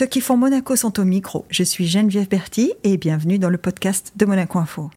[0.00, 1.44] Ceux qui font Monaco sont au micro.
[1.50, 4.90] Je suis Geneviève Berti et bienvenue dans le podcast de Monaco Info.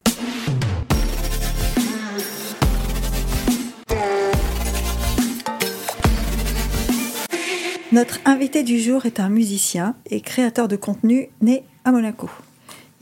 [7.92, 12.30] Notre invité du jour est un musicien et créateur de contenu né à Monaco.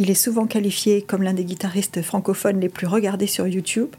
[0.01, 3.95] Il est souvent qualifié comme l'un des guitaristes francophones les plus regardés sur YouTube.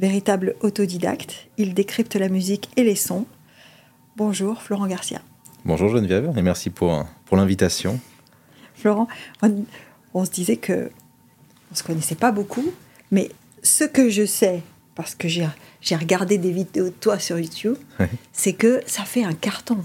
[0.00, 3.26] Véritable autodidacte, il décrypte la musique et les sons.
[4.16, 5.20] Bonjour Florent Garcia.
[5.66, 7.98] Bonjour Geneviève et merci pour, pour l'invitation.
[8.76, 9.08] Florent,
[10.14, 10.92] on, se disait que
[11.72, 12.72] on se connaissait pas beaucoup,
[13.10, 13.32] mais
[13.64, 14.62] ce que je sais,
[14.94, 17.74] parce que j'ai regardé des vidéos de toi sur YouTube,
[18.32, 19.78] c'est que ça fait un carton.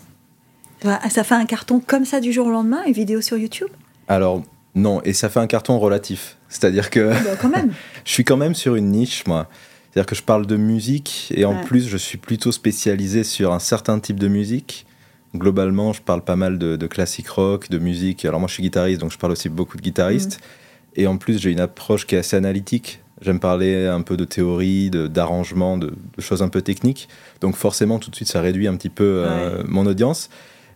[0.83, 3.69] Ça fait un carton comme ça du jour au lendemain, une vidéo sur YouTube?
[4.07, 4.43] Alors,
[4.75, 6.37] non, et ça fait un carton relatif.
[6.47, 7.11] C'est-à-dire que.
[7.41, 7.73] Quand même.
[8.05, 9.49] je suis quand même sur une niche, moi.
[9.91, 13.59] C'est-à-dire que je parle de musique et en plus, je suis plutôt spécialisé sur un
[13.59, 14.85] certain type de musique.
[15.35, 18.25] Globalement, je parle pas mal de, de classique rock, de musique.
[18.25, 20.39] Alors, moi, je suis guitariste, donc je parle aussi beaucoup de guitaristes.
[20.39, 21.01] Mm.
[21.01, 23.01] Et en plus, j'ai une approche qui est assez analytique.
[23.21, 27.07] J'aime parler un peu de théorie, d'arrangement, de, de, choses un peu techniques.
[27.39, 30.29] Donc, forcément, tout de suite, ça réduit un petit peu euh, mon audience.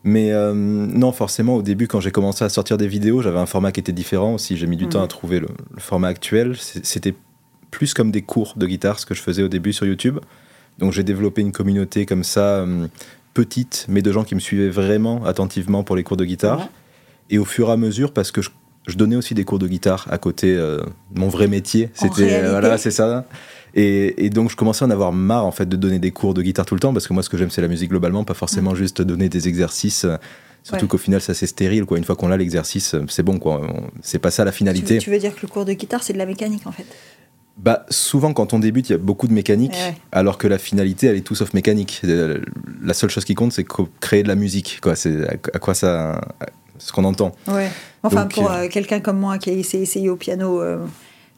[0.06, 3.48] Mais euh, non, forcément, au début, quand j'ai commencé à sortir des vidéos, j'avais un
[3.48, 4.56] format qui était différent aussi.
[4.56, 5.48] J'ai mis du temps à trouver le,
[5.80, 6.56] format actuel.
[6.58, 7.16] C'était
[7.72, 10.20] plus comme des cours de guitare, ce que je faisais au début sur YouTube.
[10.78, 12.88] Donc j'ai développé une communauté comme ça, euh,
[13.36, 16.68] petite, mais de gens qui me suivaient vraiment attentivement pour les cours de guitare.
[17.30, 18.50] Et au fur et à mesure, parce que je,
[18.96, 20.80] donnais aussi des cours de guitare à côté euh,
[21.14, 21.90] mon vrai métier.
[21.94, 23.26] C'était voilà, c'est ça.
[23.78, 26.42] Et, donc, je commençais à en avoir marre, en fait, de donner des cours de
[26.42, 28.34] guitare tout le temps, parce que moi, ce que j'aime, c'est la musique globalement, pas
[28.34, 28.78] forcément mm.
[28.78, 30.06] juste donner des exercices.
[30.06, 30.16] Euh,
[30.64, 31.98] surtout qu'au final, ça c'est stérile, quoi.
[31.98, 33.62] Une fois qu'on a l'exercice, euh, c'est bon, quoi.
[34.02, 34.98] C'est pas ça la finalité.
[35.00, 36.86] Tu veux, dire que le cours de guitare, c'est de la mécanique, en fait?
[37.58, 39.76] Bah, souvent, quand on débute, il y a beaucoup de mécanique,
[40.12, 42.02] alors que la finalité, elle est tout sauf mécanique.
[42.04, 42.40] Euh,
[42.84, 43.66] la seule chose qui compte, c'est
[44.02, 44.80] créer de la musique.
[44.82, 44.96] Quoi.
[44.96, 46.22] C'est à quoi ça.
[46.78, 47.32] ce qu'on entend.
[47.48, 47.70] Ouais.
[48.04, 50.62] Enfin, pour quelqu'un comme moi qui a essayé au piano,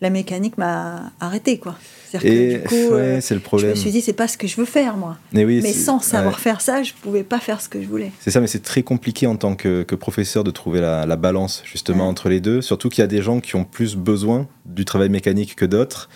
[0.02, 1.76] la mécanique m'a arrêté, quoi.
[2.24, 3.72] Et euh, c'est le problème.
[3.72, 5.18] Je me suis dit, c'est pas ce que je veux faire, moi.
[5.34, 8.12] Mais, oui, mais sans savoir faire ça, je pouvais pas faire ce que je voulais.
[8.20, 12.08] C'est ça, mais c'est très compliqué en tant que, professeur de trouver la, balance, justement,
[12.08, 12.62] entre les deux.
[12.62, 16.10] Surtout qu'il y a des gens qui ont plus besoin du travail mécanique que d'autres.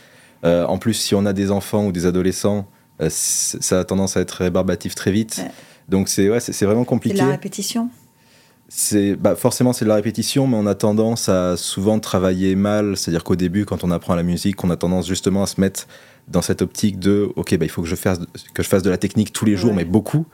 [0.43, 2.67] Euh, en plus, si on a des enfants ou des adolescents,
[3.01, 5.41] euh, ça a tendance à être rébarbatif très vite.
[5.89, 7.17] Donc, c'est ouais, vraiment compliqué.
[7.17, 7.89] C'est la répétition
[8.73, 12.95] c'est bah forcément c'est de la répétition, mais on a tendance à souvent travailler mal.
[12.95, 15.87] C'est-à-dire qu'au début, quand on apprend la musique, on a tendance justement à se mettre
[16.29, 18.19] dans cette optique de ok, bah, il faut que je fasse
[18.53, 20.25] que je fasse de la technique tous les jours, mais beaucoup.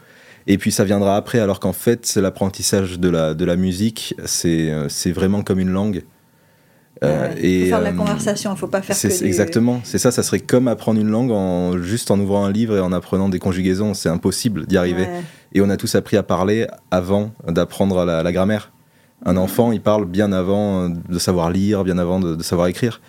[0.45, 4.71] Et puis ça viendra après, alors qu'en fait, l'apprentissage de la, de la musique, c'est
[5.11, 6.03] vraiment comme une langue.
[7.03, 9.97] Euh, et, faut faire de la euh, conversation, il faut pas faire que Exactement, c'est
[9.97, 12.91] ça, ça serait comme apprendre une langue en, juste en ouvrant un livre et en
[12.91, 15.07] apprenant des conjugaisons, c'est impossible d'y arriver.
[15.53, 18.71] Et on a tous appris à parler avant d'apprendre la, grammaire.
[19.25, 23.01] Un enfant, il parle bien avant de savoir lire, bien avant de, savoir écrire.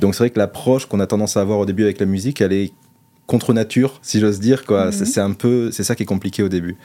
[0.00, 2.40] Donc c'est vrai que l'approche qu'on a tendance à avoir au début avec la musique,
[2.40, 2.72] elle est
[3.26, 4.64] contre nature, si j'ose dire.
[4.64, 4.86] quoi.
[4.86, 4.92] Mhm.
[4.92, 6.76] C'est un peu, c'est ça qui est compliqué au début.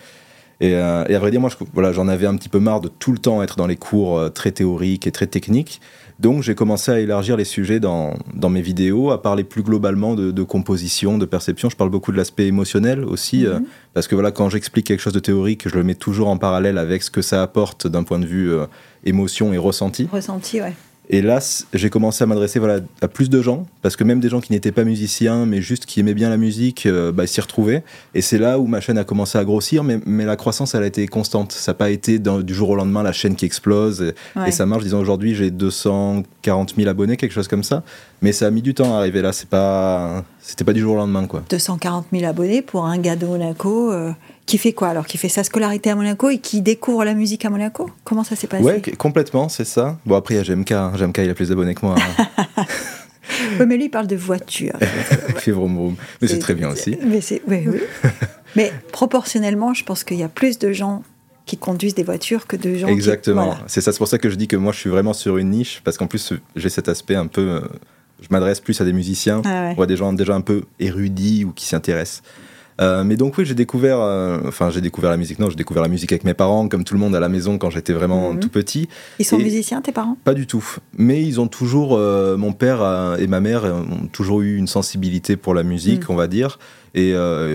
[0.62, 2.88] Et, euh, et à vrai dire, moi, voilà, j'en avais un petit peu marre de
[2.88, 5.82] tout le temps être dans les cours très théoriques et très techniques.
[6.20, 10.16] Donc j'ai commencé à élargir les sujets dans, dans, mes vidéos, à parler plus globalement
[10.16, 11.70] de, composition, de perception.
[11.70, 13.66] Je parle beaucoup de l'aspect émotionnel aussi, euh, mhm.
[13.94, 16.78] parce que voilà, quand j'explique quelque chose de théorique, je le mets toujours en parallèle
[16.78, 18.66] avec ce que ça apporte d'un point de vue euh,
[19.04, 20.08] émotion et ressenti.
[20.12, 20.74] Ressenti, ouais.
[21.10, 21.40] Et là,
[21.74, 24.52] j'ai commencé à m'adresser voilà, à plus de gens, parce que même des gens qui
[24.52, 27.84] n'étaient pas musiciens, mais juste qui aimaient bien la musique, euh, bah, s'y retrouvaient.
[28.14, 30.84] Et c'est là où ma chaîne a commencé à grossir, mais, mais la croissance, elle
[30.84, 31.52] a été constante.
[31.52, 34.14] Ça n'a pas été du jour au lendemain la chaîne qui explose.
[34.48, 34.84] Et, ça marche.
[34.84, 37.84] Disons, aujourd'hui, j'ai 240 000 abonnés, quelque chose comme ça.
[38.22, 39.34] Mais ça a mis du temps à arriver là.
[39.34, 41.44] C'est pas, c'était pas du jour au lendemain, quoi.
[41.50, 43.92] 240 000 abonnés pour un gars de Monaco.
[43.92, 44.12] Euh,
[44.46, 47.46] qui fait quoi alors Qui fait sa scolarité à Monaco et qui découvre la musique
[47.46, 47.90] à Monaco?
[48.04, 48.64] Comment ça s'est passé?
[48.64, 49.98] Ouais, complètement, c'est ça.
[50.06, 50.72] Bon, après, il y a GMK.
[50.72, 50.94] Hein.
[50.96, 51.96] GMK, il a plus d'abonnés que moi.
[51.98, 52.66] Hein.
[53.60, 54.78] oui, mais lui, il parle de voiture.
[55.38, 55.96] fait vroom vroom.
[56.22, 56.98] Mais c'est très bien aussi.
[57.02, 57.80] Mais, oui, oui.
[58.56, 61.04] mais proportionnellement, je pense qu'il y a plus de gens
[61.48, 63.56] qui conduisent des voitures que de gens Exactement.
[63.68, 65.52] C'est ça, c'est pour ça que je dis que moi, je suis vraiment sur une
[65.52, 67.42] niche, parce qu'en plus, j'ai cet aspect un peu...
[67.42, 67.62] Euh,
[68.22, 71.44] je m'adresse plus à des musiciens ah ou à des gens déjà un peu érudits
[71.44, 72.24] ou qui s'intéressent.
[72.82, 75.40] Euh, mais donc oui, j'ai découvert, euh, enfin j'ai découvert la musique.
[75.40, 77.58] Non, j'ai découvert la musique avec mes parents, comme tout le monde à la maison
[77.58, 78.40] quand j'étais vraiment mhm.
[78.40, 78.90] tout petit.
[79.20, 80.18] Ils sont musiciens, tes parents?
[80.24, 80.66] Pas du tout.
[80.98, 85.38] Mais ils ont toujours, euh, mon père et ma mère ont toujours eu une sensibilité
[85.38, 86.16] pour la musique, mhm.
[86.16, 86.60] on va dire,
[86.94, 87.14] et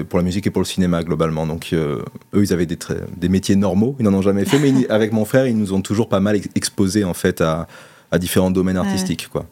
[0.08, 1.46] pour la musique et pour le cinéma globalement.
[1.46, 2.78] Donc eux, ils avaient des,
[3.16, 5.82] des métiers normaux, ils n'en ont jamais fait, mais avec mon frère, ils nous ont
[5.82, 7.66] toujours pas mal exposés en fait à,
[8.10, 9.46] à différents domaines artistiques, quoi.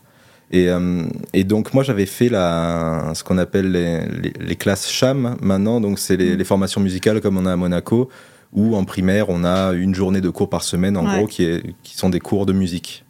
[0.51, 1.05] Et, euh,
[1.35, 4.01] et, donc moi j'avais fait la, ce qu'on appelle les,
[4.41, 6.39] les, classes CHAM maintenant, donc c'est les, mm.
[6.39, 8.09] les, formations musicales comme on a à Monaco,
[8.53, 11.63] où en primaire, on a une journée de cours par semaine, en gros, qui, est,
[11.83, 13.05] qui sont des cours de musique.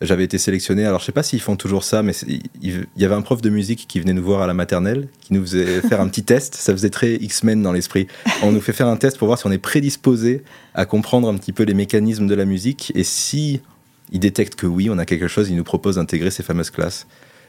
[0.00, 2.12] J'avais été sélectionné, alors je sais pas s'ils font toujours ça, mais
[2.60, 5.32] il y avait un prof de musique qui venait nous voir à la maternelle, qui
[5.32, 8.08] nous faisait faire un petit test, ça faisait très X-Men dans l'esprit.
[8.42, 10.42] On nous fait faire un test pour voir si on est prédisposé
[10.74, 13.62] à comprendre un petit peu les mécanismes de la musique, et si
[14.12, 17.06] il détecte que oui, on a quelque chose, il nous propose d'intégrer ces fameuses classes.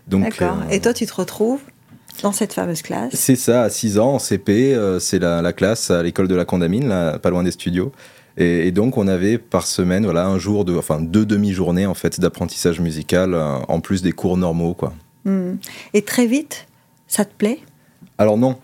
[0.07, 0.59] D'accord.
[0.67, 1.61] Euh, et toi, tu te retrouves
[2.21, 5.91] dans cette fameuse classe C'est ça, à 6 ans, en CP, euh, c'est la, classe
[5.91, 7.91] à l'école de la Condamine, là, pas loin des studios.
[8.37, 12.19] Et, donc, on avait par semaine, voilà, un jour, de, enfin deux demi-journées en fait
[12.19, 14.93] d'apprentissage musical, euh, en plus des cours normaux, quoi.
[15.23, 15.55] Hmm.
[15.93, 16.67] Et très vite,
[17.07, 17.59] ça te plaît?
[18.17, 18.57] Alors non,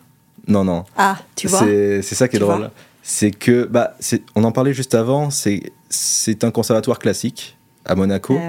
[0.48, 0.84] non, non.
[0.98, 1.60] Ah, tu vois?
[1.60, 2.70] C'est ça qui est drôle.
[3.02, 3.96] C'est que, bah,
[4.36, 8.40] on en parlait juste avant, c'est un conservatoire classique à Monaco.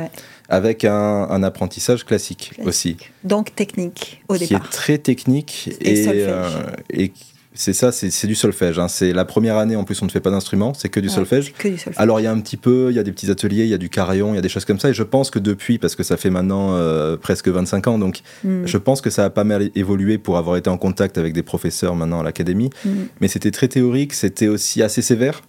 [0.48, 2.98] avec un, apprentissage classique, aussi.
[3.24, 4.60] Donc technique au départ.
[4.60, 6.46] Qui est très technique et, et, euh,
[6.90, 7.12] et
[7.54, 8.78] c'est ça, c'est du solfège.
[8.78, 8.88] Hein.
[8.88, 11.52] C'est la première année, en plus, on ne fait pas d'instrument, c'est que, du solfège.
[11.96, 13.74] Alors, il y a un petit peu, il y a des petits ateliers, il y
[13.74, 14.88] a du carillon, il y a des choses comme ça.
[14.88, 18.20] Et je pense que depuis, parce que ça fait maintenant euh, presque 25 ans, donc
[18.44, 18.64] hmm.
[18.64, 21.42] je pense que ça a pas mal évolué pour avoir été en contact avec des
[21.42, 22.70] professeurs maintenant à l'académie.
[22.84, 23.04] Hmm.
[23.20, 25.42] Mais c'était très théorique, c'était aussi assez sévère.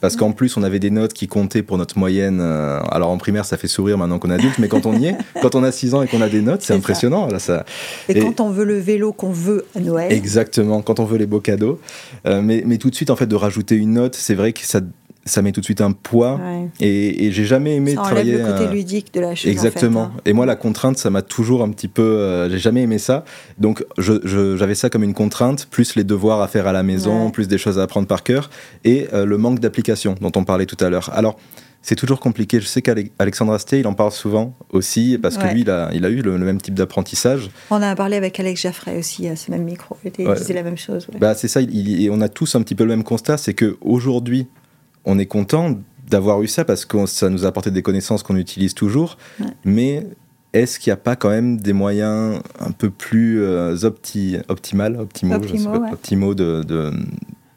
[0.00, 2.40] Parce qu'en plus, on avait des notes qui comptaient pour notre moyenne.
[2.40, 5.06] Euh, alors en primaire, ça fait sourire maintenant qu'on est adulte, mais quand on y
[5.06, 7.26] est, quand on a 6 ans et qu'on a des notes, c'est impressionnant.
[7.26, 7.64] Là, ça...
[8.08, 10.12] Et, quand on veut le vélo qu'on veut à Noël.
[10.12, 11.80] Exactement, quand on veut les beaux cadeaux.
[12.26, 14.60] Euh, mais, mais tout de suite, en fait, de rajouter une note, c'est vrai que
[14.64, 14.80] ça
[15.28, 16.40] ça met tout de suite un poids.
[16.80, 18.38] Et, j'ai jamais aimé ça travailler.
[18.38, 19.50] le côté euh, ludique de la chose.
[19.50, 20.04] Exactement.
[20.04, 20.20] Hein.
[20.24, 22.02] Et moi, la contrainte, ça m'a toujours un petit peu.
[22.02, 23.24] Euh, j'ai jamais aimé ça.
[23.58, 27.48] Donc, j'avais ça comme une contrainte, plus les devoirs à faire à la maison, plus
[27.48, 28.50] des choses à apprendre par cœur,
[28.84, 31.10] et euh, le manque d'application dont on parlait tout à l'heure.
[31.14, 31.38] Alors.
[31.80, 32.60] C'est toujours compliqué.
[32.60, 36.04] Je sais qu'Alexandre Astier, il en parle souvent aussi, parce que lui, il a, il
[36.04, 37.50] a eu le, même type d'apprentissage.
[37.70, 39.96] On a parlé avec Alex Jaffray aussi à ce même micro.
[40.04, 41.06] Il disait la même chose.
[41.20, 44.48] Bah, c'est ça, et on a tous un petit peu le même constat, c'est qu'aujourd'hui,
[45.08, 45.78] on est content
[46.08, 49.18] d'avoir eu ça parce que ça nous a apporté des connaissances qu'on utilise toujours.
[49.64, 50.06] Mais
[50.52, 54.98] est-ce qu'il n'y a pas quand même des moyens un peu plus euh, opti optimal,
[55.00, 56.92] optimaux, de,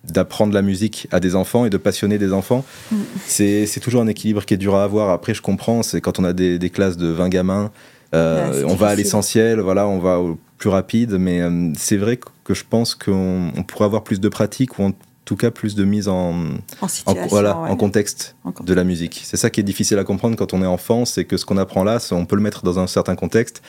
[0.05, 2.65] d'apprendre la musique à des enfants et de passionner des enfants?
[2.91, 2.95] Mm.
[3.25, 5.09] C'est, toujours un équilibre qui est dur à avoir.
[5.09, 7.71] Après, je comprends, c'est quand on a des, classes de 20 gamins,
[8.13, 12.19] euh, on va à l'essentiel, voilà, on va au plus rapide, mais euh, c'est vrai
[12.43, 14.91] que je pense qu'on pourrait avoir plus de pratique ou
[15.25, 16.33] tout cas plus de mise en,
[16.81, 19.21] en, voilà, en contexte de la musique.
[19.23, 21.57] C'est ça qui est difficile à comprendre quand on est enfant, c'est que ce qu'on
[21.57, 23.61] apprend là, on peut le mettre dans un certain contexte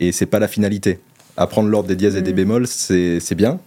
[0.00, 1.00] et c'est pas la finalité.
[1.36, 2.36] Apprendre l'ordre des dièses et des mm.
[2.36, 3.58] bémols, c'est bien,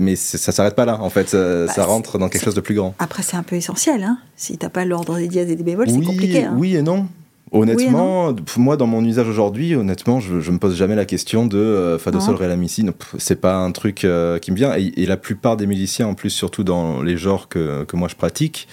[0.00, 2.74] mais ça s'arrête pas là, en fait, ça, bah, rentre dans quelque chose de plus
[2.74, 2.94] grand.
[2.98, 5.90] Après, c'est un peu essentiel, hein si t'as pas l'ordre des dièses et des bémols,
[5.90, 6.44] c'est compliqué.
[6.44, 7.06] Hein oui et non.
[7.54, 11.56] Honnêtement, moi, dans mon usage aujourd'hui, honnêtement, je, je me pose jamais la question de
[11.56, 12.84] euh, fa do sol ré la mi si.
[13.18, 14.74] C'est pas un truc euh, qui me vient.
[14.74, 18.16] Et, la plupart des musiciens, en plus, surtout dans les genres que, que moi je
[18.16, 18.66] pratique,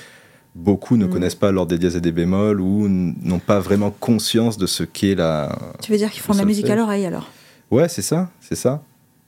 [0.56, 1.10] beaucoup ne mm.
[1.10, 4.84] connaissent pas l'ordre des dièses et des bémols ou n'ont pas vraiment conscience de ce
[4.84, 5.56] qu'est la.
[5.82, 7.30] Tu veux dire qu'ils font de la musique à l'oreille alors?
[7.70, 8.84] Ouais, c'est ça, c'est ça.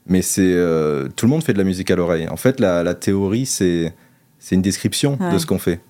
[0.06, 2.28] Mais c'est euh, tout le monde fait de la musique à l'oreille.
[2.28, 3.94] En fait, la, la théorie, c'est
[4.40, 5.80] c'est une description de ce qu'on fait.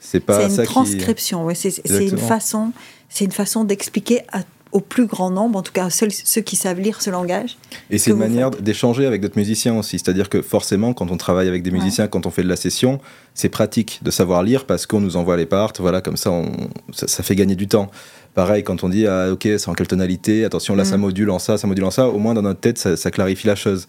[0.00, 1.44] C'est pas une transcription.
[1.44, 2.72] Ouais, c'est une façon
[3.08, 4.22] c'est une façon d'expliquer
[4.70, 7.56] au plus grand nombre, en tout cas ceux, ceux qui savent lire ce langage.
[7.90, 9.98] Et c'est une manière d'échanger avec d'autres musiciens aussi.
[9.98, 13.00] C'est-à-dire que forcément, quand on travaille avec des musiciens, quand on fait de la session,
[13.34, 15.72] c'est pratique de savoir lire parce qu'on nous envoie les parts.
[15.78, 16.50] Voilà, comme ça, on,
[16.92, 17.90] ça, fait gagner du temps.
[18.34, 21.00] Pareil, quand on dit, ah, ok, c'est en quelle tonalité, attention, là, ça mm.
[21.00, 23.46] module en ça, ça module en ça, au moins dans notre tête, ça, ça clarifie
[23.46, 23.88] la chose.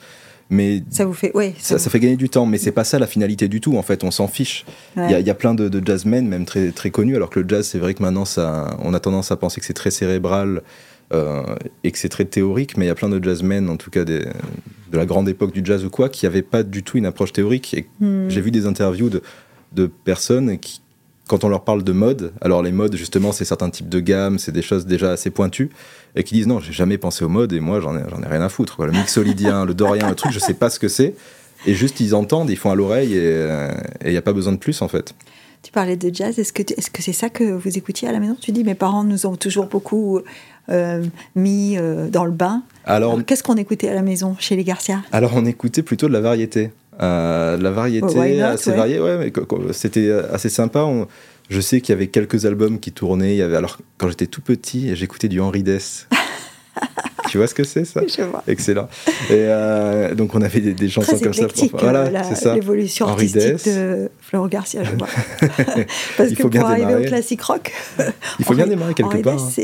[0.49, 3.05] Mais ça vous fait, ouais, ça, fait gagner du temps, mais c'est pas ça la
[3.05, 3.77] finalité du tout.
[3.77, 4.65] En fait, on s'en fiche.
[4.97, 7.67] Il y, a plein de, de, jazzmen, même très très connus, alors que le jazz,
[7.67, 10.63] c'est vrai que maintenant, ça, on a tendance à penser que c'est très cérébral
[11.13, 11.43] euh,
[11.83, 14.05] et que c'est très théorique, mais il y a plein de jazzmen, en tout cas
[14.05, 14.25] des,
[14.91, 17.31] de la grande époque du jazz ou quoi, qui n'avaient pas du tout une approche
[17.31, 17.73] théorique.
[17.75, 18.29] Et hmm.
[18.29, 19.21] j'ai vu des interviews de,
[19.73, 20.81] de personnes qui,
[21.27, 24.39] quand on leur parle de mode, alors les modes, justement, c'est certains types de gammes,
[24.39, 25.69] c'est des choses déjà assez pointues,
[26.15, 28.41] et qui disent non, j'ai jamais pensé au mode, et moi, j'en ai, ai rien
[28.41, 28.75] à foutre.
[28.75, 28.87] Quoi.
[28.87, 31.15] Le mixolydien, le dorien, le truc, je sais pas ce que c'est.
[31.65, 33.47] Et juste, ils entendent, ils font à l'oreille, et
[34.05, 35.13] il n'y a pas besoin de plus, en fait.
[35.61, 38.35] Tu parlais de jazz, est-ce que c'est -ce ça que vous écoutiez à la maison?
[38.39, 40.21] Tu dis, mes parents nous ont toujours beaucoup
[40.69, 41.03] euh,
[41.35, 42.61] mis euh, dans le bain.
[42.85, 46.13] Alors, qu'est-ce qu'on écoutait à la maison, chez les Garcia Alors, on écoutait plutôt de
[46.13, 46.71] la variété.
[47.01, 49.33] Euh, la variété assez variée, ouais, mais
[49.73, 50.87] c'était assez sympa.
[51.49, 53.41] Je sais qu'il y avait quelques albums qui tournaient.
[53.41, 56.07] Alors, quand j'étais tout petit, j'écoutais du Henri Dess.
[57.29, 58.01] tu vois ce que c'est ça?
[58.07, 58.43] Je vois.
[58.47, 58.87] Excellent.
[59.29, 61.47] Et euh, donc on avait des, des chansons Très comme ça.
[61.47, 61.79] Pour...
[61.79, 62.55] Voilà, euh, c'est ça.
[62.55, 65.07] l'évolution artistique de Florent Garcia, je vois.
[66.17, 67.05] Parce Il que bien pour arriver démarrer.
[67.05, 67.71] au classique rock,
[68.39, 69.37] Il faut bien démarrer quelque part.
[69.37, 69.61] Hein.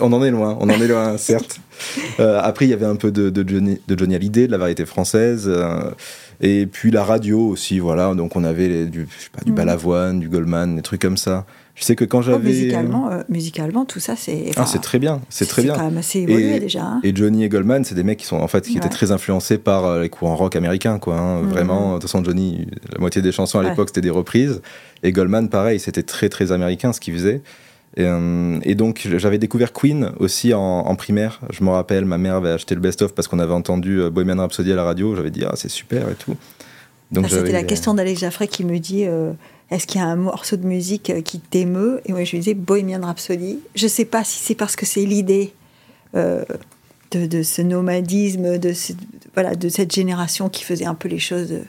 [0.00, 1.58] On en est loin, on en est loin, certes.
[2.18, 4.58] Euh, après, il y avait un peu de, de Johnny, de Johnny Hallyday, de la
[4.58, 5.92] variété française, euh,
[6.40, 8.12] et puis la radio aussi, voilà.
[8.16, 9.56] Donc on avait les- du, je sais pas, du Mhm.
[9.56, 11.46] Balavoine, du Goldman, des trucs comme ça.
[11.78, 12.48] Je sais que quand Oh, j'avais...
[12.48, 14.50] musicalement, euh, musicalement, tout ça, c'est.
[14.56, 15.74] Ah, c'est très bien, c'est très bien.
[15.74, 16.82] quand même assez évolué Et- déjà.
[16.82, 17.00] hein.
[17.04, 19.58] Et Johnny et Goldman, c'est des mecs qui sont en fait qui étaient très influencés
[19.58, 21.16] par euh, les courants rock américains, quoi.
[21.16, 21.40] hein.
[21.42, 21.48] Mhm.
[21.50, 23.70] Vraiment, de toute façon, Johnny, la moitié des chansons à Ouais.
[23.70, 24.60] l'époque c'était des reprises,
[25.04, 27.42] et Goldman, pareil, c'était très très américain ce qu'il faisait.
[27.96, 31.40] Et, euh, et donc j'avais découvert Queen aussi en, en primaire.
[31.50, 34.72] Je me rappelle, ma mère avait acheté le best-of parce qu'on avait entendu Bohemian Rhapsody
[34.72, 35.14] à la radio.
[35.16, 36.36] J'avais dit ah c'est super et tout.
[37.12, 39.32] Donc Ah, C'était la question d'Alex Jaffray qui me dit euh,
[39.70, 42.00] est-ce qu'il y a un morceau de musique euh, qui t'émeut?
[42.06, 43.58] Et moi, je lui disais Bohemian Rhapsody.
[43.74, 45.52] Je sais pas si c'est parce que c'est l'idée
[46.14, 46.44] euh,
[47.10, 48.92] de, de ce nomadisme, de, ce-
[49.34, 51.62] voilà, de cette génération qui faisait un peu les choses, euh,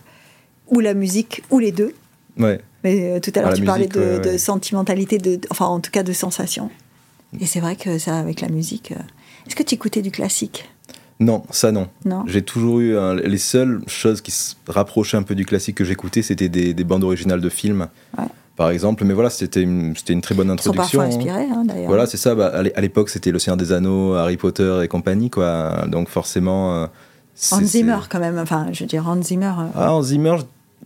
[0.67, 1.93] ou la musique, ou les deux.
[2.37, 2.61] Ouais.
[2.85, 4.31] Mais euh, tout à l'heure, Ah, tu parlais musique, de, ouais, ouais.
[4.33, 6.69] de sentimentalité, de, enfin, en tout cas, de sensation.
[7.39, 8.91] Et c'est vrai que ça, avec la musique.
[8.93, 8.95] euh,
[9.45, 10.69] Est-ce que tu écoutais du classique?
[11.19, 11.87] Non, ça non.
[12.05, 15.75] Non J'ai toujours eu un- les seules choses qui se rapprochaient un peu du classique
[15.75, 18.23] que j'écoutais, c'était des, des bandes originales de films, Ouais.
[18.55, 19.03] par exemple.
[19.03, 20.99] Mais voilà, c'était une, c'était une très bonne Ils sont introduction.
[20.99, 21.87] parfois inspirés, hein, d'ailleurs.
[21.87, 22.35] Voilà, c'est ça.
[22.35, 25.85] Bah, à l'é- à l'époque, c'était Le Seigneur des Anneaux, Harry Potter et compagnie, quoi.
[25.87, 26.83] Donc forcément.
[26.83, 26.87] euh,
[27.51, 28.37] Hans Zimmer, quand même.
[28.37, 29.45] Enfin, je veux dire, Hans Zimmer.
[29.59, 30.37] euh, Ah, Hans Zimmer,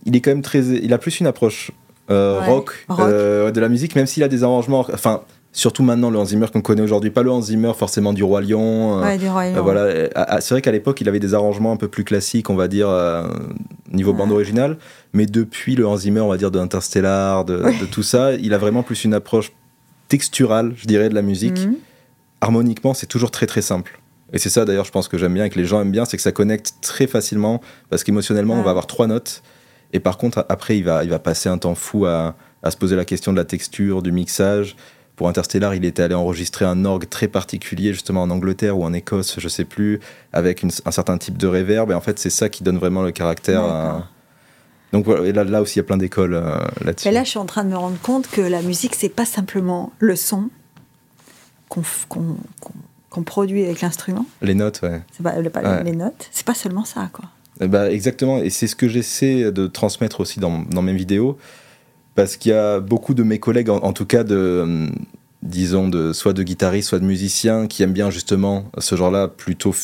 [0.04, 0.60] il est quand même très.
[0.64, 1.70] Il a plus une approche
[2.10, 3.00] euh, Ouais, rock, rock.
[3.00, 4.84] euh, de la musique, même s'il a des arrangements.
[4.92, 5.22] Enfin,
[5.54, 8.42] surtout maintenant, le Hans Zimmer qu'on connaît aujourd'hui, pas le Hans Zimmer forcément du Roi
[8.42, 8.98] Lion.
[8.98, 9.56] euh, ouais, du royaume.
[9.56, 12.04] euh, voilà, euh, ah, c'est vrai qu'à l'époque, il avait des arrangements un peu plus
[12.04, 12.88] classiques, on va dire,
[13.92, 14.76] niveau bande originale.
[15.14, 18.52] Mais depuis le Hans Zimmer, on va dire, de Interstellar, de, de tout ça, il
[18.52, 19.52] a vraiment plus une approche
[20.08, 21.58] texturale, je dirais, de la musique.
[21.66, 21.76] Mhm.
[22.40, 24.00] Harmoniquement, c'est toujours très très simple.
[24.32, 26.04] Et c'est ça d'ailleurs, je pense que j'aime bien et que les gens aiment bien,
[26.04, 29.42] c'est que ça connecte très facilement parce qu'émotionnellement, on va avoir trois notes.
[29.92, 32.34] Et par contre, après, il va, il va passer un temps fou à,
[32.64, 34.74] à se poser la question de la texture, du mixage.
[35.16, 38.92] Pour Interstellar, il était allé enregistrer un orgue très particulier, justement en Angleterre ou en
[38.92, 40.00] Écosse, je sais plus,
[40.32, 41.90] avec une- un certain type de réverb.
[41.92, 43.62] Et en fait, c'est ça qui donne vraiment le caractère.
[43.62, 44.06] à- D'accord.
[44.92, 47.08] Donc là, là aussi, il y a plein d'écoles euh, là-dessus.
[47.08, 49.24] Mais là, je suis en train de me rendre compte que la musique, c'est pas
[49.24, 50.50] simplement le son
[51.68, 54.26] qu'on produit avec l'instrument.
[54.42, 55.02] Les notes, ouais.
[55.12, 55.84] C'est pas, le- pas Ouais.
[55.84, 56.28] les notes.
[56.32, 57.24] C'est pas seulement ça, quoi.
[57.60, 61.38] Ben, exactement, et c'est ce que j'essaie de transmettre aussi dans, dans mes vidéos,
[62.14, 64.90] parce qu'il y a beaucoup de mes collègues, en, en tout cas de, hum,
[65.42, 69.74] disons, de, soit de guitaristes, soit de musiciens, qui aiment bien justement ce genre-là, plutôt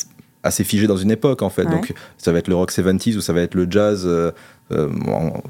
[0.43, 1.65] assez figé dans une époque en fait.
[1.65, 1.71] Ouais.
[1.71, 4.31] Donc ça va être le rock 70s ou ça va être le jazz euh,
[4.71, 4.89] euh,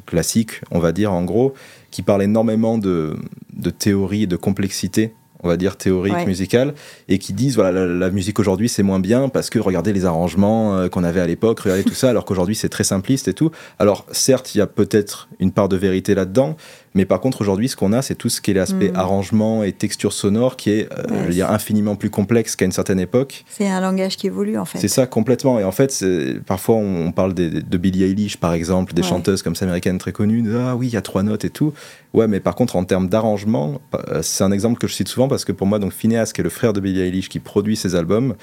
[0.06, 1.54] classique, on va dire en gros,
[1.92, 3.16] qui parle énormément de,
[3.54, 6.26] de théorie et de complexité on va dire théorique Ouais.
[6.26, 6.74] musicale
[7.08, 10.06] et qui disent voilà la, la musique aujourd'hui c'est moins bien parce que regardez les
[10.06, 13.34] arrangements euh, qu'on avait à l'époque regardez tout ça alors qu'aujourd'hui c'est très simpliste et
[13.34, 16.56] tout alors certes il y a peut-être une part de vérité là-dedans
[16.94, 18.96] mais par contre aujourd'hui ce qu'on a c'est tout ce qui est l'aspect Mm.
[18.96, 22.66] arrangement et texture sonore qui est euh, Ouais, je veux dire, infiniment plus complexe qu'à
[22.66, 24.80] une certaine époque C'est un langage qui évolue, en fait.
[24.80, 25.60] c'est ça complètement.
[25.60, 26.04] Et en fait,
[26.46, 29.08] parfois on on parle des- de Billie Eilish, par exemple, des Ouais.
[29.08, 30.44] chanteuses comme ça américaines très connues.
[30.56, 31.74] ah oui, il y a trois notes et tout.
[32.14, 33.80] Ouais, mais par contre, en termes d'arrangement,
[34.10, 36.42] euh, c'est un exemple que je cite souvent parce que pour moi, donc Phineas, qui
[36.42, 38.36] est le frère de Billie Eilish, qui produit ses albums,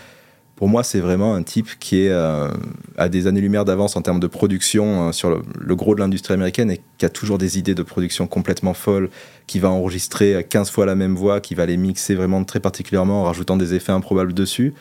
[0.59, 2.49] pour moi, c'est vraiment un type qui est euh,
[2.97, 6.35] à des années-lumière d'avance en termes de production euh, sur le, le gros de l'industrie
[6.35, 9.09] américaine et qui a toujours des idées de production complètement folles,
[9.47, 13.23] qui va enregistrer 15 fois la même voix, qui va les mixer vraiment très particulièrement
[13.23, 14.75] en rajoutant des effets improbables dessus.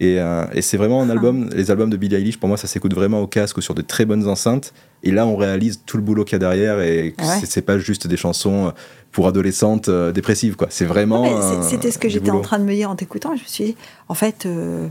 [0.00, 1.12] Et, euh, et c'est vraiment un Ah.
[1.12, 3.74] album, les albums de Billie Eilish, pour moi, ça s'écoute vraiment au casque ou sur
[3.74, 4.74] de très bonnes enceintes.
[5.02, 7.46] Et là, on réalise tout le boulot qu'il y a derrière et que Ah ouais.
[7.46, 8.70] c'est- pas juste des chansons euh,
[9.12, 10.66] pour adolescentes euh, dépressives, quoi.
[10.70, 11.62] C'est vraiment.
[11.62, 13.34] C'était ce que j'étais en train de me dire en t'écoutant.
[13.36, 13.76] Je me suis dit,
[14.08, 14.88] en fait, euh,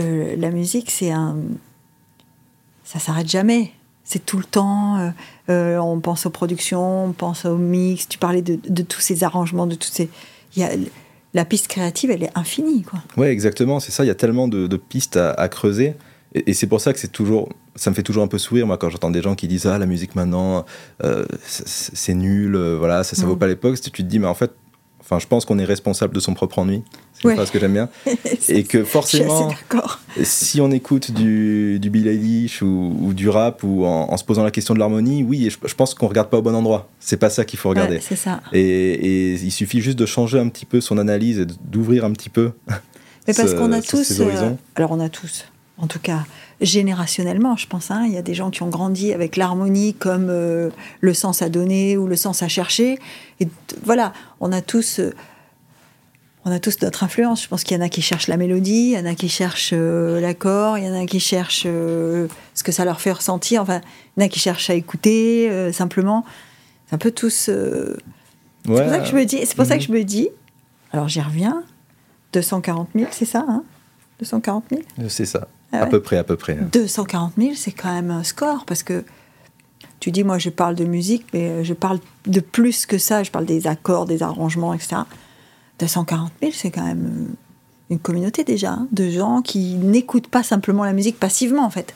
[0.00, 1.36] le- la musique, c'est un.
[2.84, 3.72] Ça s'arrête jamais.
[4.04, 4.96] C'est tout le temps.
[4.98, 5.10] euh,
[5.50, 8.08] euh, on pense aux productions, on pense au mix.
[8.08, 10.08] Tu parlais de, de tous ces arrangements, de tous ces.
[10.56, 10.70] Y a,
[11.34, 13.00] la piste créative, elle est infinie, quoi.
[13.16, 14.04] Ouais, exactement, c'est ça.
[14.04, 15.94] Il y a tellement de, de pistes à, à creuser.
[16.34, 17.48] Et, et c'est pour ça que c'est toujours.
[17.74, 19.76] Ça me fait toujours un peu sourire, moi, quand j'entends des gens qui disent Ah,
[19.78, 20.64] la musique maintenant,
[21.04, 23.38] euh, c'est nul, euh, voilà, ça, vaut Mm.
[23.38, 23.80] pas l'époque.
[23.80, 24.52] Tu te dis, mais en fait,
[25.06, 26.82] enfin, je pense qu'on est responsable de son propre ennui.
[27.14, 27.34] C'est Ouais.
[27.34, 27.88] une que j'aime bien.
[28.48, 29.48] Et que forcément.
[30.22, 34.24] si on écoute du, du Billie Eilish ou, ou du rap ou en, en se
[34.24, 36.88] posant la question de l'harmonie, oui, je, je pense qu'on regarde pas au bon endroit.
[37.00, 37.96] C'est pas ça qu'il faut regarder.
[37.96, 38.40] Ouais, c'est ça.
[38.52, 42.12] Et, et il suffit juste de changer un petit peu son analyse et d'ouvrir un
[42.12, 42.52] petit peu.
[43.26, 44.04] Mais parce ce- qu'on a ce- tous.
[44.04, 44.46] ces horizons.
[44.58, 45.46] euh, alors, on a tous,
[45.78, 46.24] en tout cas,
[46.60, 47.90] générationnellement, je pense.
[47.90, 51.42] hein, Il y a des gens qui ont grandi avec l'harmonie comme euh, le sens
[51.42, 52.98] à donner ou le sens à chercher.
[53.40, 53.48] Et
[53.84, 55.00] voilà, on a tous.
[55.00, 55.12] euh,
[56.46, 57.42] on a tous notre influence.
[57.42, 59.28] Je pense qu'il y en a qui cherchent la mélodie, il y en a qui
[59.28, 62.28] cherchent euh, l'accord, il y en a qui cherchent ce
[62.64, 63.62] que ça leur fait ressentir.
[63.62, 63.80] Enfin,
[64.16, 66.24] il y en a qui cherchent à écouter simplement.
[66.88, 67.50] C'est un peu tous.
[67.50, 67.96] c'est
[68.64, 69.40] pour ça que je me dis.
[69.44, 70.28] C'est pour ça que je me dis.
[70.92, 71.64] Alors j'y reviens.
[72.32, 73.64] 240 000, c'est ça, hein?
[74.20, 75.48] 240 000 C'est ça.
[75.72, 76.58] Ah à peu près, à peu près.
[76.72, 79.04] 240 000, c'est quand même un score parce que
[80.00, 83.22] tu dis, moi, je parle de musique, mais je parle de plus que ça.
[83.22, 85.02] Je parle des accords, des arrangements, etc.
[85.78, 87.34] 240 000, c'est quand même euh,
[87.90, 91.94] une communauté déjà, hein, de gens qui n'écoutent pas simplement la musique passivement, en fait.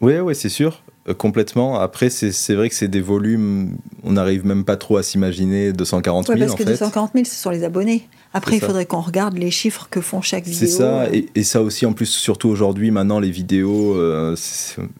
[0.00, 1.78] Oui, oui, c'est sûr, euh, complètement.
[1.78, 6.26] Après, c'est vrai que c'est des volumes, on n'arrive même pas trop à s'imaginer 240
[6.26, 6.38] 000.
[6.38, 8.08] Oui, parce que 240 000, ce sont les abonnés.
[8.32, 10.60] Après, il faudrait qu'on regarde les chiffres que font chaque vidéo.
[10.60, 14.36] C'est ça, et, ça aussi, en plus, surtout aujourd'hui, maintenant, les vidéos, euh,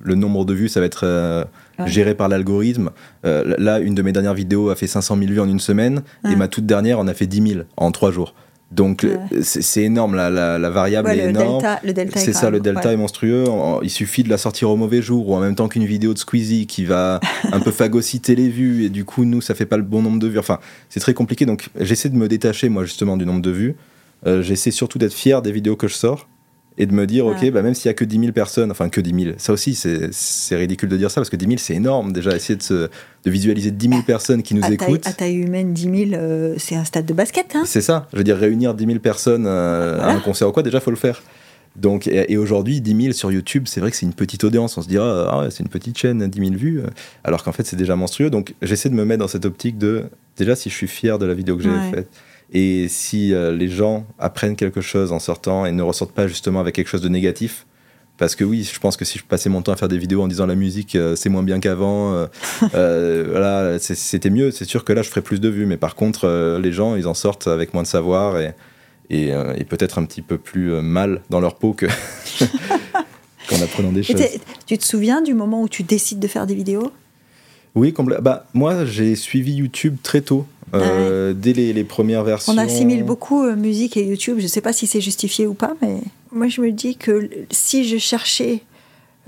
[0.03, 1.47] le nombre de vues, ça va être
[1.87, 2.91] géré par l'algorithme.
[3.25, 6.03] Euh, là, une de mes dernières vidéos a fait 500 000 vues en une semaine,
[6.29, 8.35] et ma toute dernière en a fait 10 000 en trois jours.
[8.71, 9.05] Donc
[9.43, 11.65] c'est énorme, la, la, variable est énorme.
[11.83, 13.45] le delta c'est ça, le delta est monstrueux.
[13.83, 16.19] Il suffit de la sortir au mauvais jour ou en même temps qu'une vidéo de
[16.19, 17.19] Squeezie qui va
[17.53, 20.21] un peu phagocyter les vues et du coup nous ça fait pas le bon nombre
[20.21, 20.39] de vues.
[20.39, 23.77] Enfin c'est très compliqué donc j'essaie de me détacher moi justement du nombre de vues.
[24.27, 26.29] Euh, j'essaie surtout d'être fier des vidéos que je sors
[26.81, 28.89] et de me dire, ok, bah, même s'il y a que 10 000 personnes, enfin
[28.89, 31.75] que 10 000, ça aussi c'est ridicule de dire ça parce que 10 000 c'est
[31.75, 32.89] énorme déjà, essayer de, se,
[33.25, 35.07] de visualiser 10 000 personnes qui nous écoutent.
[35.07, 37.55] à taille humaine, 10 000, euh, c'est un stade de basket.
[37.55, 40.53] Hein c'est ça, je veux dire, réunir 10 000 personnes euh, à un concert ou
[40.53, 41.23] quoi, déjà faut le faire.
[41.77, 44.79] Donc, et, aujourd'hui, 10 000 sur YouTube, c'est vrai que c'est une petite audience.
[44.79, 46.83] On se dira, ah, c'est une petite chaîne, 10 000 vues,
[47.25, 48.31] alors qu'en fait, c'est déjà monstrueux.
[48.31, 50.05] Donc, j'essaie de me mettre dans cette optique de,
[50.37, 52.09] déjà, si je suis fier de la vidéo que j'ai faite,
[52.53, 56.61] et si euh, les gens apprennent quelque chose en sortant et ne ressortent pas justement
[56.61, 57.67] avec quelque chose de négatif,
[58.19, 60.23] parce que oui, je pense que si je passais mon temps à faire des vidéos
[60.23, 62.13] en disant la musique euh, c'est moins bien qu'avant,
[62.75, 64.51] euh, voilà, c'était mieux.
[64.51, 67.07] C'est sûr que là je ferais plus de vues, mais par contre les gens ils
[67.07, 68.55] en sortent avec moins de savoir et,
[69.11, 71.87] et, peut-être un petit peu plus mal dans leur peau que
[73.49, 74.21] qu'en apprenant des choses.
[74.67, 76.93] Tu te souviens du moment où tu décides de faire des vidéos?
[77.75, 80.47] Oui, bah, moi j'ai suivi YouTube très tôt.
[80.75, 82.53] Euh, dès les, premières versions.
[82.53, 84.37] On assimile beaucoup euh, musique et YouTube.
[84.39, 85.99] Je ne sais pas si c'est justifié ou pas, mais
[86.33, 88.63] moi je me dis que si je cherchais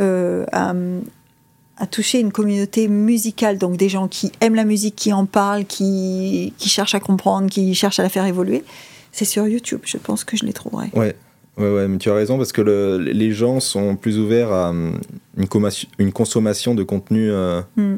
[0.00, 5.26] euh, à, toucher une communauté musicale, donc des gens qui aiment la musique, qui en
[5.26, 8.62] parlent, qui, qui cherchent à comprendre, qui cherchent à la faire évoluer,
[9.10, 9.80] c'est sur YouTube.
[9.84, 10.90] Je pense que je les trouverai.
[10.94, 11.16] Ouais.
[11.58, 12.62] Ouais, ouais, mais tu as raison parce que
[12.98, 14.98] les gens sont plus ouverts à une,
[15.98, 17.30] une consommation de contenu
[17.76, 17.96] hmm.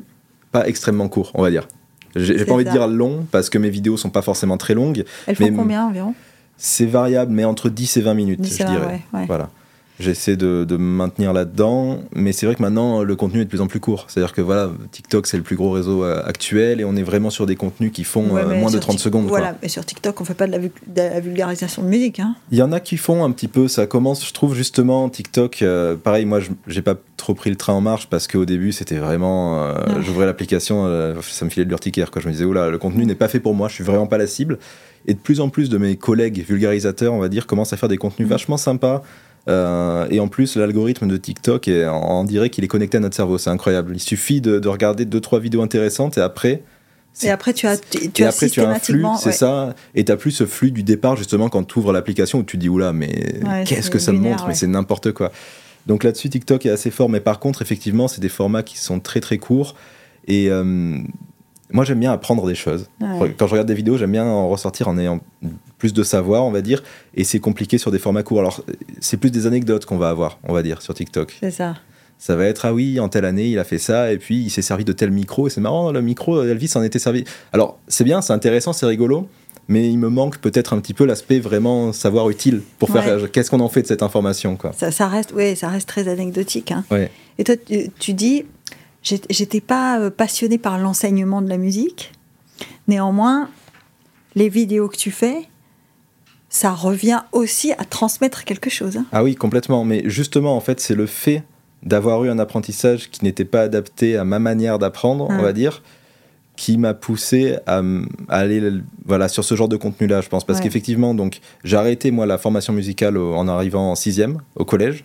[0.55, 1.67] Pas extrêmement court, on va dire.
[2.15, 5.05] J'ai pas envie de dire long parce que mes vidéos sont pas forcément très longues.
[5.27, 6.15] Elles font combien environ?
[6.57, 9.03] C'est variable, mais entre 10 et 20 minutes, je dirais.
[9.27, 9.51] Voilà.
[10.01, 13.49] J'essaie de, de, me maintenir là-dedans, mais c'est vrai que maintenant le contenu est de
[13.49, 14.07] plus en plus court.
[14.09, 17.31] C'est-à-dire que voilà, TikTok c'est le plus gros réseau euh, actuel et on est vraiment
[17.31, 19.27] sur des contenus qui font euh, moins de 30 secondes.
[19.29, 20.59] Voilà, mais sur TikTok on fait pas de
[20.97, 22.19] la, vulgarisation de musique.
[22.19, 22.35] Hein.
[22.51, 25.63] Il y en a qui font un petit peu, ça commence, je trouve justement TikTok.
[25.63, 28.99] Euh, pareil, moi j'ai pas trop pris le train en marche parce qu'au début c'était
[28.99, 30.89] vraiment, j'ouvrais l'application,
[31.23, 33.55] ça me filait de l'urticaire je me disais oula, le contenu n'est pas fait pour
[33.55, 34.59] moi, je suis vraiment pas la cible.
[35.07, 37.91] Et de plus en plus de mes collègues vulgarisateurs, on va dire, commencent à faire
[37.91, 38.31] des contenus mm.
[38.31, 39.03] vachement sympas
[39.49, 43.17] euh, et en plus, l'algorithme de TikTok, est, on dirait qu'il est connecté à notre
[43.17, 43.39] cerveau.
[43.39, 43.93] C'est incroyable.
[43.95, 46.63] Il suffit de, regarder deux trois vidéos intéressantes et après.
[47.23, 49.75] Et après, tu as, tu, as après, tu as un flux, c'est ça.
[49.95, 52.57] Et tu n'as plus ce flux du départ, justement, quand tu ouvres l'application où tu
[52.57, 54.49] dis, oula, mais qu'est-ce que ça me montre?
[54.49, 55.31] Mais c'est n'importe quoi.
[55.87, 57.09] Donc là-dessus, TikTok est assez fort.
[57.09, 59.77] Mais par contre, effectivement, c'est des formats qui sont très, très courts.
[60.27, 60.99] Et euh,
[61.75, 62.89] moi, j'aime bien apprendre des choses.
[63.01, 65.19] Quand je regarde des vidéos, j'aime bien en ressortir en ayant
[65.77, 66.85] plus de savoir, on va dire.
[67.15, 68.39] Et c'est compliqué sur des formats courts.
[68.39, 68.63] Alors,
[69.01, 71.37] c'est plus des anecdotes qu'on va avoir, on va dire, sur TikTok.
[71.41, 71.75] C'est ça.
[72.17, 74.51] Ça va être, ah oui, en telle année, il a fait ça, et puis il
[74.51, 77.25] s'est servi de tel micro, et c'est marrant, le micro, Elvis en était servi.
[77.53, 79.29] Alors, c'est bien, c'est intéressant, c'est rigolo,
[79.67, 83.51] mais il me manque peut-être un petit peu l'aspect vraiment savoir utile pour faire qu'est-ce
[83.51, 84.57] qu'on en fait de cette information.
[84.57, 84.73] Quoi.
[84.75, 86.71] Ça, ça reste, ouais, ça reste très anecdotique.
[86.71, 86.85] Hein.
[87.37, 88.45] Et toi, tu, tu dis,
[89.05, 92.13] J'étais pas euh, passionnée par l'enseignement de la musique.
[92.89, 93.51] Néanmoins,
[94.35, 95.43] les vidéos que tu fais,
[96.49, 98.97] ça revient aussi à transmettre quelque chose.
[98.97, 99.05] Hein.
[99.13, 99.85] Ah oui, complètement.
[99.85, 101.43] Mais justement, en fait, c'est le fait
[101.83, 105.43] d'avoir eu un apprentissage qui n'était pas adapté à ma manière d'apprendre, on ah.
[105.43, 105.83] va dire,
[106.57, 107.83] qui m'a poussé à,
[108.29, 108.63] aller
[109.05, 110.45] voilà, sur ce genre de contenu-là, je pense.
[110.45, 115.05] Parce qu'effectivement, donc j'ai arrêté, moi, la formation musicale en arrivant en sixième au collège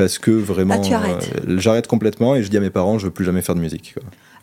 [0.00, 3.10] parce que vraiment, ah, euh, j'arrête complètement et je dis à mes parents, je veux
[3.10, 3.94] plus jamais faire de musique.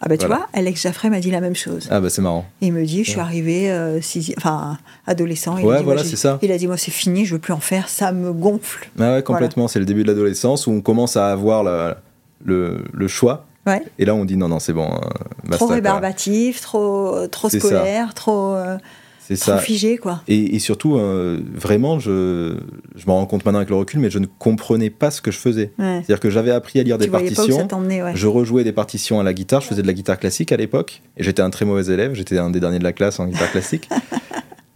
[0.02, 1.88] Ah bah tu vois, Alex Jaffray m'a dit la même chose.
[1.90, 2.46] Ah bah c'est marrant.
[2.62, 4.00] il me dit, je suis arrivé euh,
[4.38, 5.58] enfin adolescent.
[5.58, 6.38] Il ouais, voilà, c'est ça.
[6.44, 8.88] Il a dit, moi c'est fini, je veux plus en faire, ça me gonfle.
[9.00, 9.68] Ah ouais, complètement.
[9.68, 11.64] C'est le début de l'adolescence où on commence à avoir
[12.46, 13.48] le, le, choix.
[13.66, 13.82] Ouais.
[13.98, 14.92] Et là, on dit non, non, c'est bon.
[14.92, 18.56] Euh, trop rébarbatif, trop, trop scolaire, trop.
[19.28, 19.58] C'est ça.
[19.58, 20.22] figé, quoi.
[20.30, 22.56] Et, surtout, euh, vraiment, je,
[22.96, 25.32] je m'en rends compte maintenant avec le recul, mais je ne comprenais pas ce que
[25.32, 25.72] je faisais.
[25.78, 27.68] C'est-à-dire que j'avais appris à lire des partitions.
[28.14, 29.60] Je rejouais des partitions à la guitare.
[29.62, 31.02] Je faisais de la guitare classique à l'époque.
[31.18, 32.14] Et j'étais un très mauvais élève.
[32.14, 33.90] J'étais un des derniers de la classe en guitare classique.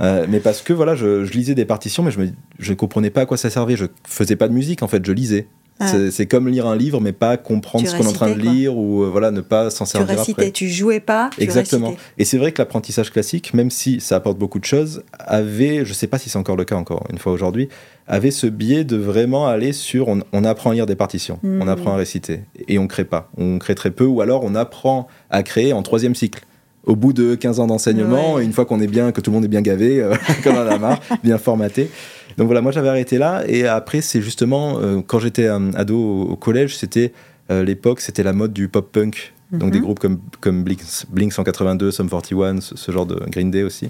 [0.01, 3.25] Euh, mais parce que voilà, je, lisais des partitions, mais je ne comprenais pas à
[3.27, 3.75] quoi ça servait.
[3.75, 5.47] Je faisais pas de musique, en fait, je lisais.
[5.79, 8.77] C'est comme lire un livre, mais pas comprendre ce qu'on est en train de lire
[8.77, 10.13] ou euh, voilà, ne pas s'en servir.
[10.13, 11.31] Tu récitais, tu jouais pas.
[11.35, 11.95] Tu Exactement.
[12.17, 15.93] Et c'est vrai que l'apprentissage classique, même si ça apporte beaucoup de choses, avait, je
[15.93, 17.69] sais pas si c'est encore le cas encore une fois aujourd'hui,
[18.07, 21.69] avait ce biais de vraiment aller sur on, apprend à lire des partitions, on hmm.
[21.69, 25.07] apprend à réciter et on crée pas, on crée très peu ou alors on apprend
[25.29, 26.45] à créer en troisième cycle
[26.83, 29.45] au bout de 15 ans d'enseignement, une fois qu'on est bien, que tout le monde
[29.45, 31.89] est bien gavé, euh, comme on a marre, bien formaté.
[32.37, 33.43] Donc voilà, moi j'avais arrêté là.
[33.47, 37.13] Et après, c'est justement, euh, quand j'étais ado au, collège, c'était
[37.49, 39.33] euh, l'époque, c'était la mode du pop-punk.
[39.51, 39.83] Donc des mhm.
[39.83, 43.89] groupes comme, comme Blink, 182, Sum 41, ce, genre de Green Day aussi.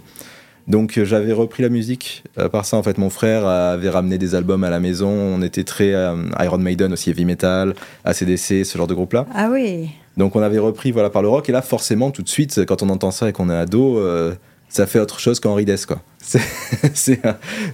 [0.67, 2.77] Donc j'avais repris la musique par ça.
[2.77, 5.09] En fait, mon frère avait ramené des albums à la maison.
[5.09, 5.93] On était très
[6.39, 7.75] Iron Maiden aussi, heavy metal,
[8.05, 9.27] ACDC, ce genre de groupe-là.
[9.35, 9.91] Ah oui.
[10.17, 12.83] Donc on avait repris voilà par le rock et là forcément tout de suite quand
[12.83, 14.33] on entend ça et qu'on est ado, euh,
[14.71, 16.01] ça fait autre chose qu'Henri Dess quoi.
[16.21, 16.39] ça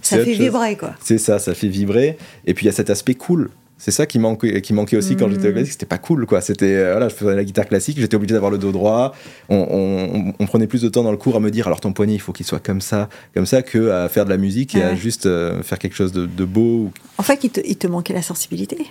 [0.01, 0.95] fait vibrer quoi.
[1.03, 3.51] C'est ça, ça fait vibrer et puis il y a cet aspect cool.
[3.79, 6.41] C'est ça qui manquait, qui manquait aussi quand j'étais au classique, c'était pas cool quoi.
[6.41, 9.13] C'était euh, voilà, je faisais la guitare classique, j'étais obligé d'avoir le dos droit.
[9.49, 12.19] On, prenait plus de temps dans le cours à me dire alors ton poignet il
[12.19, 14.95] faut qu'il soit comme ça, comme ça que à faire de la musique et à
[14.95, 16.91] juste euh, faire quelque chose de, beau.
[17.19, 18.88] En fait, il te, il te manquait la sensibilité.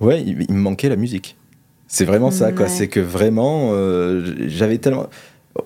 [0.00, 1.36] Ouais, il me manquait la musique.
[1.92, 2.68] C'est vraiment ça, quoi.
[2.68, 5.08] C'est que vraiment, euh, j'avais tellement.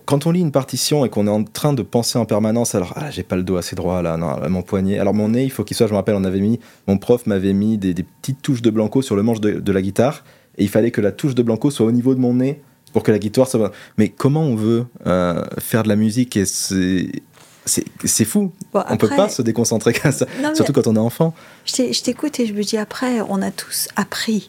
[0.04, 2.92] Quand on lit une partition et qu'on est en train de penser en permanence, alors
[2.96, 4.98] ah, j'ai pas le dos assez droit là, non, mon poignet.
[4.98, 5.86] Alors mon nez, il faut qu'il soit.
[5.86, 9.02] Je me rappelle, on avait mis, mon prof m'avait mis des, petites touches de blanco
[9.02, 10.24] sur le manche de, la guitare
[10.58, 13.02] et il fallait que la touche de blanco soit au niveau de mon nez pour
[13.02, 13.70] que la guitare soit.
[13.96, 17.22] Mais comment on veut euh, faire de la musique et c'est
[17.66, 18.52] c'est fou.
[18.72, 21.34] on peut pas se déconcentrer comme ça, surtout quand on est enfant.
[21.64, 24.48] Je t'écoute et je me dis après, on a tous appris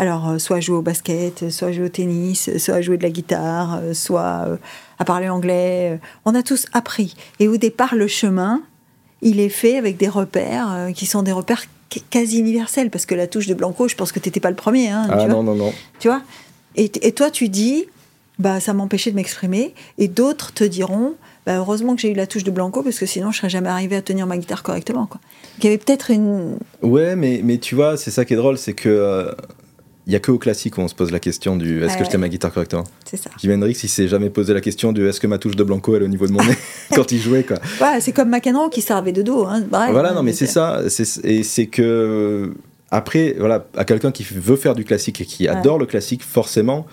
[0.00, 3.80] alors, euh, soit jouer au basket, soit jouer au tennis, soit jouer de la guitare,
[3.82, 4.56] euh, soit euh,
[4.98, 6.00] à parler anglais.
[6.24, 7.14] On a tous appris.
[7.38, 8.62] Et au départ, le chemin,
[9.20, 11.64] il est fait avec des repères qui sont des repères
[12.08, 12.88] quasi universels.
[12.88, 14.88] Parce que la touche de Blanco, je pense que tu n'étais pas le premier.
[14.88, 15.70] Hein, ah non, non, non.
[15.98, 16.22] Tu vois?
[16.76, 17.84] Et, toi, tu dis,
[18.38, 19.74] bah, ça m'empêchait de m'exprimer.
[19.98, 21.12] Et d'autres te diront,
[21.44, 23.68] bah, heureusement que j'ai eu la touche de Blanco parce que sinon je serais jamais
[23.68, 25.04] arrivé à tenir ma guitare correctement.
[25.04, 25.20] Quoi.
[25.58, 26.56] il y avait peut-être une.
[26.80, 29.34] Ouais, mais, mais tu vois, c'est ça qui est drôle, c'est que
[30.06, 32.04] il n'y a que au classique où on se pose la question du est-ce que
[32.04, 33.30] je tiens ma guitare correctement C'est ça.
[33.38, 35.94] Jimi Hendrix, il s'est jamais posé la question du est-ce que ma touche de Blanco
[35.94, 36.56] elle est au niveau de mon nez
[36.94, 37.58] quand il jouait quoi.
[38.00, 39.44] c'est comme McEnroe qui servait de dos.
[39.46, 39.64] Hein.
[39.70, 40.80] voilà, non mais c'est ça.
[41.24, 42.52] Et c'est que
[42.90, 46.86] après, voilà, à quelqu'un qui veut faire du classique et qui adore le classique, forcément,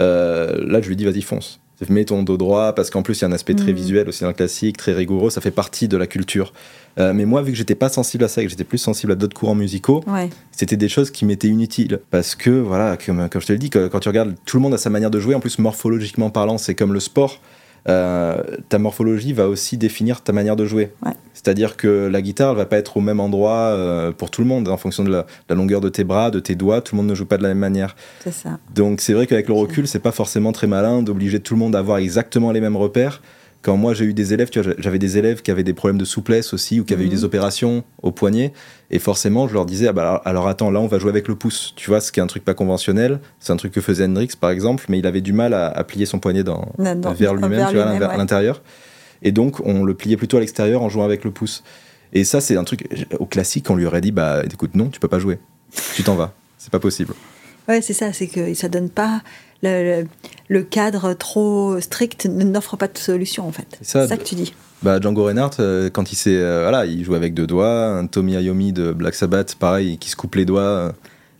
[0.00, 3.22] euh, là je lui dis vas-y fonce mets ton dos droit, parce qu'en plus il
[3.22, 3.76] y a un aspect très mm.
[3.76, 6.52] visuel aussi dans le classique, très rigoureux, ça fait partie de la culture.
[6.98, 9.12] Euh, mais moi, vu que j'étais pas sensible à ça, et que j'étais plus sensible
[9.12, 10.04] à d'autres courants musicaux,
[10.50, 12.00] c'était des choses qui m'étaient inutiles.
[12.10, 14.74] Parce que, voilà, comme, comme je te l'ai dit, quand tu regardes, tout le monde
[14.74, 17.40] a sa manière de jouer, en plus morphologiquement parlant, c'est comme le sport.
[17.88, 20.92] Euh, ta morphologie va aussi définir ta manière de jouer.
[21.34, 24.46] C'est-à-dire que la guitare ne va pas être au même endroit euh, pour tout le
[24.46, 27.10] monde, en fonction de la, longueur de tes bras, de tes doigts, tout le monde
[27.10, 27.96] ne joue pas de la même manière.
[28.20, 28.58] C'est ça.
[28.74, 31.74] Donc c'est vrai qu'avec le recul, c'est pas forcément très malin d'obliger tout le monde
[31.74, 33.20] à avoir exactement les mêmes repères
[33.62, 35.98] quand moi j'ai eu des élèves, tu vois, j'avais des élèves qui avaient des problèmes
[35.98, 37.24] de souplesse aussi ou qui avaient eu des mhm.
[37.24, 38.52] opérations au poignet.
[38.90, 41.36] Et forcément, je leur disais, ah bah alors, attends, là on va jouer avec le
[41.36, 41.72] pouce.
[41.76, 43.20] Tu vois, ce qui est un truc pas conventionnel.
[43.40, 46.06] C'est un truc que faisait Hendrix par exemple, mais il avait du mal à, plier
[46.06, 48.62] son poignet dans, vers lui-même, tu vois, à l'intérieur.
[49.22, 51.62] Et donc on le pliait plutôt à l'extérieur en jouant avec le pouce.
[52.12, 52.86] Et ça, c'est un truc,
[53.18, 55.38] au classique, on lui aurait dit, bah écoute, non, tu peux pas jouer.
[55.94, 56.34] Tu t'en vas.
[56.58, 57.14] C'est pas possible.
[57.68, 59.22] Ouais, c'est ça, c'est que ça donne pas
[59.62, 63.78] le, cadre trop strict n'offre pas de solution en fait.
[63.80, 64.52] C'est ça, que tu dis.
[64.82, 67.86] Bah, Django Reinhardt, euh, quand il s'est, euh, voilà, il joue avec deux doigts.
[67.86, 70.60] Un Tommy Iommi de Black Sabbath, pareil, qui se coupe les doigts.
[70.60, 70.92] Euh,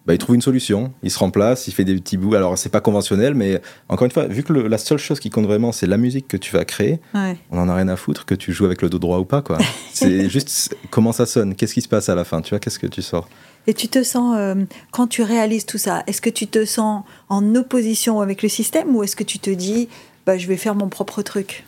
[0.07, 2.35] bah, il trouve une solution, il se remplace, il fait des petits bouts.
[2.35, 5.47] Alors, c'est pas conventionnel, mais encore une fois, vu que la seule chose qui compte
[5.47, 8.35] vraiment, c'est la musique que tu vas créer, on en a rien à foutre que
[8.35, 9.59] tu joues avec le dos droit ou pas, quoi.
[9.93, 12.81] c'est juste comment ça sonne, qu'est-ce qui se passe à la fin, tu vois, qu'est-ce
[12.81, 13.29] que tu sors.
[13.67, 14.55] Et tu te sens, euh,
[14.91, 18.95] quand tu réalises tout ça, est-ce que tu te sens en opposition avec le système
[18.95, 19.89] ou est-ce que tu te dis,
[20.27, 21.65] bah, je vais faire mon propre truc?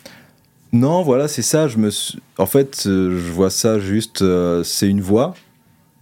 [0.73, 1.69] Non, voilà, c'est ça.
[1.69, 1.91] Je me
[2.39, 5.35] En fait, euh, je vois ça juste, euh, c'est une voie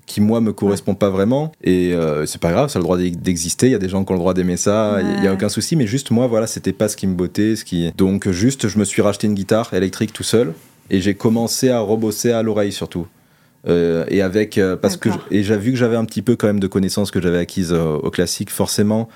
[0.06, 1.94] qui moi me correspond pas vraiment et
[2.26, 4.16] c'est pas grave ça a le droit d'exister il y a des gens qui ont
[4.16, 6.88] le droit d'aimer ça il n'y a aucun souci mais juste moi voilà c'était pas
[6.88, 10.12] ce qui me bottait ce qui donc juste je me suis racheté une guitare électrique
[10.12, 10.54] tout seul
[10.90, 13.06] et j'ai commencé à rebosser à l'oreille surtout
[13.68, 16.46] euh, et avec euh, parce que et j'ai vu que j'avais un petit peu quand
[16.48, 19.08] même de connaissances que j'avais acquises euh, au classique forcément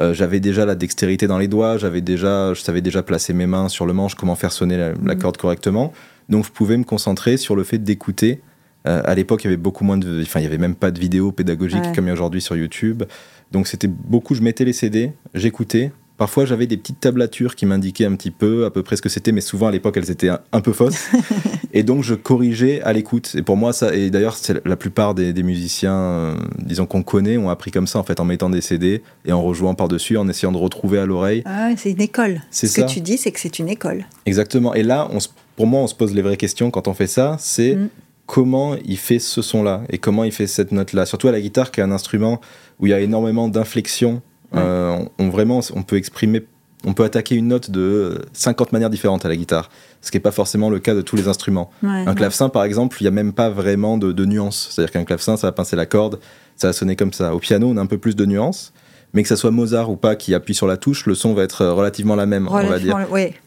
[0.00, 3.46] Euh, j'avais déjà la dextérité dans les doigts, j'avais déjà, je savais déjà placer mes
[3.46, 5.92] mains sur le manche, comment faire sonner la, la corde correctement.
[6.28, 8.40] Donc je pouvais me concentrer sur le fait d'écouter.
[8.88, 10.90] Euh, à l'époque, il y avait beaucoup moins de, enfin, il y avait même pas
[10.90, 11.92] de vidéos pédagogiques Ouais.
[11.94, 13.04] comme il y a aujourd'hui sur YouTube.
[13.52, 15.92] Donc c'était beaucoup, je mettais les CD, j'écoutais.
[16.16, 19.08] Parfois, j'avais des petites tablatures qui m'indiquaient un petit peu, à peu près ce que
[19.08, 21.08] c'était, mais souvent à l'époque, elles étaient un, peu fausses.
[21.72, 23.32] et donc, je corrigeais à l'écoute.
[23.36, 27.02] Et pour moi, ça, et d'ailleurs, c'est la plupart des, des musiciens, euh, disons qu'on
[27.02, 30.16] connaît, ont appris comme ça, en fait, en mettant des CD et en rejouant par-dessus,
[30.16, 31.42] en essayant de retrouver à l'oreille.
[31.46, 32.42] Ah c'est une école.
[32.52, 32.86] C'est Ce que ça.
[32.86, 34.04] tu dis, c'est que c'est une école.
[34.24, 34.72] Exactement.
[34.74, 37.08] Et là, on se- pour moi, on se pose les vraies questions quand on fait
[37.08, 37.36] ça.
[37.40, 37.88] C'est Mm.
[38.26, 41.06] comment il fait ce son-là et comment il fait cette note-là.
[41.06, 42.40] Surtout à la guitare, qui est un instrument
[42.78, 44.22] où il y a énormément d'inflexions.
[44.54, 44.60] Ouais.
[44.62, 46.44] Euh, on, on vraiment, on peut exprimer,
[46.86, 50.22] on peut attaquer une note de 50 manières différentes à la guitare, ce qui n'est
[50.22, 51.70] pas forcément le cas de tous les instruments.
[51.82, 54.68] Ouais, Un clavecin, par exemple, il n'y a même pas vraiment de, de nuances.
[54.70, 56.20] C'est-à-dire qu'un clavecin, ça va pincer la corde,
[56.56, 57.34] ça va sonner comme ça.
[57.34, 58.72] Au piano, on a un peu plus de nuances.
[59.12, 61.44] Mais que ça soit Mozart ou pas qui appuie sur la touche, le son va
[61.44, 62.94] être relativement la même, on va dire.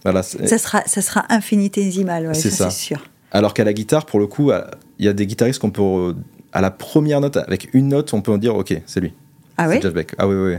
[0.03, 2.99] Voilà, c'est- Ça sera, ça sera infinitésimal, ouais, C'est ça, sûr.
[3.31, 4.51] Alors qu'à la guitare, pour le coup,
[4.99, 5.81] il y a des guitaristes qu'on peut.
[5.81, 6.13] euh,
[6.53, 9.13] À la première note, avec une note, on peut en dire Ok, c'est lui.
[9.57, 10.15] Ah Jeff Beck.
[10.17, 10.57] Ah oui, oui, oui.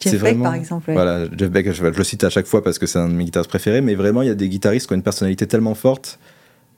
[0.00, 0.88] Jeff Beck, vraiment- par exemple.
[0.90, 0.94] ouais.
[0.94, 3.14] Voilà, Jeff Beck, je, je le cite à chaque fois parce que c'est un de
[3.14, 5.74] mes guitaristes préférés, mais vraiment, il y a des guitaristes qui ont une personnalité tellement
[5.74, 6.18] forte.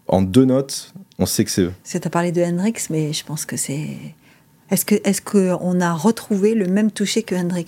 [0.07, 1.72] En deux notes, on sait que c'est eux.
[1.85, 3.88] Tu as parlé de Hendrix, mais je pense que c'est.
[4.70, 7.66] Est-ce que qu'on a retrouvé le même toucher que Hendrix?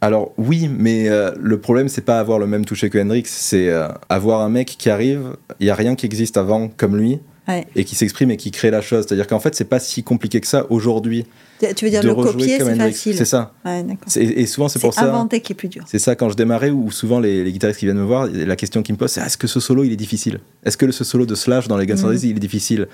[0.00, 3.68] Alors oui, mais euh, le problème, c'est pas avoir le même toucher que Hendrix, c'est
[3.68, 7.18] euh, avoir un mec qui arrive, il y a rien qui existe avant comme lui,
[7.48, 7.66] Ouais.
[7.74, 9.06] et qui s'exprime et qui crée la chose.
[9.06, 11.24] C'est-à-dire qu'en fait, c'est pas si compliqué que ça aujourd'hui
[11.58, 13.16] Tu veux dire de le copier, c'est facile.
[13.16, 13.54] C'est ça.
[13.64, 13.84] Ouais,
[14.16, 15.08] Et souvent, c'est pour C'est ça.
[15.08, 15.82] inventer qui est plus dur.
[15.86, 18.54] C'est ça, quand je démarrais, ou souvent les, les guitaristes qui viennent me voir, la
[18.56, 20.40] question qu'ils me posent, c'est est-ce que ce solo, il est difficile?
[20.64, 22.06] Est-ce que ce solo de Slash dans les Guns N' Mhm.
[22.10, 22.86] Roses, il est difficile?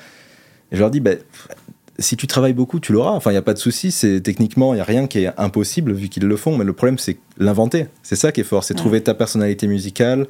[0.71, 1.19] Et je leur dis, ben,
[1.99, 3.11] si tu travailles beaucoup, tu l'auras.
[3.13, 3.91] Enfin, il n'y a pas de souci.
[3.93, 6.57] C'est techniquement, il n'y a rien qui est impossible vu qu'ils le font.
[6.57, 7.87] Mais le problème, c'est l'inventer.
[8.03, 8.65] C'est ça qui est fort.
[8.65, 8.79] C'est Ouais.
[8.81, 10.27] trouver ta personnalité musicale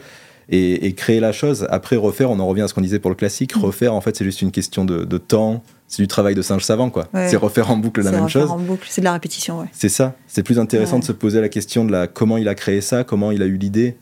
[0.48, 1.66] et, et créer la chose.
[1.70, 3.56] Après, refaire, on en revient à ce qu'on disait pour le classique.
[3.56, 3.62] Mhm.
[3.62, 5.62] Refaire, en fait, c'est juste une question de, de temps.
[5.88, 7.08] C'est du travail de singe savant, quoi.
[7.14, 7.28] Ouais.
[7.28, 8.50] C'est refaire en boucle la C'est même refaire chose.
[8.50, 9.66] en boucle, c'est de la répétition, ouais.
[9.72, 10.14] C'est ça.
[10.26, 11.00] C'est plus intéressant Ouais.
[11.00, 13.46] de se poser la question de la comment il a créé ça, comment il a
[13.46, 13.96] eu l'idée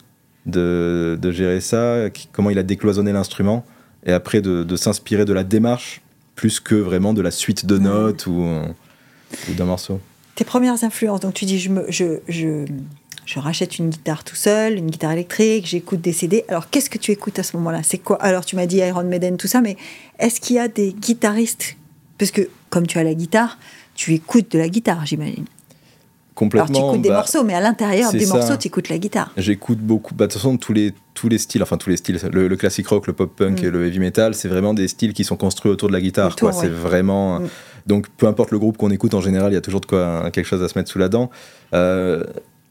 [0.45, 3.65] de, de gérer ça, qui- comment il a décloisonné l'instrument,
[4.05, 6.01] et après de, de s'inspirer de la démarche
[6.35, 9.99] plus que vraiment de la suite de notes ou, ou d'un morceau.
[10.35, 12.65] Tes premières influences, donc tu dis je, me, je, je,
[13.25, 16.43] je rachète une guitare tout seul, une guitare électrique, j'écoute des CD.
[16.47, 17.81] Alors qu'est-ce que tu écoutes à ce moment-là?
[17.83, 18.21] C'est quoi?
[18.21, 19.77] Alors tu m'as dit Iron Maiden, tout ça, mais
[20.19, 21.75] est-ce qu'il y a des guitaristes?
[22.17, 23.57] Parce que comme tu as la guitare,
[23.95, 25.45] tu écoutes de la guitare, j'imagine.
[26.35, 26.79] Alors Complètement.
[26.79, 28.33] tu écoutes des bah, morceaux, mais à l'intérieur des ça.
[28.33, 29.31] morceaux, tu écoutes la guitare.
[29.37, 32.19] J'écoute beaucoup, bah, de toute façon, tous les, tous les styles, enfin tous les styles,
[32.31, 33.65] le, le classic rock, le pop punk Mm.
[33.65, 36.35] et le heavy metal, c'est vraiment des styles qui sont construits autour de la guitare.
[36.59, 37.39] C'est vraiment.
[37.39, 37.49] Mm.
[37.85, 40.31] Donc peu importe le groupe qu'on écoute, en général, il y a toujours de quoi,
[40.31, 41.29] quelque chose à se mettre sous la dent.
[41.75, 42.23] Euh,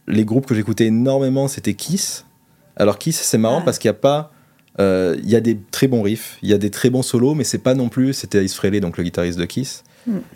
[0.09, 2.27] les groupes que j'écoutais énormément, c'était Kiss.
[2.77, 4.33] Alors Kiss, c'est marrant parce qu'il n'y a pas.
[4.81, 7.35] euh, Il y a des très bons riffs, il y a des très bons solos,
[7.35, 8.13] mais c'est pas non plus.
[8.13, 9.85] C'était Ace Frehley, donc le guitariste de Kiss.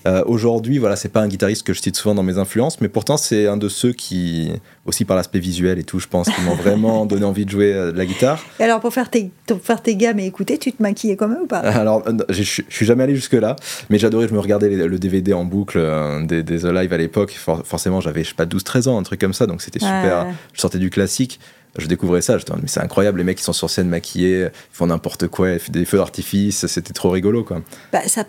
[0.06, 2.88] Euh, Aujourd'hui, voilà, c'est pas un guitariste que je cite souvent dans mes influences, mais
[2.88, 4.52] pourtant c'est un de ceux qui,
[4.84, 7.72] aussi par l'aspect visuel et tout, je pense, qui m'ont vraiment donné envie de jouer
[7.72, 8.44] euh, de la guitare.
[8.60, 11.28] Et alors pour faire tes, pour faire tes gammes et écouter, tu te maquillais quand
[11.28, 11.58] même ou pas?
[11.58, 13.56] Alors, euh, je suis jamais allé jusque là,
[13.90, 15.80] mais j'adorais, je me regardais les- le DVD en boucle
[16.26, 17.32] des, des The Live à l'époque.
[17.32, 20.26] For- forcément, j'avais, je sais pas, 12-13 ans, un truc comme ça, donc c'était super.
[20.52, 21.40] Je sortais du classique,
[21.78, 24.42] je découvrais ça, je me mais c'est incroyable, les mecs qui sont sur scène maquillés,
[24.44, 27.60] ils font n'importe quoi, ils font des feux d'artifice, c'était trop rigolo, quoi.
[27.92, 28.24] Bah, ça,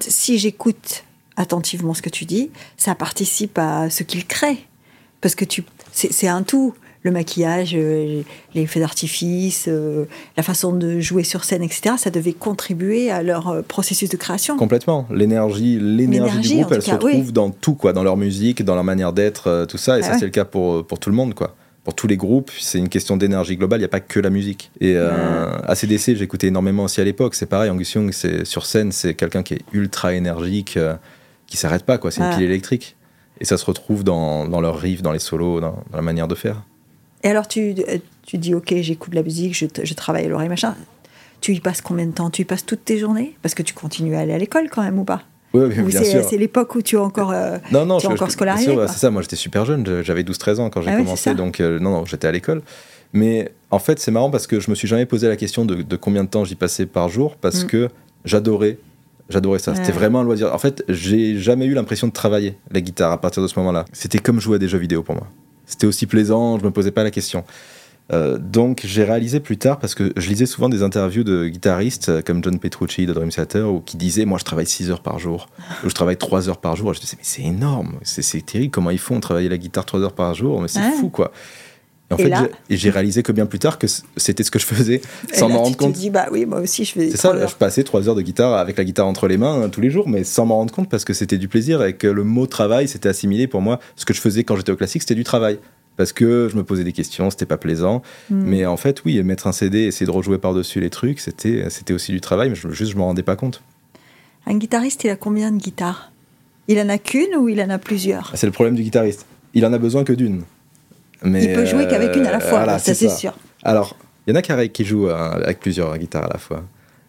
[0.00, 1.04] si j'écoute
[1.36, 4.58] attentivement ce que tu dis, ça participe à ce qu'il crée.
[5.20, 6.74] Parce que tu, c'est, un tout.
[7.02, 8.20] Le maquillage, euh,
[8.54, 10.04] les feux d'artifice, euh,
[10.36, 14.18] la façon de jouer sur scène, etc., ça devait contribuer à leur euh, processus de
[14.18, 14.58] création.
[14.58, 15.06] Complètement.
[15.10, 17.12] L'énergie, l'énergie du groupe, elle se cas, oui.
[17.12, 19.98] retrouve dans tout, quoi, dans leur musique, dans leur manière d'être, tout ça.
[19.98, 20.18] Et Ah ça, ouais.
[20.18, 21.56] c'est le cas pour, pour tout le monde, quoi.
[21.84, 24.28] Pour tous les groupes, c'est une question d'énergie globale, il n'y a pas que la
[24.28, 24.70] musique.
[24.80, 27.34] Et euh, ACDC, j'écoutais énormément aussi à l'époque.
[27.34, 30.94] C'est pareil, Angus Young, c'est, sur scène, c'est quelqu'un qui est ultra énergique, euh,
[31.46, 32.10] qui s'arrête pas, quoi.
[32.10, 32.96] C'est une pile électrique.
[33.40, 36.28] Et ça se retrouve dans, dans leurs riffs, dans les solos, dans, dans la manière
[36.28, 36.62] de faire.
[37.22, 40.28] Et alors, tu, euh, tu dis, OK, j'écoute de la musique, je, je travaille à
[40.28, 40.76] l'oreille, machin.
[41.40, 42.28] Tu y passes combien de temps?
[42.28, 43.36] Tu y passes toutes tes journées?
[43.40, 45.22] Parce que tu continues à aller à l'école quand même ou pas?
[45.52, 46.24] Oui, oui, Ou bien c'est, sûr.
[46.28, 47.32] c'est l'époque où tu es encore.
[47.32, 48.72] euh, Non, non, Tu es je- encore scolarisé.
[48.86, 51.60] C'est ça, moi j'étais super jeune, je- j'avais 12-13 ans quand j'ai Ah commencé, donc
[51.60, 52.62] euh, non, non, j'étais à l'école.
[53.12, 55.82] Mais en fait, c'est marrant parce que je me suis jamais posé la question de,
[55.82, 57.66] de combien de temps j'y passais par jour parce Mm.
[57.66, 57.88] que
[58.24, 58.78] j'adorais.
[59.28, 60.52] J'adorais ça, c'était vraiment un loisir.
[60.54, 63.84] En fait, j'ai jamais eu l'impression de travailler la guitare à partir de ce moment-là.
[63.92, 65.26] C'était comme jouer à des jeux vidéo pour moi.
[65.66, 67.44] C'était aussi plaisant, je me posais pas la question.
[68.12, 72.08] Euh, donc j'ai réalisé plus tard, parce que je lisais souvent des interviews de guitaristes
[72.08, 75.18] euh, comme John Petrucci de Dream Theater, qui disaient Moi je travaille 6 heures par
[75.18, 75.48] jour,
[75.84, 76.90] ou je travaille 3 heures par jour.
[76.90, 80.00] Et je disais Mais c'est énorme, c'est terrible, comment ils font travailler la guitare 3
[80.00, 81.32] heures par jour Mais c'est fou quoi.
[82.10, 85.00] Et en fait, j'ai réalisé que bien plus tard que c'était ce que je faisais
[85.32, 85.94] sans m'en rendre compte.
[85.94, 87.10] Tu dis, bah oui, moi aussi je fais.
[87.10, 89.68] C'est ça, je passais trois heures de guitare avec la guitare entre les mains hein,
[89.68, 92.08] tous les jours, mais sans m'en rendre compte parce que c'était du plaisir et que
[92.08, 93.78] le mot travail, c'était assimilé pour moi.
[93.94, 95.60] Ce que je faisais quand j'étais au classique, c'était du travail
[95.96, 98.02] parce que je me posais des questions, c'était pas plaisant.
[98.30, 98.42] Hmm.
[98.44, 101.92] Mais en fait, oui, mettre un CD, essayer de rejouer par-dessus les trucs, c'était, c'était
[101.92, 103.62] aussi du travail, mais je, juste je m'en rendais pas compte.
[104.46, 106.12] Un guitariste, il a combien de guitares?
[106.68, 108.32] Il en a qu'une ou il en a plusieurs?
[108.34, 109.26] C'est le problème du guitariste.
[109.54, 110.42] Il en a besoin que d'une.
[111.22, 113.34] Mais il peut jouer qu'avec une à la euh, fois, ça c'est sûr.
[113.62, 116.64] Alors, il y en a qui, qui jouent euh, avec plusieurs guitares à la fois.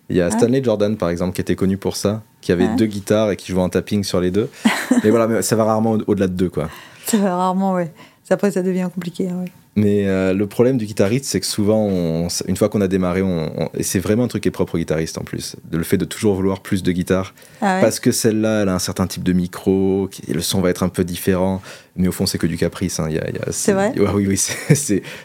[0.10, 0.32] Il y a ah.
[0.32, 3.52] Stanley Jordan, par exemple, qui était connu pour ça, qui avait deux guitares et qui
[3.52, 4.50] jouait en tapping sur les deux.
[5.04, 6.70] mais voilà, mais ça va rarement au-delà de deux, quoi.
[7.06, 7.94] Ça va rarement, ouais.
[8.32, 9.30] Après, ça devient compliqué.
[9.30, 13.22] Hein, Mais euh, le problème du guitariste, c'est que souvent, une fois qu'on a démarré,
[13.22, 15.84] on, et c'est vraiment un truc qui est propre au guitariste en plus, de le
[15.84, 19.08] fait de toujours vouloir plus de guitare, ah parce que celle-là, elle a un certain
[19.08, 21.62] type de micro, le son va être un peu différent,
[21.96, 23.00] mais au fond, c'est que du caprice.
[23.00, 23.10] Hein.
[23.52, 24.38] c'est vrai Oui, oui,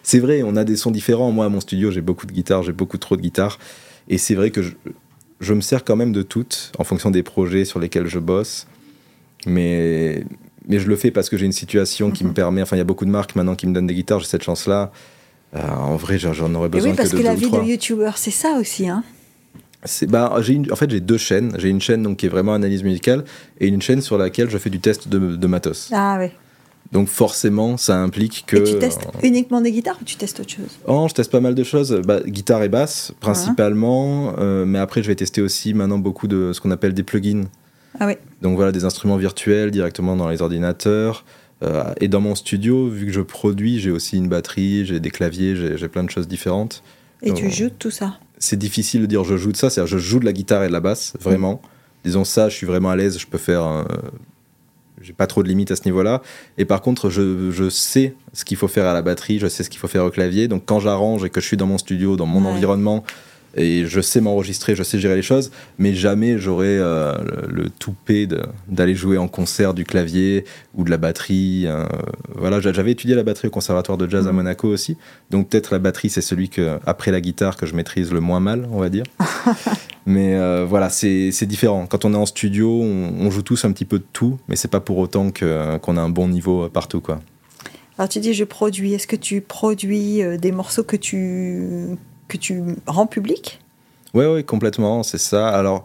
[0.02, 1.32] c'est vrai, on a des sons différents.
[1.32, 3.58] Moi, à mon studio, j'ai beaucoup de guitares, j'ai beaucoup trop de guitares,
[4.08, 4.72] et c'est vrai que je,
[5.40, 8.66] je me sers quand même de toutes en fonction des projets sur lesquels je bosse.
[9.46, 10.24] Mais,
[10.66, 12.34] mais je le fais parce que j'ai une situation qui me mhm.
[12.34, 12.62] permet.
[12.62, 14.42] Enfin, il y a beaucoup de marques maintenant qui me donnent des guitares, j'ai cette
[14.42, 14.92] chance-là.
[15.54, 18.18] Euh, en vrai, j'en aurais besoin oui, parce que, de que la vie de youtubeur,
[18.18, 18.88] c'est ça aussi.
[18.88, 19.04] Hein
[20.08, 21.54] bah, une, en fait, j'ai deux chaînes.
[21.58, 23.24] J'ai une chaîne donc, qui est vraiment analyse musicale
[23.60, 25.90] et une chaîne sur laquelle je fais du test de, de matos.
[25.92, 26.28] Ah oui.
[26.92, 28.56] Donc forcément, ça implique que.
[28.56, 30.78] Et tu testes uniquement des guitares ou tu testes autre chose?
[30.86, 32.00] Oh, je teste pas mal de choses.
[32.04, 36.52] Bah, guitare et basse principalement, euh, mais après je vais tester aussi maintenant beaucoup de
[36.52, 37.44] ce qu'on appelle des plugins.
[38.00, 38.10] Ah
[38.42, 41.24] Donc voilà, des instruments virtuels directement dans les ordinateurs.
[41.62, 45.10] Euh, et dans mon studio, vu que je produis, j'ai aussi une batterie, j'ai des
[45.10, 46.82] claviers, j'ai plein de choses différentes.
[47.22, 48.18] Et tu joues tout ça?
[48.38, 50.68] C'est difficile de dire je joue de ça, c'est-à-dire je joue de la guitare et
[50.68, 51.62] de la basse, vraiment.
[52.04, 53.86] Disons ça, je suis vraiment à l'aise, je peux faire.
[55.00, 56.20] j'ai pas trop de limites à ce niveau-là.
[56.58, 59.62] Et par contre, je, je sais ce qu'il faut faire à la batterie, je sais
[59.62, 60.46] ce qu'il faut faire au clavier.
[60.46, 63.02] Donc quand j'arrange et que je suis dans mon studio, dans mon environnement,
[63.56, 67.14] et je sais m'enregistrer, je sais gérer les choses, mais jamais j'aurais euh,
[67.48, 68.28] le, toupet
[68.68, 71.64] d'aller jouer en concert du clavier ou de la batterie.
[71.66, 71.86] Euh,
[72.34, 74.36] voilà, j'avais étudié la batterie au conservatoire de jazz à mhm.
[74.36, 74.96] Monaco aussi,
[75.30, 78.40] donc peut-être la batterie c'est celui que après la guitare que je maîtrise le moins
[78.40, 79.04] mal, on va dire.
[80.06, 81.86] mais euh, voilà, c'est différent.
[81.86, 84.68] Quand on est en studio, on, joue tous un petit peu de tout, mais c'est
[84.70, 87.20] pas pour autant qu'on a un bon niveau partout, quoi.
[87.98, 88.92] Alors tu dis je produis.
[88.92, 91.96] Est-ce que tu produis des morceaux que tu
[92.28, 93.60] que tu rends public?
[94.14, 95.48] Oui, oui, complètement, c'est ça.
[95.48, 95.84] Alors,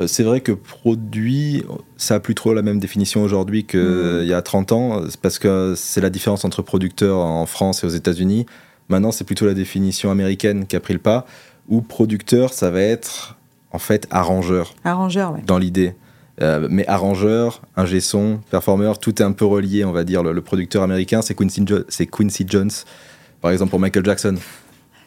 [0.00, 1.64] euh, c'est vrai que produit,
[1.96, 4.24] ça a plus trop la même définition aujourd'hui qu'il mmh.
[4.24, 7.90] y a 30 ans, parce que c'est la différence entre producteur en France et aux
[7.90, 8.46] États-Unis.
[8.88, 11.26] Maintenant, c'est plutôt la définition américaine qui a pris le pas,
[11.68, 13.36] où producteur, ça va être
[13.70, 14.74] en fait arrangeur.
[14.84, 15.40] Arrangeur, oui.
[15.46, 15.94] Dans l'idée.
[16.40, 20.22] Euh, mais arrangeur, ingé son, performeur, tout est un peu relié, on va dire.
[20.22, 21.64] Le, producteur américain, c'est Quincy,
[22.10, 22.70] Quincy Jones,
[23.40, 24.36] par exemple pour Michael Jackson.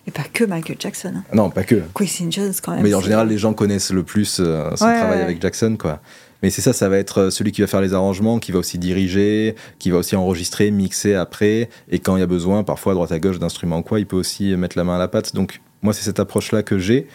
[0.08, 1.14] Et pas que Michael Jackson.
[1.18, 1.24] Hein.
[1.34, 1.84] Non, pas que.
[1.94, 2.84] Quincy Jones, quand même.
[2.84, 6.02] Mais en général, les gens connaissent le plus euh, son travail avec Jackson, quoi.
[6.42, 8.58] Mais c'est ça, ça va être euh, celui qui va faire les arrangements, qui va
[8.58, 11.70] aussi diriger, qui va aussi enregistrer, mixer après.
[11.90, 14.16] Et quand il y a besoin, parfois à droite à gauche d'instruments quoi, il peut
[14.16, 15.36] aussi mettre la main à la pâte.
[15.36, 17.08] Donc moi, c'est cette approche-là que j'ai.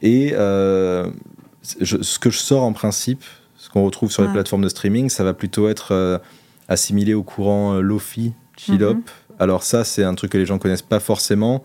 [0.00, 1.10] Et euh,
[1.62, 3.24] ce que je sors en principe,
[3.56, 6.20] ce qu'on retrouve sur les plateformes de streaming, ça va plutôt être
[6.68, 8.96] assimilé au courant Lofi, Chill-Up.
[8.96, 9.02] Mhm.
[9.40, 11.64] Alors ça, c'est un truc que les gens connaissent pas forcément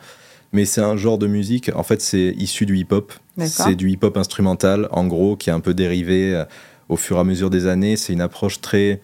[0.54, 3.12] mais c'est un genre de musique, en fait, c'est issu du hip-hop.
[3.40, 6.46] C'est du hip-hop instrumental, en gros, qui est un peu dérivé euh,
[6.88, 7.98] au fur et à mesure des années.
[7.98, 9.02] C'est une approche très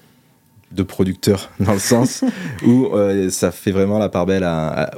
[0.72, 2.24] de producteur, dans le sens
[2.66, 4.48] où euh, ça fait vraiment la part belle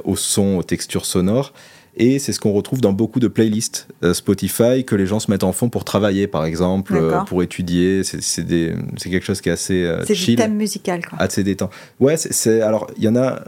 [0.04, 1.54] au son, aux textures sonores.
[1.96, 5.30] Et c'est ce qu'on retrouve dans beaucoup de playlists euh, Spotify que les gens se
[5.30, 8.02] mettent en fond pour travailler, par exemple, pour étudier.
[8.04, 10.16] C'est quelque chose qui est assez chill.
[10.16, 11.18] C'est du thème musical, quoi.
[11.18, 11.70] Assez détend.
[11.98, 13.40] Ouais, c'est alors il y en a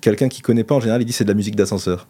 [0.00, 2.06] quelqu'un qui connaît pas en général, il dit c'est de la musique d'ascenseur.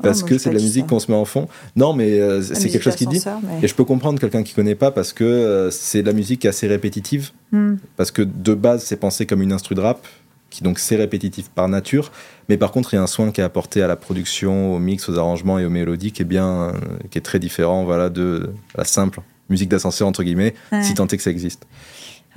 [0.00, 1.48] Ah, parce que c'est de la musique qu'on se met en fond.
[1.74, 3.22] Non, mais euh, c'est quelque chose qui dit.
[3.62, 6.44] Et je peux comprendre quelqu'un qui connaît pas parce que euh, c'est de la musique
[6.44, 7.30] assez répétitive.
[7.50, 7.76] Hmm.
[7.96, 10.06] Parce que de base, c'est pensé comme une instru de rap,
[10.50, 12.12] qui donc c'est répétitif par nature.
[12.48, 14.78] Mais par contre, il y a un soin qui est apporté à la production, au
[14.78, 16.72] mix, aux arrangements et aux mélodies qui est bien, euh,
[17.10, 21.16] qui est très différent, voilà, de la simple musique d'ascenseur entre guillemets, si tant est
[21.16, 21.66] que ça existe.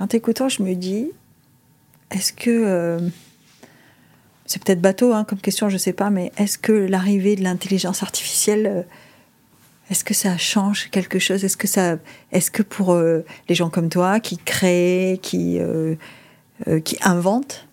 [0.00, 1.10] En t'écoutant, je me dis,
[2.10, 2.98] est-ce que
[4.52, 7.42] c'est peut-être bateau hein, comme question, je ne sais pas, mais est-ce que l'arrivée de
[7.42, 8.82] l'intelligence artificielle, euh,
[9.88, 11.42] est-ce que ça change quelque chose?
[11.42, 11.96] Est-ce que ça,
[12.32, 15.96] est-ce que pour euh, les gens comme toi qui créent, qui euh,
[16.84, 17.66] qui inventent,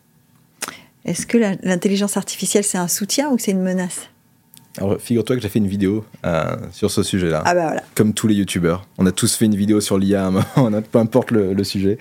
[1.03, 4.09] Est-ce que l'intelligence artificielle, c'est un soutien ou c'est une menace?
[4.77, 7.43] Alors, figure-toi que j'ai fait une vidéo euh, sur ce sujet-là.
[7.45, 7.83] Ah bah voilà.
[7.95, 8.87] Comme tous les youtubeurs.
[8.97, 11.97] On a tous fait une vidéo sur l'IA à un moment, peu importe le, sujet.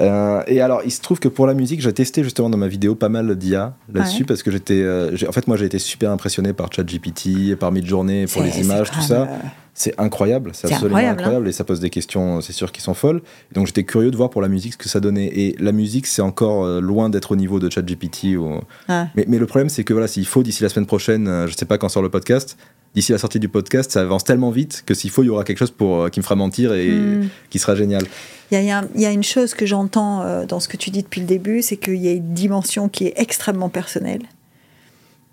[0.00, 2.68] Euh, et alors, il se trouve que pour la musique, j'ai testé justement dans ma
[2.68, 4.82] vidéo pas mal d'IA là-dessus parce que j'étais.
[4.82, 8.90] Euh, en fait, moi, j'ai été super impressionné par ChatGPT, par Midjourney pour les images,
[8.90, 9.28] tout ça
[9.74, 11.12] c'est incroyable, c'est absolument hein.
[11.12, 13.22] incroyable, et ça pose des questions, c'est sûr, qui sont folles.
[13.52, 15.26] donc j'étais curieux de voir pour la musique ce que ça donnait.
[15.26, 18.36] Et la musique, c'est encore euh, loin d'être au niveau de ChatGPT.
[18.36, 18.60] Ou...
[18.88, 21.64] Mais, mais, le problème, c'est que voilà, s'il faut d'ici la semaine prochaine, je sais
[21.64, 22.56] pas quand sort le podcast,
[22.94, 25.44] d'ici la sortie du podcast, ça avance tellement vite que s'il faut, il y aura
[25.44, 27.28] quelque chose pour, euh, qui me fera mentir et hmm.
[27.50, 28.04] qui sera génial.
[28.50, 31.26] Il y, y, a une chose que j'entends dans ce que tu dis depuis le
[31.26, 34.20] début, c'est qu'il y a une dimension qui est extrêmement personnelle,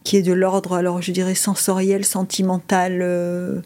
[0.06, 3.62] qui est de l'ordre, alors je dirais, sensoriel, sentimental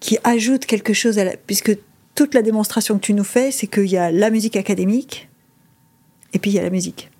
[0.00, 1.36] qui ajoute quelque chose à la...
[1.36, 1.76] Puisque
[2.14, 5.28] toute la démonstration que tu nous fais, c'est qu'il y a la musique académique
[6.32, 7.10] et puis il y a la musique.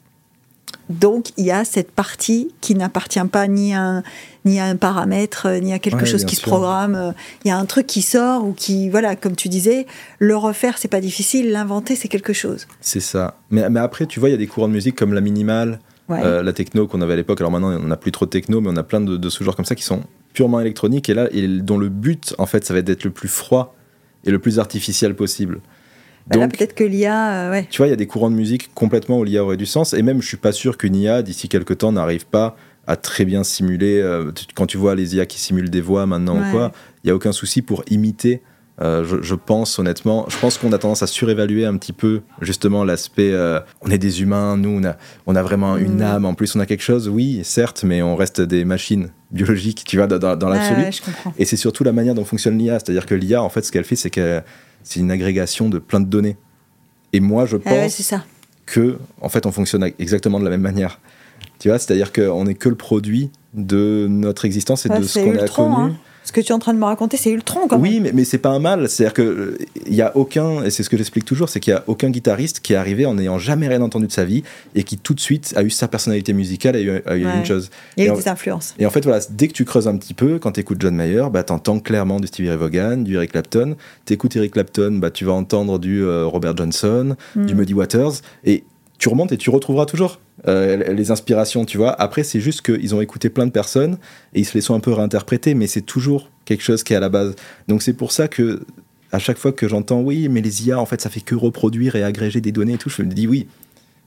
[0.89, 4.03] Donc il y a cette partie qui n'appartient pas ni à, un,
[4.45, 7.15] ni à un paramètre, ni à quelque chose qui se programme.
[7.45, 9.87] Il y a un truc qui sort ou qui, voilà, comme tu disais,
[10.19, 12.67] le refaire c'est pas difficile, l'inventer c'est quelque chose.
[12.81, 13.37] C'est ça.
[13.51, 15.81] Mais, mais, après, tu vois, il y a des courants de musique comme la minimale,
[16.11, 17.41] euh, la techno qu'on avait à l'époque.
[17.41, 19.57] Alors maintenant, on n'a plus trop de techno, mais on a plein de, de sous-genres
[19.57, 22.75] comme ça qui sont purement électronique et là, et dont le but, en fait, ça
[22.75, 23.75] va être d'être le plus froid
[24.25, 25.61] et le plus artificiel possible.
[26.27, 27.67] Bah là, peut-être que l'IA, euh, ouais.
[27.71, 29.95] Tu vois, il y a des courants de musique complètement où l'IA aurait du sens,
[29.95, 32.57] et même, je suis pas sûr qu'une IA, d'ici quelques temps, n'arrive pas
[32.87, 34.01] à très bien simuler.
[34.01, 36.73] Euh, quand tu vois les IA qui simulent des voix maintenant ou quoi,
[37.05, 38.43] il y a aucun souci pour imiter
[38.83, 42.85] euh, je, pense honnêtement, je pense qu'on a tendance à surévaluer un petit peu justement
[42.85, 43.31] l'aspect.
[43.33, 44.97] Euh, on est des humains, nous, on a,
[45.27, 46.03] on a vraiment une mm.
[46.03, 46.25] âme.
[46.27, 49.97] En plus, on a quelque chose, oui, certes, mais on reste des machines biologiques, tu
[49.97, 50.85] vois, dans, dans l'absolu.
[51.39, 53.85] et c'est surtout la manière dont fonctionne l'IA, c'est-à-dire que l'IA, en fait, ce qu'elle
[53.85, 54.43] fait, c'est que
[54.87, 56.37] c'est une agrégation de plein de données.
[57.13, 58.25] Et moi, je ah pense ça.
[58.67, 61.01] que, en fait, on fonctionne exactement de la même manière.
[61.59, 65.37] Tu vois, c'est-à-dire qu'on n'est que le produit de notre existence et de ce qu'on
[65.37, 65.93] a connu.
[65.93, 65.97] Hein
[66.27, 67.83] ce que tu es en train de me raconter, c'est Ultron quand même.
[67.83, 68.89] Oui, mais, mais c'est pas un mal.
[68.89, 71.85] C'est-à-dire qu'il n'y a aucun, et c'est ce que j'explique toujours, c'est qu'il n'y a
[71.87, 74.43] aucun guitariste qui est arrivé en n'ayant jamais rien entendu de sa vie
[74.75, 77.71] et qui tout de suite a eu sa personnalité musicale et a eu, une chose.
[77.97, 78.75] Il y a eu des influences.
[78.81, 80.97] Et en fait, voilà, dès que tu creuses un petit peu, quand tu écoutes John
[80.97, 83.77] Mayer, bah, tu entends clairement du Stevie Ray Vaughan, du Eric Clapton.
[84.05, 87.57] Tu écoutes Eric Clapton, bah, tu vas entendre du euh, Robert Johnson, du mm.
[87.57, 88.15] Muddy Waters.
[88.45, 88.65] Et
[88.99, 90.19] tu remontes et tu retrouveras toujours
[90.49, 91.93] euh, les inspirations, tu vois.
[92.01, 93.99] Après, c'est juste qu'ils ont écouté plein de personnes
[94.35, 96.97] et ils se les sont un peu réinterprétés, mais c'est toujours quelque chose qui est
[96.97, 97.35] à la base.
[97.69, 98.63] Donc c'est pour ça que
[99.13, 101.97] à chaque fois que j'entends oui, mais les IA, en fait, ça fait que reproduire
[101.97, 103.47] et agréger des données et tout, je me dis oui.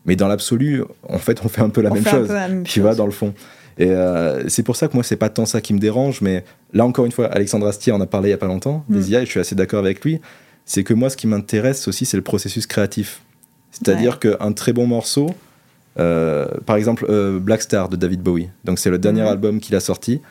[0.06, 2.32] Mais dans l'absolu, en fait, on fait un peu la, même, chose,
[2.64, 3.34] tu vois, dans le fond.
[3.78, 6.44] Et euh, c'est pour ça que moi, c'est pas tant ça qui me dérange, mais
[6.74, 9.00] là, encore une fois, Alexandre Astier en a parlé il y a pas longtemps, des
[9.00, 9.12] mm.
[9.12, 10.20] IA, et je suis assez d'accord avec lui.
[10.66, 13.22] C'est que moi, ce qui m'intéresse aussi, c'est le processus créatif.
[13.72, 15.30] C'est-à-dire qu'un très bon morceau,
[16.66, 19.28] par exemple euh, Black Star de David Bowie, donc c'est le dernier mhm.
[19.28, 20.22] album qu'il a sorti,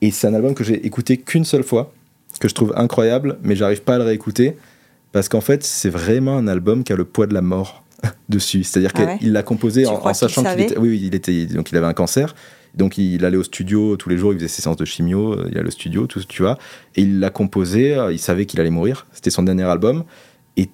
[0.00, 1.92] et c'est un album que j'ai écouté qu'une seule fois,
[2.40, 4.56] que je trouve incroyable, mais j'arrive pas à le réécouter,
[5.12, 7.84] parce qu'en fait c'est vraiment un album qui a le poids de la mort
[8.28, 8.64] dessus.
[8.64, 11.86] C'est-à-dire ah qu'il l'a composé en, sachant qu'il était, oui, il était, donc il avait
[11.86, 12.34] un cancer.
[12.74, 15.58] Donc il allait au studio tous les jours, il faisait ses séances de chimio, il
[15.58, 16.56] a le studio, tout, tu vois.
[16.96, 19.06] Et il l'a composé, il savait qu'il allait mourir.
[19.12, 20.04] C'était son dernier album.
[20.56, 20.68] Et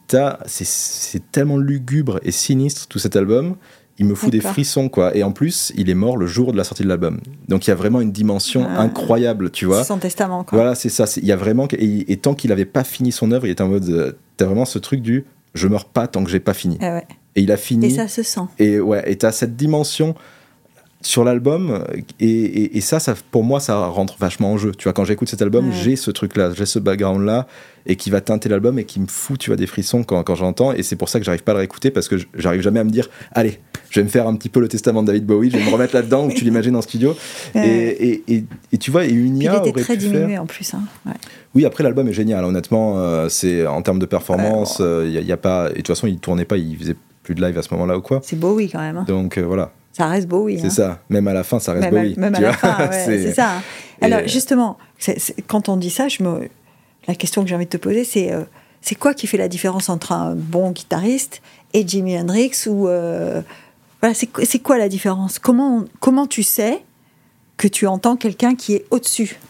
[0.46, 3.56] c'est tellement lugubre et sinistre tout cet album,
[3.98, 5.16] il me fout des frissons quoi.
[5.16, 7.20] Et en plus, il est mort le jour de la sortie de l'album.
[7.48, 8.80] Donc il y a vraiment une dimension ah.
[8.80, 9.84] incroyable, tu vois.
[9.84, 10.58] Son testament quoi.
[10.58, 11.04] Voilà, c'est ça.
[11.16, 13.68] Il y a vraiment et, tant qu'il n'avait pas fini son œuvre, il était en
[13.68, 15.24] mode, euh, t'as vraiment ce truc du,
[15.54, 16.78] je meurs pas tant que j'ai pas fini.
[16.80, 17.00] Ah
[17.36, 17.86] et il a fini.
[17.86, 18.40] Et ça se sent.
[18.58, 20.14] Et ouais, et t'as cette dimension
[21.00, 21.84] sur l'album
[22.18, 24.72] et, ça, ça, pour moi ça rentre vachement en jeu.
[24.76, 27.46] Tu vois quand j'écoute cet album j'ai ce truc là j'ai ce background là
[27.86, 30.34] et qui va teinter l'album et qui me fout tu vois des frissons quand, quand
[30.34, 32.80] j'entends et c'est pour ça que j'arrive pas à le réécouter parce que j'arrive jamais
[32.80, 35.24] à me dire allez je vais me faire un petit peu le testament de David
[35.24, 37.16] Bowie je vais me remettre là dedans où tu l'imagines en studio.
[37.54, 38.22] Et,
[38.72, 40.82] et, tu vois et une IA il était très diminué en plus hein.
[41.54, 45.32] oui après l'album est génial honnêtement euh, c'est en termes de performance il euh, y,
[45.32, 47.62] a pas et de toute façon il tournait pas il faisait plus de live à
[47.62, 48.20] ce moment là ou quoi.
[48.22, 49.04] C'est Bowie quand même hein.
[49.06, 50.60] donc euh, voilà ça reste Bowie.
[50.60, 50.70] C'est hein.
[50.70, 51.02] ça.
[51.10, 52.14] Même à la fin, ça reste Bowie.
[52.16, 53.60] même à la fin, c'est ça.
[54.00, 54.78] Alors, justement,
[55.48, 56.48] quand on dit ça, je me...
[57.08, 58.44] la question que j'ai envie de te poser, c'est euh,
[58.80, 61.42] c'est quoi qui fait la différence entre un bon guitariste
[61.74, 63.42] et Jimi Hendrix ou euh,
[64.00, 65.40] voilà, c'est quoi la différence?
[65.40, 66.80] Comment, comment tu sais
[67.56, 69.40] que tu entends quelqu'un qui est au-dessus?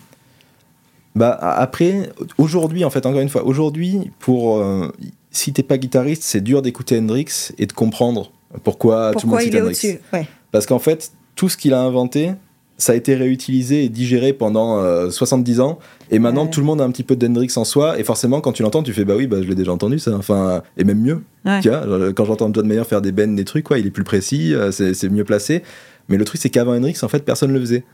[1.14, 4.90] Bah, après, aujourd'hui, en fait, encore une fois, aujourd'hui, pour euh,
[5.30, 8.32] si t'es pas guitariste, c'est dur d'écouter Hendrix et de comprendre
[8.64, 9.99] pourquoi, tout le monde il est au-dessus.
[10.11, 10.26] Ouais.
[10.53, 12.32] Parce qu'en fait, tout ce qu'il a inventé,
[12.76, 15.78] ça a été réutilisé et digéré pendant 70 ans.
[16.11, 17.99] Et maintenant, tout le monde a un petit peu d'Hendrix en soi.
[17.99, 20.14] Et forcément, quand tu l'entends, tu fais bah oui, bah, je l'ai déjà entendu ça.
[20.16, 21.22] Enfin, et même mieux.
[21.61, 24.05] Tu vois, quand j'entends John Mayer faire des bends, des trucs, quoi, il est plus
[24.05, 25.62] précis, c'est mieux placé.
[26.09, 27.84] Mais le truc, c'est qu'avant Hendrix, en fait, personne ne le faisait.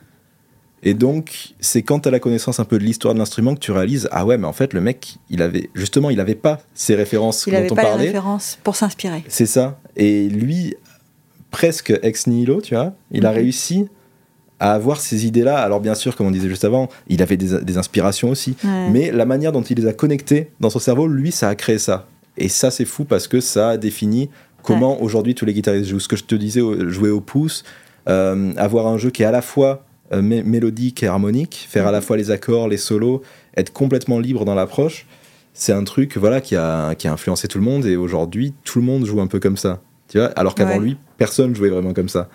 [0.86, 3.61] Et donc, c'est quand tu as la connaissance un peu de l'histoire de l'instrument que
[3.61, 6.61] tu réalises ah ouais, mais en fait, le mec, il avait justement, il n'avait pas
[6.74, 8.02] ces références il dont on pas parlait.
[8.02, 9.24] Les références pour s'inspirer.
[9.28, 9.80] C'est ça.
[9.96, 10.76] Et lui,
[11.55, 13.86] presque ex nihilo, tu vois, il a réussi
[14.59, 15.57] à avoir ces idées-là.
[15.59, 18.57] Alors bien sûr, comme on disait juste avant, il avait des, inspirations aussi,
[18.90, 21.78] mais la manière dont il les a connectées dans son cerveau, lui, ça a créé
[21.78, 22.09] ça.
[22.36, 24.30] Et ça, c'est fou parce que ça a défini
[24.64, 26.00] comment aujourd'hui tous les guitaristes jouent.
[26.00, 27.62] Ce que je te disais, jouer au pouce,
[28.09, 31.92] euh, avoir un jeu qui est à la fois euh, mélodique et harmonique, faire à
[31.92, 33.22] la fois les accords, les solos,
[33.57, 35.07] être complètement libre dans l'approche,
[35.52, 38.80] c'est un truc voilà qui a, qui a influencé tout le monde et aujourd'hui tout
[38.80, 39.80] le monde joue un peu comme ça.
[40.15, 42.29] Tu vois Alors qu'avant lui, personne jouait vraiment comme ça.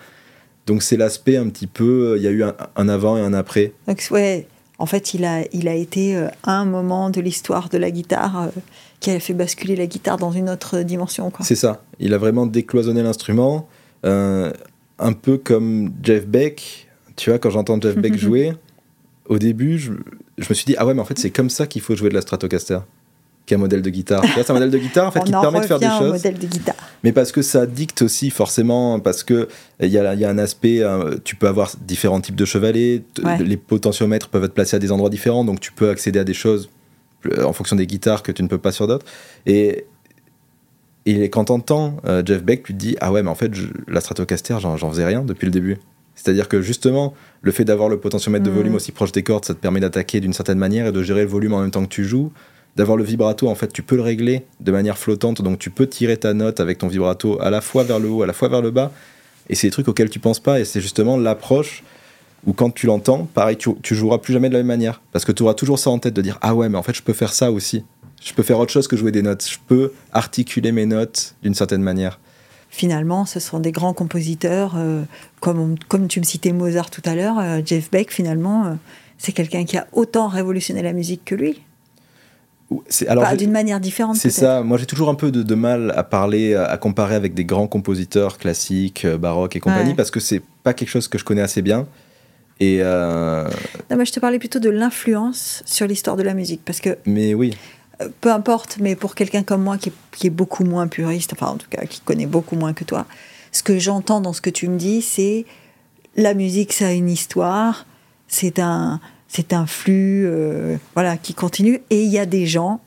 [0.66, 3.72] Donc c'est l'aspect un petit peu, il y a eu un, avant et un après.
[3.88, 4.46] Donc, ouais,
[4.78, 8.42] en fait, il a, il a été euh, un moment de l'histoire de la guitare
[8.42, 8.60] euh,
[9.00, 11.32] qui a fait basculer la guitare dans une autre dimension.
[11.40, 11.82] C'est ça.
[12.00, 13.66] Il a vraiment décloisonné l'instrument,
[14.04, 18.54] un peu comme Jeff Beck tu vois, quand j'entends Jeff Beck jouer,
[19.26, 21.82] au début, je, me suis dit, ah ouais, mais en fait, c'est comme ça qu'il
[21.82, 22.78] faut jouer de la Stratocaster
[23.46, 24.24] qui est un modèle de guitare.
[24.34, 26.12] c'est un modèle de guitare en fait qui te permet de faire des choses.
[26.12, 26.76] modèle de guitare.
[27.02, 29.48] Mais parce que ça dicte aussi forcément, parce que
[29.80, 33.02] il y, a, y a un aspect, euh, tu peux avoir différents types de chevalets,
[33.40, 36.34] les potentiomètres peuvent être placés à des endroits différents, donc tu peux accéder à des
[36.34, 36.70] choses
[37.26, 39.06] euh, en fonction des guitares que tu ne peux pas sur d'autres.
[39.46, 39.86] Et,
[41.06, 43.50] et quand t'entends euh, Jeff Beck, tu te dis ah ouais, mais en fait
[43.88, 45.78] la Stratocaster, j'en faisais rien depuis le début.
[46.14, 48.76] C'est-à-dire que justement, le fait d'avoir le potentiomètre de volume mm.
[48.76, 51.28] aussi proche des cordes, ça te permet d'attaquer d'une certaine manière et de gérer le
[51.28, 52.30] volume en même temps que tu joues.
[52.76, 55.86] D'avoir le vibrato, en fait, tu peux le régler de manière flottante, donc tu peux
[55.86, 58.48] tirer ta note avec ton vibrato à la fois vers le haut, à la fois
[58.48, 58.92] vers le bas.
[59.48, 61.82] Et c'est des trucs auxquels tu penses pas, et c'est justement l'approche
[62.46, 65.02] où quand tu l'entends, pareil, tu, tu joueras plus jamais de la même manière.
[65.12, 66.94] Parce que tu auras toujours ça en tête de dire Ah ouais, mais en fait,
[66.94, 67.84] je peux faire ça aussi.
[68.22, 69.46] Je peux faire autre chose que jouer des notes.
[69.48, 72.18] Je peux articuler mes notes d'une certaine manière
[72.70, 75.02] finalement, ce sont des grands compositeurs, euh,
[75.40, 78.74] comme, comme tu me citais Mozart tout à l'heure, euh, Jeff Beck, finalement, euh,
[79.18, 81.60] c'est quelqu'un qui a autant révolutionné la musique que lui.
[83.08, 84.16] Alors, d'une manière différente.
[84.16, 84.62] C'est ça.
[84.62, 88.38] Moi, j'ai toujours un peu de, mal à parler, à, comparer avec des grands compositeurs
[88.38, 91.86] classiques, baroques et compagnie, parce que c'est pas quelque chose que je connais assez bien.
[92.60, 96.80] Et Non, mais je te parlais plutôt de l'influence sur l'histoire de la musique, parce
[96.80, 96.96] que.
[97.06, 97.56] Mais oui
[98.20, 99.92] peu importe, mais pour quelqu'un comme moi qui
[100.26, 103.06] est, beaucoup moins puriste, enfin en tout cas qui connaît beaucoup moins que toi,
[103.52, 105.44] ce que j'entends dans ce que tu me dis, c'est
[106.16, 107.86] la musique, ça a une histoire,
[108.28, 109.00] c'est un,
[109.30, 112.80] c'est un flux, euh, voilà, qui continue, et il y a des gens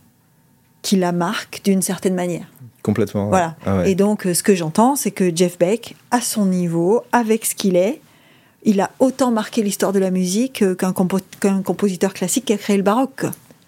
[0.81, 2.45] qui la marquent d'une certaine manière.
[2.81, 3.29] Complètement.
[3.29, 3.55] Voilà.
[3.65, 7.45] Ah et donc, euh, ce que j'entends, c'est que Jeff Beck, à son niveau, avec
[7.45, 8.01] ce qu'il est,
[8.65, 12.83] il a autant marqué l'histoire de la musique qu'un compositeur classique qui a créé le
[12.83, 13.25] baroque.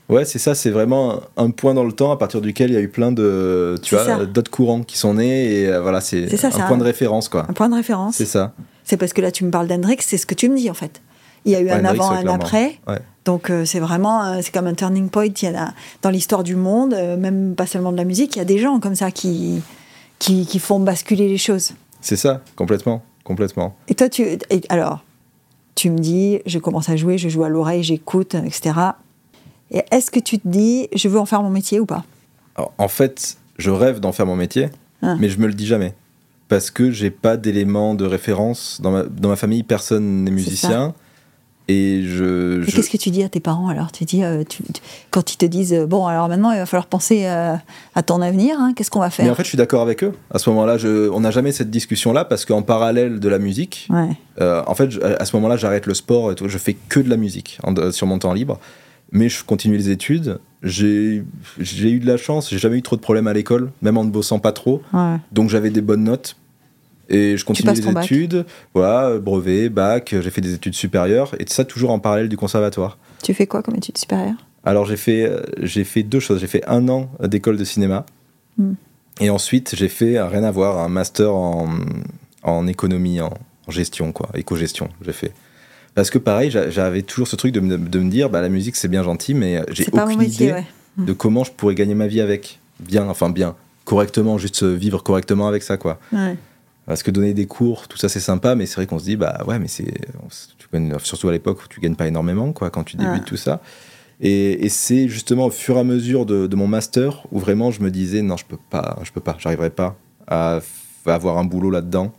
[0.07, 2.77] Ouais, c'est ça, c'est vraiment un point dans le temps à partir duquel il y
[2.77, 6.27] a eu plein de, tu vois, d'autres courants qui sont nés et euh, voilà, c'est
[6.43, 7.45] un point de référence quoi.
[7.49, 8.15] Un point de référence.
[8.15, 8.53] C'est ça.
[8.83, 10.75] C'est parce que là tu me parles d'Hendrix, c'est ce que tu me dis en
[10.75, 11.01] fait.
[11.45, 12.79] Il y a eu un avant, un après.
[13.23, 15.25] Donc euh, c'est vraiment, euh, c'est comme un turning point.
[15.25, 18.41] Il y a dans l'histoire du monde, même pas seulement de la musique, il y
[18.41, 19.61] a des gens comme ça qui,
[20.19, 21.73] qui, qui font basculer les choses.
[22.01, 23.75] C'est ça, complètement, complètement.
[23.87, 24.25] Et toi, tu,
[24.69, 25.03] alors,
[25.75, 28.79] tu me dis, je commence à jouer, je joue à l'oreille, j'écoute, etc.
[29.71, 32.03] Et est-ce que tu te dis, je veux en faire mon métier ou pas?
[32.77, 34.69] En fait, je rêve d'en faire mon métier,
[35.01, 35.15] ah.
[35.19, 35.93] mais je me le dis jamais.
[36.47, 38.79] Parce que j'ai pas d'éléments de référence.
[38.81, 40.93] Dans ma, dans ma famille, personne n'est musicien.
[41.67, 42.63] Et je.
[42.65, 43.91] qu'est-ce que tu dis à tes parents alors?
[43.91, 44.43] Tu dis, euh,
[45.09, 47.55] quand ils te disent, euh, bon, alors maintenant il va falloir penser euh,
[47.95, 50.03] à ton avenir, hein, qu'est-ce qu'on va faire Mais en fait, je suis d'accord avec
[50.03, 50.13] eux.
[50.29, 50.77] À ce moment-là,
[51.11, 53.89] on n'a jamais cette discussion-là parce qu'en parallèle de la musique,
[54.39, 57.17] en fait, à ce moment-là, j'arrête le sport et tout, je fais que de la
[57.17, 57.59] musique
[57.91, 58.59] sur mon temps libre
[59.11, 60.39] mais je continue les études.
[60.63, 61.23] J'ai
[61.59, 64.09] eu de la chance, j'ai jamais eu trop de problèmes à l'école, même en ne
[64.09, 64.81] bossant pas trop.
[65.31, 66.37] Donc j'avais des bonnes notes.
[67.09, 71.65] Et je continue les études, voilà, brevet, bac, j'ai fait des études supérieures, et ça
[71.65, 72.97] toujours en parallèle du conservatoire.
[73.23, 74.37] Tu fais quoi comme études supérieures?
[74.63, 75.31] Alors j'ai fait,
[75.61, 76.39] j'ai fait deux choses.
[76.39, 78.05] J'ai fait un an d'école de cinéma,
[78.57, 78.73] hmm.
[79.19, 81.69] et ensuite j'ai fait, rien à voir, un master en,
[82.43, 83.33] en économie, en,
[83.67, 85.31] en gestion, quoi, éco-gestion, j'ai fait.
[85.93, 88.75] Parce que pareil, j'avais toujours ce truc de me, de me dire, bah, la musique
[88.75, 90.55] c'est bien gentil, mais j'ai aucune idée
[90.97, 92.59] de comment je pourrais gagner ma vie avec.
[92.81, 95.97] Bien, enfin bien, correctement, juste vivre correctement avec ça, quoi.
[96.85, 99.15] Parce que donner des cours, tout ça c'est sympa, mais c'est vrai qu'on se dit,
[99.15, 99.93] bah ouais, mais c'est.
[100.99, 103.61] Surtout à l'époque où tu gagnes pas énormément, quoi, quand tu débutes tout ça.
[104.21, 107.81] Et, c'est justement au fur et à mesure de, de, mon master où vraiment je
[107.81, 110.59] me disais, non, je peux pas, je peux pas, j'arriverai pas à,
[111.05, 112.13] à avoir un boulot là-dedans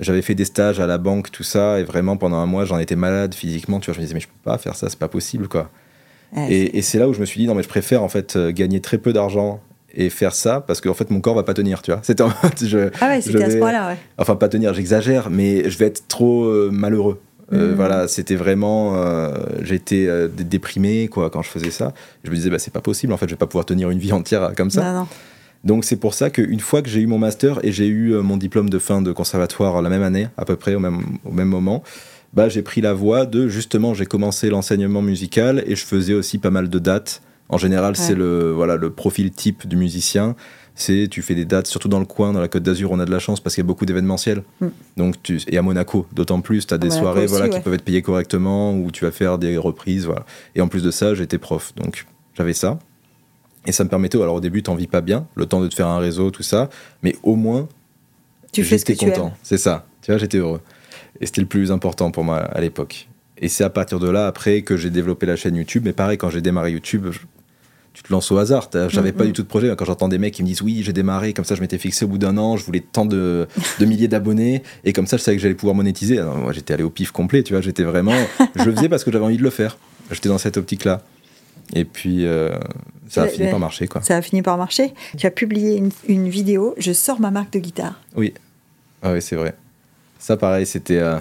[0.00, 2.78] J'avais fait des stages à la banque, tout ça, et vraiment pendant un mois, j'en
[2.78, 3.80] étais malade physiquement.
[3.80, 5.70] Tu vois, je me disais, mais je peux pas faire ça, c'est pas possible, quoi.
[6.36, 8.52] et, c'est là où je me suis dit, non, mais je préfère en fait euh,
[8.52, 9.60] gagner très peu d'argent
[9.94, 12.00] et faire ça parce qu'en fait mon corps va pas tenir, tu vois.
[12.02, 12.24] C'était
[12.64, 13.96] je, ah ouais, c'était à ce point-là, ouais.
[14.18, 17.20] Enfin, pas tenir, j'exagère, mais je vais être trop euh, malheureux.
[17.52, 17.74] Euh, mmh.
[17.74, 18.94] Voilà, c'était vraiment.
[19.62, 21.92] J'étais déprimé quoi quand je faisais ça.
[22.22, 23.98] Je me disais, bah, c'est pas possible, en fait, je vais pas pouvoir tenir une
[23.98, 24.82] vie entière comme ça.
[24.82, 25.06] Non, non.
[25.64, 28.36] Donc c'est pour ça qu'une fois que j'ai eu mon master et j'ai eu mon
[28.36, 31.48] diplôme de fin de conservatoire la même année, à peu près au même, au même
[31.48, 31.82] moment,
[32.32, 36.38] bah, j'ai pris la voie de justement, j'ai commencé l'enseignement musical et je faisais aussi
[36.38, 37.22] pas mal de dates.
[37.50, 40.36] En général, c'est le, voilà, le profil type du musicien.
[40.76, 43.04] C'est tu fais des dates, surtout dans le coin, dans la Côte d'Azur, on a
[43.04, 44.44] de la chance parce qu'il y a beaucoup d'événementiels.
[44.60, 44.66] Mm.
[44.96, 47.84] Donc tu, et à Monaco, d'autant plus, tu as des soirées voilà, qui peuvent être
[47.84, 50.06] payées correctement où tu vas faire des reprises.
[50.06, 50.24] Voilà.
[50.54, 51.74] Et en plus de ça, j'étais prof.
[51.74, 52.78] Donc j'avais ça.
[53.66, 55.74] Et ça me permettait, alors au début, t'en vis pas bien, le temps de te
[55.74, 56.70] faire un réseau, tout ça,
[57.02, 57.68] mais au moins,
[58.54, 59.34] j'étais content.
[59.42, 60.62] C'est ça, tu vois, j'étais heureux.
[61.20, 63.08] Et c'était le plus important pour moi à l'époque.
[63.36, 65.82] Et c'est à partir de là, après, que j'ai développé la chaîne YouTube.
[65.86, 67.08] Mais pareil, quand j'ai démarré YouTube,
[67.92, 68.70] tu te lances au hasard.
[68.88, 69.74] J'avais pas du tout de projet.
[69.76, 72.04] Quand j'entends des mecs qui me disent oui, j'ai démarré, comme ça je m'étais fixé
[72.04, 73.46] au bout d'un an, je voulais tant de,
[73.78, 76.18] de milliers d'abonnés, et comme ça je savais que j'allais pouvoir monétiser.
[76.18, 78.14] Alors, moi j'étais allé au pif complet, tu vois, j'étais vraiment.
[78.56, 79.78] je le faisais parce que j'avais envie de le faire.
[80.10, 81.02] J'étais dans cette optique-là.
[81.72, 82.50] Et puis euh,
[83.08, 83.86] ça a fini par marcher.
[83.86, 84.02] Quoi.
[84.02, 84.92] Ça a fini par marcher.
[85.16, 88.00] Tu as publié une, une vidéo, je sors ma marque de guitare.
[88.16, 88.34] Oui,
[89.02, 89.54] ah oui c'est vrai.
[90.20, 90.98] Ça, pareil, c'était.
[90.98, 91.18] Euh,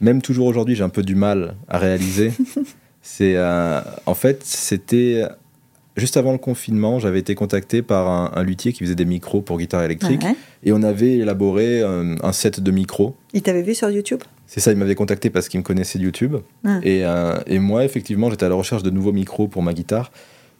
[0.00, 2.32] même toujours aujourd'hui, j'ai un peu du mal à réaliser.
[3.02, 3.34] c'est.
[3.36, 5.24] Euh, en fait, c'était.
[5.96, 9.58] Juste avant le confinement, j'avais été contacté par un, luthier qui faisait des micros pour
[9.58, 10.22] guitare électrique.
[10.62, 13.16] Et on avait élaboré euh, un, set de micros.
[13.32, 14.20] Il t'avait vu sur YouTube?
[14.46, 16.36] C'est ça, il m'avait contacté parce qu'il me connaissait de YouTube.
[16.64, 16.80] Ah.
[16.82, 17.02] Et,
[17.46, 20.10] et, moi, effectivement, j'étais à la recherche de nouveaux micros pour ma guitare.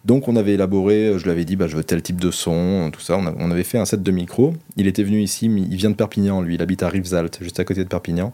[0.05, 2.91] Donc on avait élaboré, je lui avais dit, bah, je veux tel type de son,
[2.93, 3.19] tout ça.
[3.19, 4.55] On, avait fait un set de micros.
[4.77, 6.55] Il était venu ici, il vient de Perpignan, lui.
[6.55, 8.33] Il habite à Rivesaltes, juste à côté de Perpignan.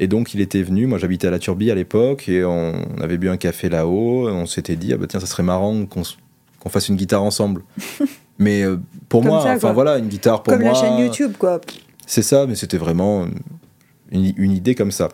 [0.00, 3.18] Et donc il était venu, moi j'habitais à la Turbie à l'époque, et on, avait
[3.18, 4.28] bu un café là-haut.
[4.28, 7.62] On s'était dit, ah bah tiens, ça serait marrant qu'on fasse une guitare ensemble.
[8.38, 8.78] mais euh,
[9.10, 10.58] pour moi, enfin voilà, une guitare pour moi.
[10.58, 11.60] Comme la chaîne YouTube, quoi.
[12.06, 13.26] C'est ça, mais c'était vraiment
[14.10, 15.10] une, idée comme ça.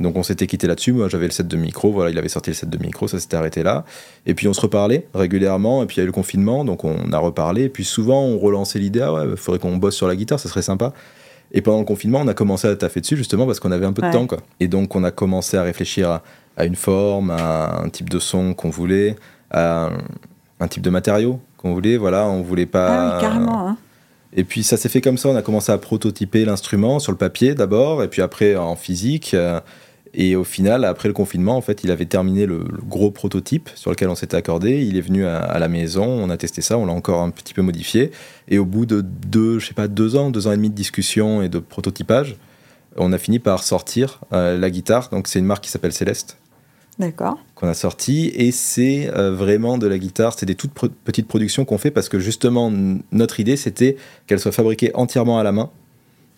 [0.00, 0.92] Donc on s'était quitté là-dessus.
[0.92, 3.20] Moi j'avais le set de micro, voilà, il avait sorti le set de micro, ça
[3.20, 3.84] s'était arrêté là.
[4.26, 5.82] Et puis on se reparlait régulièrement.
[5.82, 7.64] Et puis il y a eu le confinement, donc on a reparlé.
[7.64, 10.40] Et puis souvent on relançait l'idée, ah ouais, il faudrait qu'on bosse sur la guitare,
[10.40, 10.92] ça serait sympa.
[11.56, 13.92] Et pendant le confinement, on a commencé à taffer dessus justement parce qu'on avait un
[13.92, 14.26] peu de temps.
[14.26, 14.38] Quoi.
[14.58, 16.20] Et donc on a commencé à réfléchir
[16.56, 19.14] à, une forme, à un type de son qu'on voulait,
[19.52, 19.88] à
[20.58, 21.96] un, type de matériau qu'on voulait.
[21.96, 22.88] Voilà, on voulait pas.
[22.88, 23.68] Ah oui, carrément.
[23.68, 23.76] Hein.
[24.36, 27.18] Et puis ça s'est fait comme ça, on a commencé à prototyper l'instrument sur le
[27.18, 29.36] papier d'abord, et puis après en physique.
[30.14, 33.90] Et au final, après le confinement, en fait, il avait terminé le, gros prototype sur
[33.90, 34.84] lequel on s'était accordé.
[34.84, 37.54] Il est venu à, la maison, on a testé ça, on l'a encore un petit
[37.54, 38.12] peu modifié.
[38.48, 40.74] Et au bout de deux, je sais pas, deux ans, deux ans et demi de
[40.74, 42.36] discussion et de prototypage,
[42.96, 45.08] on a fini par sortir euh, la guitare.
[45.10, 46.38] Donc c'est une marque qui s'appelle Céleste.
[46.98, 47.38] D'accord.
[47.56, 50.34] Qu'on a sorti et c'est euh, vraiment de la guitare.
[50.38, 50.72] C'est des toutes
[51.04, 52.72] petites productions qu'on fait parce que justement
[53.10, 53.96] notre idée c'était
[54.28, 55.70] qu'elle soit fabriquée entièrement à la main.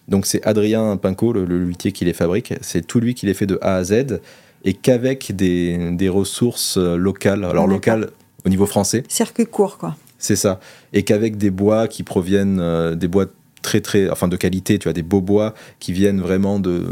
[0.09, 2.55] Donc c'est Adrien Pinco, le, luthier qui les fabrique.
[2.61, 4.21] C'est tout lui qui les fait de A à Z
[4.65, 7.45] et qu'avec des, des, ressources euh, locales.
[7.45, 8.11] Alors locales
[8.45, 9.03] au niveau français.
[9.09, 9.97] Circuit court quoi.
[10.19, 10.61] C'est ça.
[10.93, 13.27] Et qu'avec des bois qui proviennent euh, des bois
[13.63, 14.79] très très enfin de qualité.
[14.79, 16.87] Tu as des beaux bois qui viennent vraiment de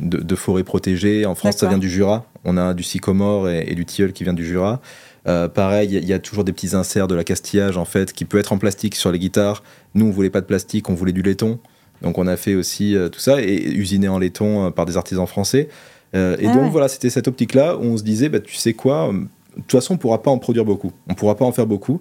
[0.00, 1.26] de, forêts protégées.
[1.26, 2.24] En France, ça vient du Jura.
[2.44, 4.80] On a du sycomore et, du tilleul qui vient du Jura.
[5.28, 8.24] Euh, pareil, il y, a toujours des petits inserts de la castillage en fait qui
[8.24, 9.62] peut être en plastique sur les guitares.
[9.94, 11.60] Nous, on voulait pas de plastique, on voulait du laiton.
[12.02, 14.96] Donc on a fait aussi euh, tout ça et usiné en laiton euh, par des
[14.96, 15.68] artisans français.
[16.14, 19.10] et ah donc voilà, c'était cette optique-là où on se disait, bah, tu sais quoi,
[19.12, 20.92] de toute façon, on pourra pas en produire beaucoup.
[21.08, 22.00] On pourra pas en faire beaucoup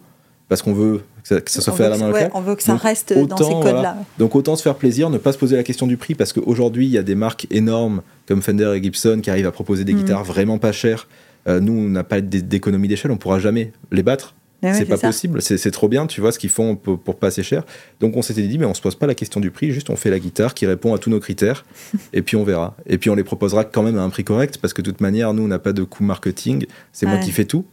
[0.49, 2.11] parce qu'on veut que ça, soit fait à la main.
[2.33, 3.95] on veut que ça reste dans ces codes-là.
[4.17, 6.87] Donc autant se faire plaisir, ne pas se poser la question du prix, parce qu'aujourd'hui,
[6.87, 9.93] il y a des marques énormes comme Fender et Gibson qui arrivent à proposer des
[9.93, 9.97] mm.
[9.97, 11.07] guitares vraiment pas chères.
[11.47, 14.35] Euh, nous, on n'a pas d'économie d'échelle, on pourra jamais les battre.
[14.61, 17.63] C'est pas possible, c'est trop bien, tu vois, ce qu'ils font pour, pas assez cher.
[17.99, 19.95] Donc on s'était dit, mais on se pose pas la question du prix, juste on
[19.95, 21.65] fait la guitare qui répond à tous nos critères,
[22.13, 22.75] et puis on verra.
[22.85, 25.01] Et puis on les proposera quand même à un prix correct, parce que de toute
[25.01, 27.65] manière, nous, on n'a pas de coût marketing, c'est moi qui fais tout.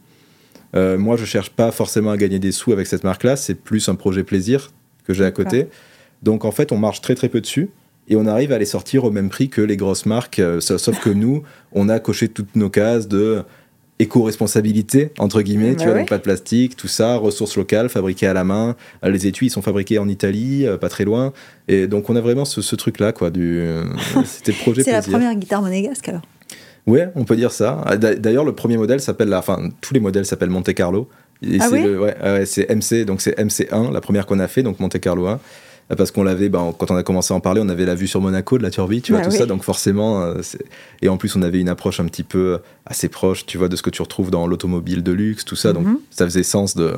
[0.75, 3.89] Euh, moi, je cherche pas forcément à gagner des sous avec cette marque-là, c'est plus
[3.89, 4.71] un projet plaisir
[5.05, 5.67] que j'ai à côté.
[6.21, 7.69] Donc en fait, on marche très très peu dessus.
[8.11, 10.99] Et on arrive à les sortir au même prix que les grosses marques, euh, sauf
[10.99, 13.43] que nous, on a coché toutes nos cases de
[13.99, 18.27] éco-responsabilité, entre guillemets, tu bah vois, donc pas de plastique, tout ça, ressources locales, fabriquées
[18.27, 18.75] à la main.
[19.03, 21.33] Euh, les étuis, ils sont fabriqués en Italie, pas très loin.
[21.67, 23.29] Et donc, on a vraiment ce, truc-là, quoi.
[23.29, 23.61] Du...
[24.25, 26.21] C'était le projet C'est la première guitare monégasque, alors
[26.87, 27.83] Ouais, on peut dire ça.
[27.85, 31.07] Ah, d'ailleurs, le premier modèle s'appelle, enfin, tous les modèles s'appellent Monte Carlo.
[31.43, 35.39] ah c'est MC, donc c'est MC1, la première qu'on a fait, donc Monte Carlo 1.
[35.97, 38.07] Parce qu'on l'avait, ben, quand on a commencé à en parler, on avait la vue
[38.07, 39.37] sur Monaco de la Turbie, tu vois, Bah tout oui.
[39.39, 40.41] ça, donc forcément, euh,
[41.01, 43.75] et en plus on avait une approche un petit peu assez proche, tu vois, de
[43.75, 45.99] ce que tu retrouves dans l'automobile de luxe, tout ça, donc Mhm.
[46.11, 46.93] ça faisait sens de,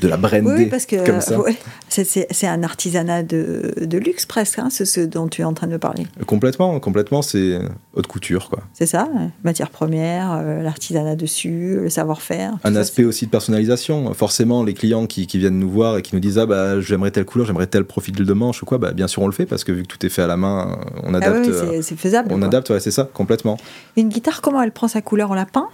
[0.00, 1.38] de la brander Oui, parce que comme ça.
[1.40, 1.56] ouais,
[1.88, 5.66] c'est- un artisanat de, de luxe presque, hein, c'est ce dont tu es en train
[5.66, 6.06] de me parler.
[6.26, 7.58] Complètement, complètement, c'est
[7.94, 8.60] haute couture, quoi.
[8.72, 9.08] C'est ça,
[9.44, 12.54] matière première, euh, l'artisanat dessus, le savoir-faire.
[12.64, 14.12] Un ça, aspect aussi de personnalisation.
[14.14, 17.10] Forcément, les clients qui, qui viennent nous voir et qui nous disent Ah, bah, j'aimerais
[17.10, 19.46] telle couleur, j'aimerais tel profil de manche ou quoi, bah, bien sûr, on le fait
[19.46, 21.46] parce que vu que tout est fait à la main, on Ah adapte.
[21.46, 22.32] ouais, euh, c'est- faisable.
[22.32, 22.46] on quoi.
[22.46, 23.58] adapte, ouais, c'est ça, complètement.
[23.96, 25.30] Une guitare, comment elle prend sa couleur?
[25.30, 25.68] On la peint?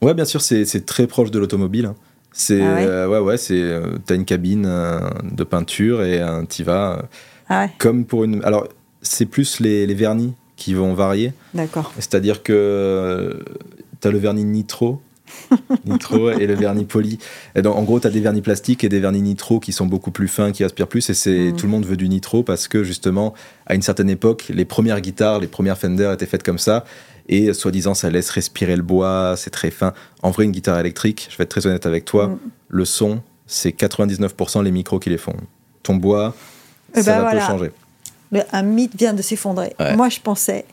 [0.00, 1.86] Ouais, bien sûr, c'est c'est très proche de l'automobile.
[1.86, 1.94] hein.
[2.32, 6.20] C'est Ah ouais euh, ouais, ouais, c'est euh, t'as une cabine euh, de peinture et
[6.20, 7.04] un t'y vas
[7.48, 8.42] Ah ouais, comme pour une.
[8.44, 8.66] Alors,
[9.02, 11.32] c'est plus les, les vernis qui vont varier.
[11.54, 11.92] d'accord.
[11.98, 13.42] C'est-à-dire que
[14.00, 15.00] t'as le vernis nitro.
[15.86, 17.18] nitro et le vernis poli.
[17.54, 19.86] Et donc, en gros, tu as des vernis plastiques et des vernis nitro qui sont
[19.86, 21.08] beaucoup plus fins, qui aspirent plus.
[21.08, 21.56] Et c'est Mm.
[21.56, 23.32] tout le monde veut du nitro parce que justement,
[23.66, 26.84] à une certaine époque, les premières guitares, les premières Fender étaient faites comme ça.
[27.28, 29.92] Et soi-disant, ça laisse respirer le bois, c'est très fin.
[30.22, 32.38] En vrai, une guitare électrique, je vais être très honnête avec toi, Mm.
[32.68, 35.34] le son, c'est 99% les micros qui les font.
[35.82, 36.34] Ton bois,
[36.94, 37.40] Eh ça ben va voilà.
[37.40, 37.70] peu changer.
[38.32, 39.74] Le- un mythe vient de s'effondrer.
[39.78, 39.94] Ouais.
[39.96, 40.64] Moi, je pensais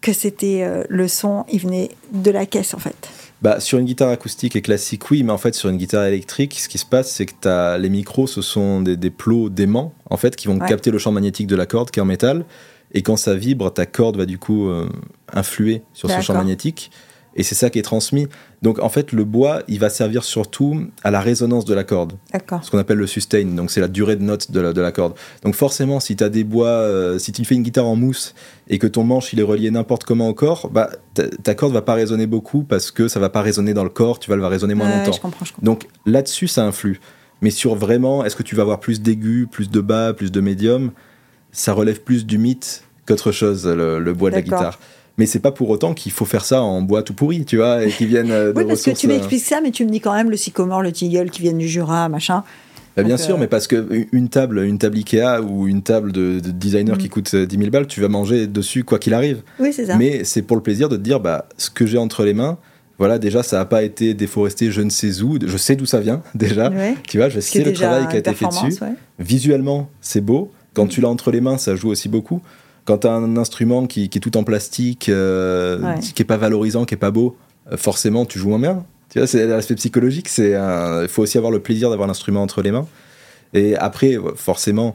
[0.00, 3.08] que c'était euh, le son, il venait de la caisse en fait.
[3.42, 6.58] Bah, sur une guitare acoustique et classique, oui, mais en fait, sur une guitare électrique,
[6.60, 10.18] ce qui se passe, c'est que les micros, ce sont des, des plots d'aimants, en
[10.18, 10.68] fait, qui vont Ouais.
[10.68, 12.44] capter le champ magnétique de la corde, qui est en métal.
[12.92, 14.88] Et quand ça vibre, ta corde va du coup euh,
[15.32, 16.90] influer sur ce champ magnétique.
[17.36, 18.26] Et c'est ça qui est transmis.
[18.60, 22.14] Donc, en fait, le bois, il va servir surtout à la résonance de la corde
[22.62, 24.90] ce qu'on appelle le sustain, donc c'est la durée de note de la, de la
[24.90, 25.14] corde.
[25.44, 28.34] Donc forcément, si tu as des bois, euh, si tu fais une guitare en mousse
[28.68, 31.72] et que ton manche il est relié n'importe comment au corps, bah, ta, ta corde
[31.72, 34.36] va pas résonner beaucoup parce que ça va pas résonner dans le corps, tu vas
[34.36, 35.12] le résonner moins longtemps.
[35.12, 35.64] je comprends, je comprends.
[35.64, 37.00] Donc là-dessus, ça influe.
[37.42, 40.40] Mais sur vraiment, est-ce que tu vas avoir plus d'aigus, plus de bas, plus de
[40.40, 40.90] médium?
[41.52, 44.78] Ça relève plus du mythe qu'autre chose, le, le bois de la guitare.
[45.18, 47.84] Mais c'est pas pour autant qu'il faut faire ça en bois tout pourri, tu vois,
[47.84, 49.90] et qui viennent euh, de Oui, parce que tu euh, m'expliques ça, mais tu me
[49.90, 52.42] dis quand même le sycomore, le tilleul qui viennent du Jura, machin.
[52.96, 56.12] Bah, bien sûr, euh, mais parce que une table, une table Ikea ou une table
[56.12, 56.98] de, de designer Mm.
[56.98, 59.42] qui coûte euh, 10 000 balles, tu vas manger dessus quoi qu'il arrive.
[59.58, 59.96] Oui, c'est ça.
[59.96, 62.56] Mais c'est pour le plaisir de te dire, bah, ce que j'ai entre les mains,
[62.98, 66.00] voilà, déjà, ça n'a pas été déforesté je ne sais où, je sais d'où ça
[66.00, 66.70] vient, déjà.
[66.70, 66.94] Ouais.
[67.06, 68.82] Tu vois, je sais le travail qui a été fait dessus.
[68.82, 68.94] ouais.
[69.18, 70.50] Visuellement, c'est beau.
[70.74, 72.40] Quand tu l'as entre les mains, ça joue aussi beaucoup.
[72.84, 75.98] Quand tu as un instrument qui, qui est tout en plastique, euh, Ouais.
[76.00, 77.36] qui est pas valorisant, qui est pas beau,
[77.70, 78.84] euh, forcément, tu joues moins bien.
[79.10, 80.28] Tu vois, c'est l'aspect psychologique.
[80.28, 82.86] C'est il faut aussi avoir le plaisir d'avoir l'instrument entre les mains.
[83.54, 84.94] Et après, forcément,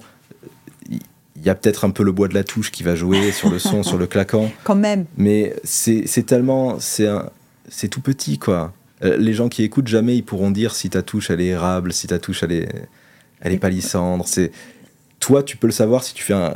[0.89, 3.49] il y a peut-être un peu le bois de la touche qui va jouer sur
[3.49, 4.49] le son, sur le claquant.
[4.63, 5.05] Quand même.
[5.17, 6.77] Mais c'est tellement.
[6.79, 8.73] C'est tout petit, quoi.
[9.03, 11.91] Euh, Les gens qui écoutent, jamais ils pourront dire si ta touche elle est érable,
[11.91, 12.69] si ta touche elle est,
[13.41, 14.25] elle est palissandre.
[14.27, 14.51] C'est
[15.25, 16.53] Toi, tu peux le savoir si tu fais un,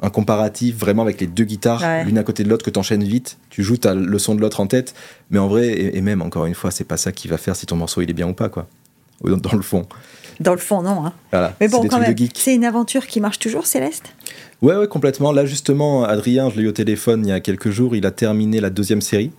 [0.00, 2.02] un comparatif vraiment avec les deux guitares, Ouais.
[2.04, 3.36] l'une à côté de l'autre, que tu enchaînes vite.
[3.50, 4.94] Tu joues, as le son de l'autre en tête.
[5.30, 7.54] Mais en vrai, et, et même encore une fois, c'est pas ça qui va faire
[7.56, 8.66] si ton morceau il est bien ou pas, quoi.
[9.22, 9.86] Dans, dans le fond.
[10.40, 11.04] Dans le fond, non.
[11.04, 11.12] hein.
[11.30, 11.54] Voilà.
[11.60, 14.14] Mais C'est bon, quand même, c'est une aventure qui marche toujours, Céleste?
[14.62, 15.32] Ouais, ouais, complètement.
[15.32, 18.10] Là, justement, Adrien, je l'ai eu au téléphone il y a quelques jours, il a
[18.10, 19.30] terminé la deuxième série.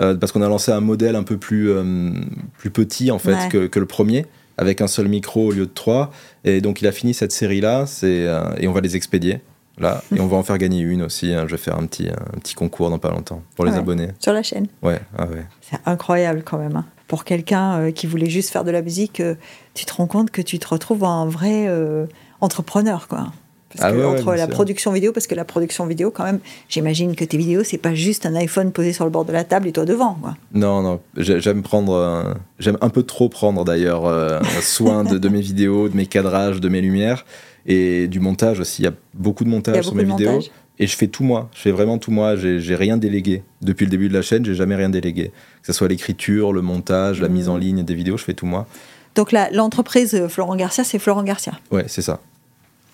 [0.00, 2.10] euh, parce qu'on a lancé un modèle un peu plus, euh,
[2.58, 3.48] plus petit, en fait, Ouais.
[3.48, 4.26] que, que le premier,
[4.58, 6.10] avec un seul micro au lieu de trois.
[6.44, 9.40] Et donc, il a fini cette série-là, euh, et on va les expédier.
[9.76, 11.34] Là, et on va en faire gagner une aussi.
[11.34, 11.46] hein.
[11.48, 13.78] Je vais faire un petit, un petit concours dans pas longtemps pour les Ouais.
[13.78, 14.08] abonnés.
[14.20, 14.68] sur la chaîne.
[14.82, 15.44] Ouais, ah ouais.
[15.62, 16.76] C'est incroyable quand même.
[16.76, 16.84] hein.
[17.08, 19.34] Pour quelqu'un euh, qui voulait juste faire de la musique, euh,
[19.74, 22.06] tu te rends compte que tu te retrouves un vrai euh,
[22.40, 23.32] entrepreneur, quoi.
[23.76, 26.24] Parce Ah que ouais, ouais, entre la production vidéo, parce que la production vidéo, quand
[26.24, 29.32] même, j'imagine que tes vidéos, c'est pas juste un iPhone posé sur le bord de
[29.32, 30.36] la table et toi devant, quoi.
[30.52, 35.18] Non, non, j'ai- j'aime prendre, euh, j'aime un peu trop prendre d'ailleurs euh, soin de,
[35.18, 37.24] de mes vidéos, de mes cadrages, de mes lumières
[37.66, 38.82] et du montage aussi.
[38.82, 40.50] Il y a beaucoup de montage sur mes vidéos montage.
[40.78, 41.48] et je fais tout moi.
[41.54, 42.36] Je fais vraiment tout moi.
[42.36, 44.44] J'ai rien délégué depuis le début de la chaîne.
[44.44, 45.28] J'ai jamais rien délégué.
[45.62, 47.34] Que ce soit l'écriture, le montage, la Mhm.
[47.34, 48.66] mise en ligne des vidéos, je fais tout moi.
[49.14, 51.52] Donc là, l'entreprise euh, Florent Garcia, c'est Florent Garcia.
[51.70, 52.20] Ouais, c'est ça.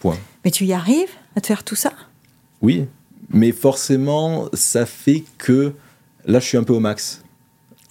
[0.01, 0.17] Point.
[0.45, 1.93] Mais tu y arrives à te faire tout ça?
[2.63, 2.87] Oui,
[3.31, 5.73] mais forcément, ça fait que
[6.27, 7.23] là, je suis un peu au max.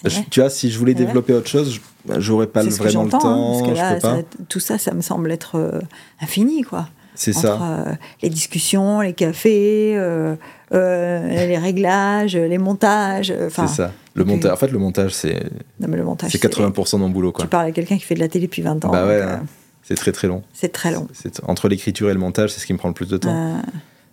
[0.03, 0.09] Ouais.
[0.09, 1.05] Je- tu vois, si je voulais Ouais.
[1.05, 1.73] développer autre chose,
[2.07, 3.51] je- j'aurais pas le- vraiment le hein, temps.
[3.59, 4.15] parce que je là, peux pas.
[4.17, 5.79] ça- tout ça, ça me semble être euh,
[6.21, 6.87] infini, quoi.
[7.15, 7.59] C'est ça.
[7.61, 10.35] euh, les discussions, les cafés, euh,
[10.71, 13.33] les réglages, les montages.
[13.51, 13.91] C'est ça.
[14.13, 15.43] Le montage, en fait, le montage, c'est
[15.81, 16.31] non, mais le montage.
[16.31, 17.33] c'est 80% de mon boulot.
[17.33, 17.43] Quoi.
[17.43, 18.89] Tu parles à quelqu'un qui fait de la télé depuis 20 ans.
[18.91, 19.43] Bah ouais, donc, hein.
[19.89, 20.43] C'est très très long.
[20.53, 21.07] c'est très long.
[21.13, 23.57] C'est- entre l'écriture et le montage, c'est ce qui me prend le plus de temps.
[23.57, 23.61] Euh,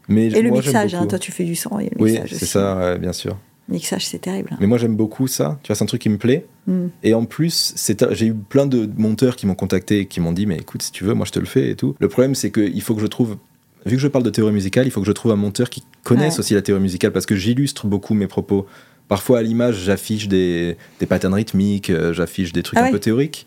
[0.08, 2.30] Mais et le moi, mixage, hein, toi tu fais du son, a le Oui, mixage
[2.34, 3.36] c'est ça, bien sûr.
[3.68, 4.56] Le mixage, c'est terrible.
[4.60, 5.58] Mais moi, j'aime beaucoup ça.
[5.62, 6.46] Tu vois, c'est un truc qui me plaît.
[6.66, 6.86] Mm.
[7.02, 10.32] Et en plus, c'est- j'ai eu plein de monteurs qui m'ont contacté et qui m'ont
[10.32, 11.94] dit Mais écoute, si tu veux, moi je te le fais et tout.
[11.98, 13.36] Le problème, c'est qu'il faut que je trouve
[13.84, 15.84] vu que je parle de théorie musicale, il faut que je trouve un monteur qui
[16.04, 18.66] connaisse aussi la théorie musicale parce que j'illustre beaucoup mes propos.
[19.08, 22.90] Parfois à l'image, j'affiche des, des patterns rythmiques, euh, j'affiche des trucs Ah un ouais.
[22.92, 23.46] peu théoriques.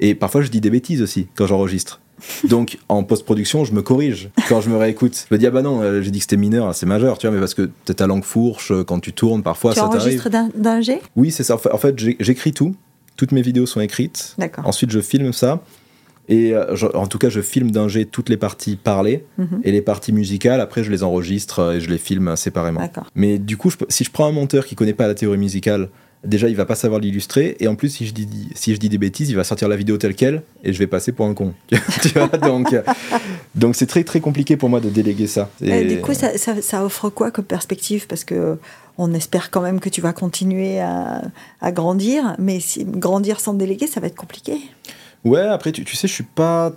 [0.00, 2.00] Et parfois je dis des bêtises aussi quand j'enregistre.
[2.48, 5.26] Donc en post-production, je me corrige quand je me réécoute.
[5.30, 7.26] Je me dis ah bah non, euh, j'ai dit que c'était mineur, c'est majeur, tu
[7.28, 9.86] vois, mais parce que t'as ta langue fourche euh, quand tu tournes, parfois tu ça
[9.86, 11.54] enregistres d'un- G Oui, c'est ça.
[11.72, 12.74] En fait- j'écris tout.
[13.16, 14.34] Toutes mes vidéos sont écrites.
[14.38, 14.66] D'accord.
[14.66, 15.60] Ensuite, je filme ça.
[16.28, 19.60] Et euh, je- en tout cas, je filme d'un jet toutes les parties parlées Mhm.
[19.64, 20.60] et les parties musicales.
[20.60, 22.80] Après, je les enregistre et je les filme séparément.
[22.80, 23.06] D'accord.
[23.14, 25.88] Mais du coup, je si je prends un monteur qui connaît pas la théorie musicale,
[26.24, 27.56] déjà, il va pas savoir l'illustrer.
[27.60, 29.76] Et en plus, si je, dis, si je dis des bêtises, il va sortir la
[29.76, 31.54] vidéo telle quelle et je vais passer pour un con.
[31.70, 32.82] tu vois donc, euh,
[33.54, 35.50] donc c'est très très compliqué pour moi de déléguer ça.
[35.62, 38.06] Et Et- du coup, ça, ça- ça offre quoi comme perspective?
[38.06, 38.58] Parce que
[38.98, 41.22] on espère quand même que tu vas continuer à,
[41.60, 44.58] à grandir, mais si, grandir sans déléguer, ça va être compliqué.
[45.24, 46.72] Ouais, après, tu, tu sais, je suis pas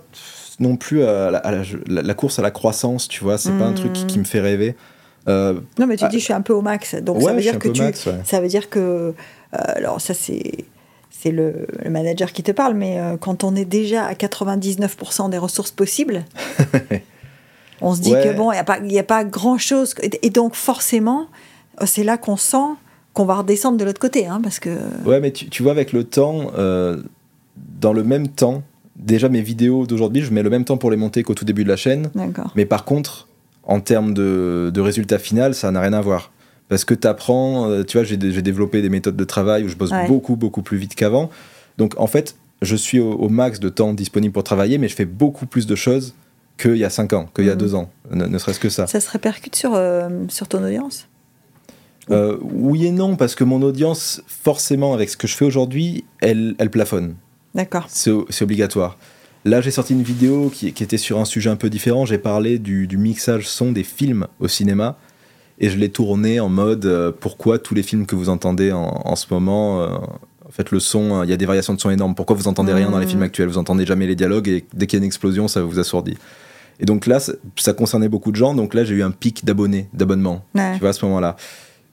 [0.60, 3.38] non plus à la, à la- la- la course à la croissance, tu vois.
[3.38, 4.76] C'est pas un truc qui, qui me fait rêver.
[5.28, 6.08] Euh, Non, mais tu Ah.
[6.08, 6.94] dis, je suis un peu au max.
[6.96, 8.20] Donc ouais, ça veut dire que tu, max, ouais.
[8.24, 9.12] ça veut dire que, euh,
[9.52, 10.64] alors ça c'est
[11.10, 15.30] c'est le, le manager qui te parle, mais euh, quand on est déjà à 99%
[15.30, 16.24] des ressources possibles,
[17.80, 18.24] on se dit Ouais.
[18.24, 21.26] que bon, il n'y a pas, y a pas grand chose, et donc forcément,
[21.84, 22.56] c'est là qu'on sent
[23.12, 24.70] qu'on va redescendre de l'autre côté, hein, parce que
[25.04, 26.50] Ouais, mais tu, tu vois, avec le temps,
[27.80, 28.62] dans le même temps,
[28.96, 31.62] déjà mes vidéos d'aujourd'hui, je mets le même temps pour les monter qu'au tout début
[31.64, 32.10] de la chaîne.
[32.14, 32.52] d'accord.
[32.56, 33.28] Mais par contre,
[33.64, 36.32] en termes de, de résultat final, ça n'a rien à voir.
[36.68, 39.90] Parce que tu apprends, tu vois, j'ai développé des méthodes de travail où je bosse
[39.92, 40.06] Ouais.
[40.06, 41.28] beaucoup, beaucoup plus vite qu'avant.
[41.78, 44.94] Donc en fait, je suis au, au max de temps disponible pour travailler, mais je
[44.94, 46.14] fais beaucoup plus de choses
[46.58, 47.58] qu'il y a 5 ans, qu'il y a Mhm.
[47.60, 48.86] 2 ans, ne, ne serait-ce que ça.
[48.86, 51.08] Ça se répercute sur, euh, sur ton audience
[52.10, 56.04] Euh, oui et non, parce que mon audience, forcément, avec ce que je fais aujourd'hui,
[56.20, 57.14] elle, elle plafonne.
[57.54, 57.86] D'accord.
[57.88, 58.96] C'est obligatoire.
[59.44, 62.06] Là, j'ai sorti une vidéo qui, qui était sur un sujet un peu différent.
[62.06, 64.96] J'ai parlé du, du mixage son des films au cinéma.
[65.58, 69.02] Et je l'ai tourné en mode euh, pourquoi tous les films que vous entendez en,
[69.04, 69.88] en ce moment, euh,
[70.46, 72.14] en fait, le son, euh, il y a des variations de son énormes.
[72.14, 73.10] Pourquoi vous entendez rien dans les Mhm.
[73.10, 73.48] films actuels?
[73.48, 76.16] Vous entendez jamais les dialogues et dès qu'il y a une explosion, ça vous assourdit.
[76.80, 78.54] Et donc là, ça, ça concernait beaucoup de gens.
[78.54, 80.72] Donc là, j'ai eu un pic d'abonnés, d'abonnements Ouais.
[80.74, 81.36] tu vois, à ce moment-là.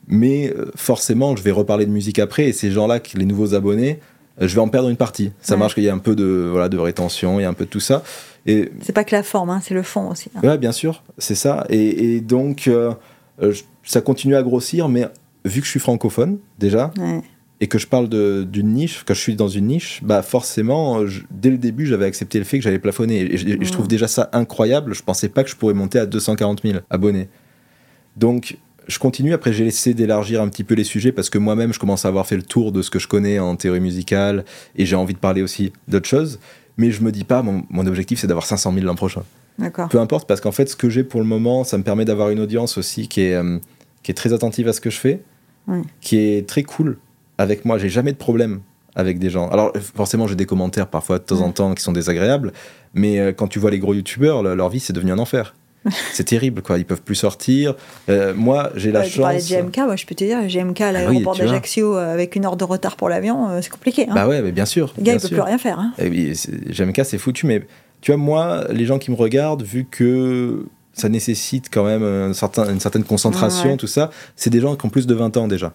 [0.07, 3.99] Mais forcément, je vais reparler de musique après, et ces gens-là, les nouveaux abonnés,
[4.47, 5.31] je vais en perdre une partie.
[5.41, 5.59] Ça Ouais.
[5.59, 7.65] marche qu'il y a un peu de, voilà, de rétention, il y a un peu
[7.65, 8.03] de tout ça.
[8.45, 10.29] Et C'est pas que la forme, hein, c'est le fond aussi.
[10.35, 10.39] hein.
[10.47, 11.65] ouais, bien sûr, c'est ça.
[11.69, 12.93] Et, et donc, euh,
[13.43, 15.05] euh, je- ça continue à grossir, mais
[15.45, 17.21] vu que je suis francophone, déjà, Ouais.
[17.59, 21.07] et que je parle d'une niche, que je suis dans une niche, bah forcément, euh,
[21.07, 23.19] je- dès le début, j'avais accepté le fait que j'allais plafonner.
[23.33, 24.93] Et, je- et je trouve déjà ça incroyable.
[24.95, 27.27] Je pensais pas que je pourrais monter à 240 000 abonnés.
[28.15, 28.57] Donc,
[28.89, 29.33] je continue.
[29.33, 32.07] Après, j'ai essayé d'élargir un petit peu les sujets parce que moi-même, je commence à
[32.09, 34.43] avoir fait le tour de ce que je connais en théorie musicale
[34.75, 36.39] et j'ai envie de parler aussi d'autres choses.
[36.77, 39.23] Mais je me dis pas, mon, mon objectif, c'est d'avoir 500 000 l'an prochain.
[39.57, 39.89] D'accord.
[39.89, 42.29] Peu importe, parce qu'en fait, ce que j'ai pour le moment, ça me permet d'avoir
[42.29, 43.59] une audience aussi qui est, euh,
[44.03, 45.21] qui est très attentive à ce que je fais,
[46.01, 46.97] qui est très cool
[47.37, 47.77] avec moi.
[47.77, 48.61] J'ai jamais de problème
[48.95, 49.49] avec des gens.
[49.49, 52.53] Alors, forcément, j'ai des commentaires parfois de temps en temps qui sont désagréables,
[52.93, 55.53] mais euh, quand tu vois les gros youtubeurs, le- leur vie, c'est devenu un enfer.
[56.13, 56.77] c'est terrible, quoi.
[56.77, 57.75] Ils peuvent plus sortir.
[58.09, 59.49] Euh, moi, j'ai la Ouais, tu parlais de chance.
[59.49, 62.45] GMK, moi je peux te dire, GMK à Ah l'aéroport oui, d'Ajaccio euh, avec une
[62.45, 64.05] heure de retard pour l'avion, euh, c'est compliqué.
[64.09, 64.13] Hein.
[64.13, 64.93] Bah ouais, mais bien sûr.
[64.97, 65.37] le gars, il peut sûr.
[65.37, 65.79] plus rien faire.
[65.79, 65.93] Hein.
[65.97, 66.33] Eh oui,
[66.69, 67.65] GMK, c'est foutu, mais
[68.01, 72.33] tu vois, moi, les gens qui me regardent, vu que ça nécessite quand même un
[72.33, 73.77] certain- une certaine concentration, Ouais.
[73.77, 75.73] tout ça, c'est des gens qui ont plus de 20 ans déjà,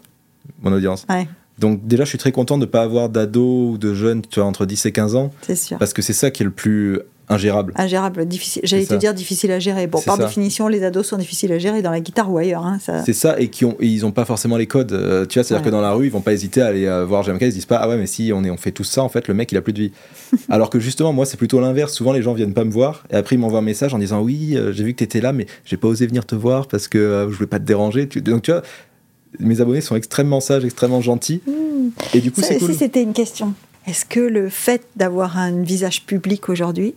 [0.62, 1.07] mon audience.
[1.09, 1.26] Ouais,
[1.59, 4.40] Donc déjà, je suis très content de ne pas avoir d'ados ou de jeunes, tu
[4.40, 5.78] vois, entre 10 et 15 ans, c'est sûr.
[5.78, 6.98] parce que c'est ça qui est le plus
[7.28, 7.72] ingérable.
[7.76, 8.62] Ingérable, difficile.
[8.64, 9.86] J'allais te dire difficile à gérer.
[9.86, 10.24] Bon, par ça.
[10.26, 12.64] définition, les ados sont difficiles à gérer dans la guitare ou ailleurs.
[12.66, 13.02] Hein, ça...
[13.04, 14.92] C'est ça, et, qui ont, et ils n'ont pas forcément les codes.
[14.92, 15.70] euh, tu vois, c'est-à-dire Ouais.
[15.70, 17.54] que dans la rue, ils vont pas hésiter à aller euh, voir GMK, ils se
[17.54, 19.34] disent pas, ah ouais, mais si on, est, on fait tout ça, en fait, le
[19.34, 19.92] mec, il a plus de vie.
[20.50, 21.92] Alors que justement, moi, c'est plutôt l'inverse.
[21.94, 24.20] Souvent, les gens viennent pas me voir, et après, ils m'envoient un message en disant,
[24.20, 26.66] oui, euh, j'ai vu que tu étais là, mais j'ai pas osé venir te voir
[26.68, 28.08] parce que je voulais pas te déranger.
[28.08, 28.62] Tu- Donc, tu vois,
[29.40, 31.88] mes abonnés sont extrêmement sages, extrêmement gentils, Hmm.
[32.14, 32.70] et du coup, c'est cool.
[32.72, 33.52] Si c'était une question,
[33.86, 36.94] est-ce que le fait d'avoir un visage public aujourd'hui,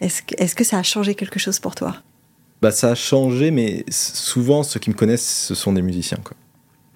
[0.00, 1.96] est-ce que, ça a changé quelque chose pour toi?
[2.62, 6.18] Bah, ça a changé, mais souvent, ceux qui me connaissent, ce sont des musiciens.
[6.24, 6.36] quoi.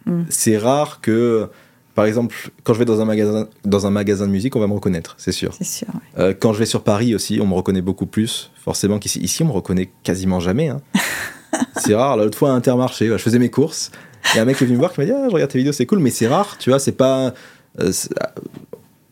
[0.06, 0.24] Mm.
[0.28, 1.48] C'est rare que,
[1.94, 2.34] par exemple,
[2.64, 5.14] quand je vais dans un, magasin, dans un magasin de musique, on va me reconnaître,
[5.18, 5.54] c'est sûr.
[5.56, 5.88] C'est sûr.
[5.88, 6.22] ouais.
[6.22, 8.50] Euh, quand je vais sur Paris aussi, on me reconnaît beaucoup plus.
[8.56, 10.68] Forcément qu'ici, ici, on me reconnaît quasiment jamais.
[10.68, 10.80] hein.
[11.76, 12.16] c'est rare.
[12.16, 13.90] L'autre fois, à Intermarché, je faisais mes courses.
[14.32, 15.34] Il y a un mec qui est venu me voir qui m'a dit ah, Je
[15.34, 16.56] regarde tes vidéos, c'est cool, mais c'est rare.
[16.58, 17.26] Tu vois, c'est pas.
[17.26, 17.32] euh,
[17.80, 17.92] euh,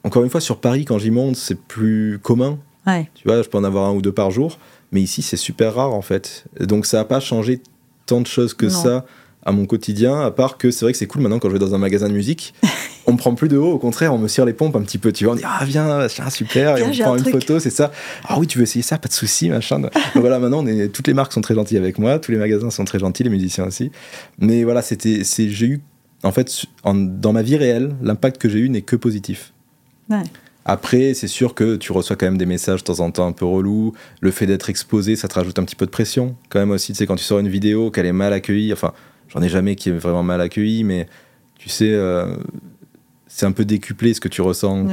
[0.05, 2.59] Encore une fois, sur Paris, quand j'y monte, c'est plus commun.
[2.87, 3.09] Ouais.
[3.15, 4.59] Tu vois, je peux en avoir un ou deux par jour.
[4.93, 6.45] Mais ici, c'est super rare, en fait.
[6.59, 7.61] Donc, ça n'a pas changé
[8.07, 8.73] tant de choses que Non.
[8.73, 9.05] ça
[9.43, 11.59] à mon quotidien, à part que c'est vrai que c'est cool maintenant quand je vais
[11.59, 12.55] dans un magasin de musique.
[13.07, 14.99] on me prend plus de haut, au contraire, on me serre les pompes un petit
[14.99, 15.13] peu.
[15.13, 17.91] Tu vois, on dit ah viens, super, et on prend une photo, c'est ça.
[18.25, 19.81] Ah oui, tu veux essayer ça, pas de souci, machin.
[19.81, 22.39] Donc voilà, maintenant, on est, toutes les marques sont très gentilles avec moi, tous les
[22.39, 23.91] magasins sont très gentils, les musiciens aussi.
[24.39, 25.81] Mais voilà, c'était, c'est, j'ai eu,
[26.23, 29.53] en fait, dans ma vie réelle, l'impact que j'ai eu n'est que positif.
[30.11, 30.23] Ouais.
[30.65, 33.33] Après, c'est sûr que tu reçois quand même des messages de temps en temps un
[33.33, 33.95] peu relous.
[34.21, 36.37] Le fait d'être exposé, ça te rajoute un petit peu de pression.
[36.49, 38.93] Quand même aussi, tu sais, quand tu sors une vidéo, qu'elle est mal accueillie, enfin,
[39.29, 41.07] j'en ai jamais qui est vraiment mal accueillie, mais
[41.59, 42.37] tu sais, euh,
[43.27, 44.87] c'est un peu décuplé ce que tu ressens.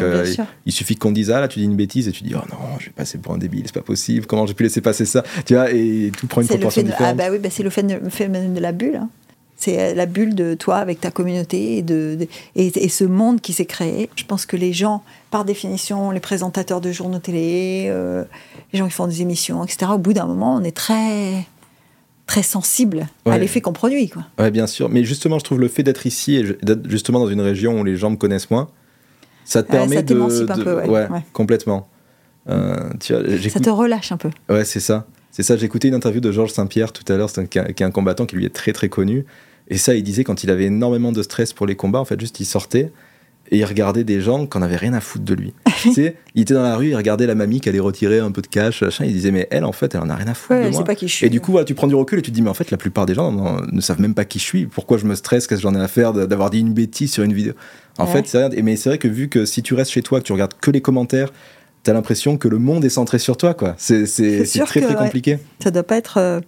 [0.66, 2.80] il, suffit qu'on dise, ah là, tu dis une bêtise et tu dis, oh non,
[2.80, 5.24] je vais passer pour un débile, c'est pas possible, comment j'ai pu laisser passer ça?
[5.46, 7.08] Tu vois, et tout prend une proportion différente.
[7.10, 8.96] Ah bah oui, bah c'est le phénomène de la bulle.
[8.96, 9.10] Hein.
[9.58, 13.54] C'est euh, la bulle de toi avec ta communauté et, de, et, ce monde qui
[13.54, 14.10] s'est créé.
[14.16, 18.24] Je pense que les gens, par définition, les présentateurs de journaux télé, euh,
[18.72, 21.46] les gens qui font des émissions, etc., au bout d'un moment, on est très
[22.28, 24.10] très sensible à l'effet qu'on produit.
[24.10, 24.24] Quoi.
[24.38, 24.90] Ouais, bien sûr.
[24.90, 27.84] Mais justement, je trouve le fait d'être ici et d'être justement dans une région où
[27.86, 28.68] les gens me connaissent moins,
[29.46, 30.20] ça te permet de,
[30.52, 31.08] un peu, ouais.
[31.32, 31.88] complètement.
[32.50, 33.14] Euh, tu
[33.50, 34.30] ça te relâche un peu.
[34.50, 35.08] Ouais, c'est ça.
[35.32, 35.58] C'est ça.
[35.58, 38.36] J'ai écouté une interview de Georges Saint-Pierre tout à l'heure, qui est un combattant qui
[38.36, 39.26] lui est très très connu.
[39.70, 42.20] Et ça, il disait quand il avait énormément de stress pour les combats, en fait,
[42.20, 42.92] juste il sortait
[43.50, 45.54] et il regardait des gens qui n'avaient rien à foutre de lui.
[45.82, 48.32] tu sais, il était dans la rue, il regardait la mamie qui allait retirer un
[48.32, 50.34] peu de cash, machin, il disait mais elle en fait, elle en a rien à
[50.34, 50.84] foutre de moi.
[50.84, 52.36] Pas qui je suis, et du coup, voilà, tu prends du recul et tu te
[52.36, 53.32] dis mais en fait, la plupart des gens
[53.72, 54.66] ne savent même pas qui je suis.
[54.66, 55.48] Pourquoi je me stresse?
[55.48, 57.54] Qu'est-ce que j'en ai à faire d'avoir dit une bêtise sur une vidéo?
[57.98, 58.62] En fait, c'est.
[58.62, 60.70] Mais c'est vrai que vu que si tu restes chez toi, que tu regardes que
[60.70, 61.32] les commentaires,
[61.88, 63.74] t'as l'impression que le monde est centré sur toi, quoi.
[63.78, 64.04] C'est
[64.66, 65.40] très très compliqué.
[65.64, 66.18] Ça doit pas être.
[66.18, 66.42] Euh,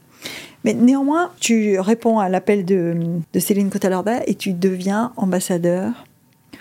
[0.65, 2.93] mais néanmoins, tu réponds à l'appel de,
[3.33, 6.05] de Céline Cotalorda et tu deviens ambassadeur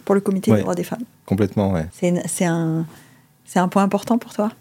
[0.04, 1.02] pour le comité des droits des femmes.
[1.26, 1.86] Complètement, ouais.
[1.90, 2.86] C'est un,
[3.56, 4.52] un point important pour toi?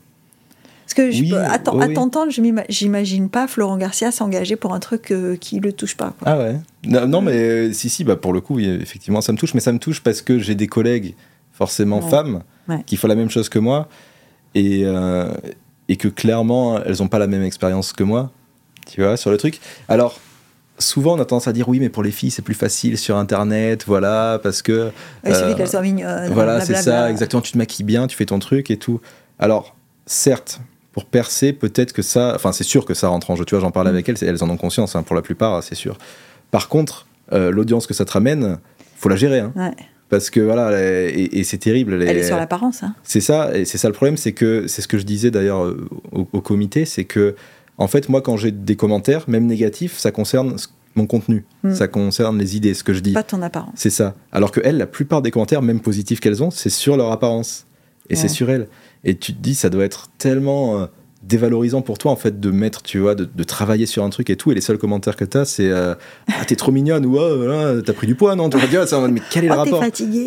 [0.86, 5.36] Parce que je, à t'entendre, je j'imagine pas Florent Garcia s'engager pour un truc euh,
[5.36, 6.14] qui le touche pas.
[6.26, 6.56] Ah ouais
[6.86, 9.74] Non, mais euh, si, si, bah, pour le coup, effectivement, ça me touche, mais ça
[9.74, 11.14] me touche parce que j'ai des collègues,
[11.54, 12.42] forcément femmes,
[12.86, 13.88] qui font la même chose que moi
[14.58, 15.32] et, euh,
[15.88, 18.32] et que clairement, elles n'ont pas la même expérience que moi
[18.88, 19.60] tu vois, sur le truc.
[19.90, 20.20] Alors,
[20.80, 23.18] souvent on a tendance à dire oui mais pour les filles c'est plus facile sur
[23.18, 24.92] internet voilà parce que
[25.26, 28.28] il suffit qu'elles soient mignonnes voilà c'est ça exactement tu te maquilles bien tu fais
[28.28, 29.02] ton truc et tout
[29.40, 33.44] alors certes pour percer peut-être que ça enfin c'est sûr que ça rentre en jeu
[33.44, 33.96] tu vois j'en parlais mm.
[33.96, 35.98] avec elles elles en ont conscience hein, pour la plupart c'est sûr
[36.52, 38.60] par contre euh, l'audience que ça te ramène
[38.98, 39.74] faut la gérer hein.
[40.10, 40.72] Parce que voilà
[41.10, 42.96] et, c'est terrible elle est sur l'apparence hein.
[43.04, 45.66] c'est ça et c'est ça le problème c'est que c'est ce que je disais d'ailleurs
[45.66, 47.36] euh, au, au comité c'est que
[47.78, 50.56] en fait, moi, quand j'ai des commentaires, même négatifs, ça concerne
[50.96, 51.74] mon contenu, hmm.
[51.74, 53.14] ça concerne les idées, ce que je dis.
[53.14, 53.74] Pas ton apparence.
[53.76, 54.16] C'est ça.
[54.32, 57.66] Alors que elles, la plupart des commentaires, même positifs qu'elles ont, c'est sur leur apparence.
[58.10, 58.70] Et c'est sur elles.
[59.04, 60.86] Et tu te dis, ça doit être tellement euh,
[61.28, 64.36] dévalorisant pour toi, en fait, de mettre, tu vois, de, travailler sur un truc et
[64.36, 64.52] tout.
[64.52, 65.96] Et les seuls commentaires que tu as, c'est euh,
[66.30, 68.50] Ah, t'es trop mignonne ou Ah, t'as pris du poids, non?
[68.50, 69.84] Tu vas dire, mais quel est le oh, rapport?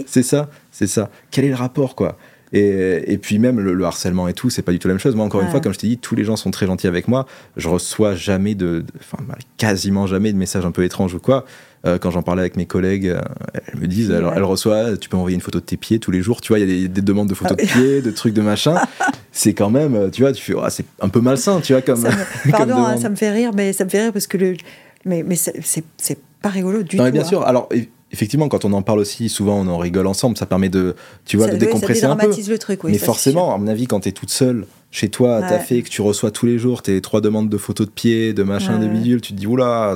[0.07, 1.11] C'est ça, c'est ça.
[1.31, 2.17] Quel est le rapport, quoi?
[2.53, 5.15] Et, et, puis même le, harcèlement et tout, c'est pas du tout la même chose.
[5.15, 7.07] Moi, encore une fois, comme je t'ai dit, tous les gens sont très gentils avec
[7.07, 7.27] moi.
[7.57, 9.19] Je reçois jamais de, enfin
[9.57, 11.45] quasiment jamais de messages un peu étranges ou quoi.
[11.87, 13.21] Euh, quand j'en parlais avec mes collègues, euh,
[13.55, 16.21] elles me disent, elles, reçoivent, tu peux envoyer une photo de tes pieds tous les
[16.21, 16.41] jours.
[16.41, 18.75] Tu vois, il y a des, demandes de photos de pieds, de trucs de machin.
[19.33, 22.03] c'est quand même, tu vois, tu fais, oh, c'est un peu malsain, tu vois, comme.
[22.03, 24.37] Ça me, pardon, hein, ça me fait rire, mais ça me fait rire parce que
[24.37, 24.57] le,
[25.05, 27.13] mais, mais c'est pas rigolo du non, tout.
[27.13, 27.43] bien sûr.
[27.45, 27.69] Alors
[28.13, 31.37] effectivement, quand on en parle aussi, souvent on en rigole ensemble, ça permet de, tu
[31.37, 32.29] vois, de décompresser un peu.
[32.29, 35.37] le truc, oui, Mais forcément, à mon avis, quand tu es toute seule chez toi,
[35.37, 38.33] à fait, que tu reçois tous les jours tes trois demandes de photos de pieds,
[38.33, 39.95] de machin, de bidules, tu te dis, oula,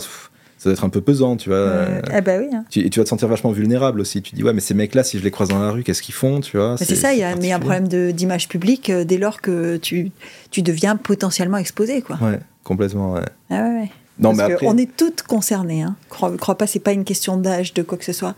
[0.64, 1.84] ça doit être un peu pesant, tu vois.
[2.24, 2.48] Ben oui.
[2.54, 2.64] Hein.
[2.70, 4.22] Tu, et tu vas te sentir vachement vulnérable aussi.
[4.22, 6.14] Tu dis, ouais, mais ces mecs-là, si je les croise dans la rue, qu'est-ce qu'ils
[6.14, 6.76] font, tu vois?
[6.78, 10.10] C'est ça, il y a, mais un problème d'image publique euh, dès lors que tu,
[10.50, 12.16] tu deviens potentiellement exposé, quoi.
[12.22, 13.24] Ouais, complètement, ouais.
[13.50, 13.90] Ah ouais, ouais.
[14.18, 14.66] Non, mais après...
[14.66, 15.82] On est toutes concernées.
[15.82, 15.96] Hein.
[16.08, 18.34] Crois, crois pas, c'est pas une question d'âge, de quoi que ce soit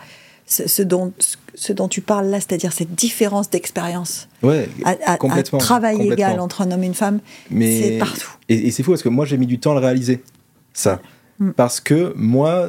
[0.46, 1.12] ce, dont,
[1.54, 4.28] ce dont tu parles là, c'est-à-dire cette différence d'expérience.
[4.42, 5.58] Ouais, à, complètement.
[5.58, 7.20] travail égal entre un homme et une femme,
[7.50, 8.30] c'est partout.
[8.48, 10.22] Et, c'est fou parce que moi, j'ai mis du temps à le réaliser,
[10.72, 11.00] ça.
[11.38, 11.50] Mm.
[11.50, 12.68] Parce que moi,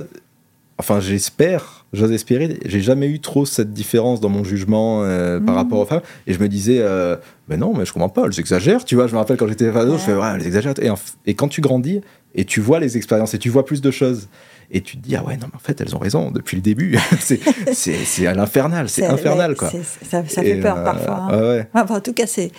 [0.78, 5.55] enfin, j'espère, j'ose espérer, j'ai jamais eu trop cette différence dans mon jugement euh, par
[5.55, 5.57] mm.
[5.57, 6.01] rapport aux femmes.
[6.26, 7.15] Et je me disais, euh,
[7.47, 9.07] mais non, mais je comprends pas, elles exagèrent, tu vois.
[9.07, 10.74] Je me rappelle quand j'étais ado, je fais, ouais, elles exagèrent.
[10.82, 10.89] Et,
[11.26, 12.01] et quand tu grandis
[12.36, 14.30] et tu vois les expériences et tu vois plus de choses
[14.70, 16.61] et tu te dis ah ouais non mais en fait elles ont raison depuis le
[16.61, 19.72] début c'est à l'infernal c'est infernal quoi
[20.03, 21.28] ça, fait peur euh, parfois
[21.74, 21.86] hein.
[21.89, 22.51] en tout cas c'est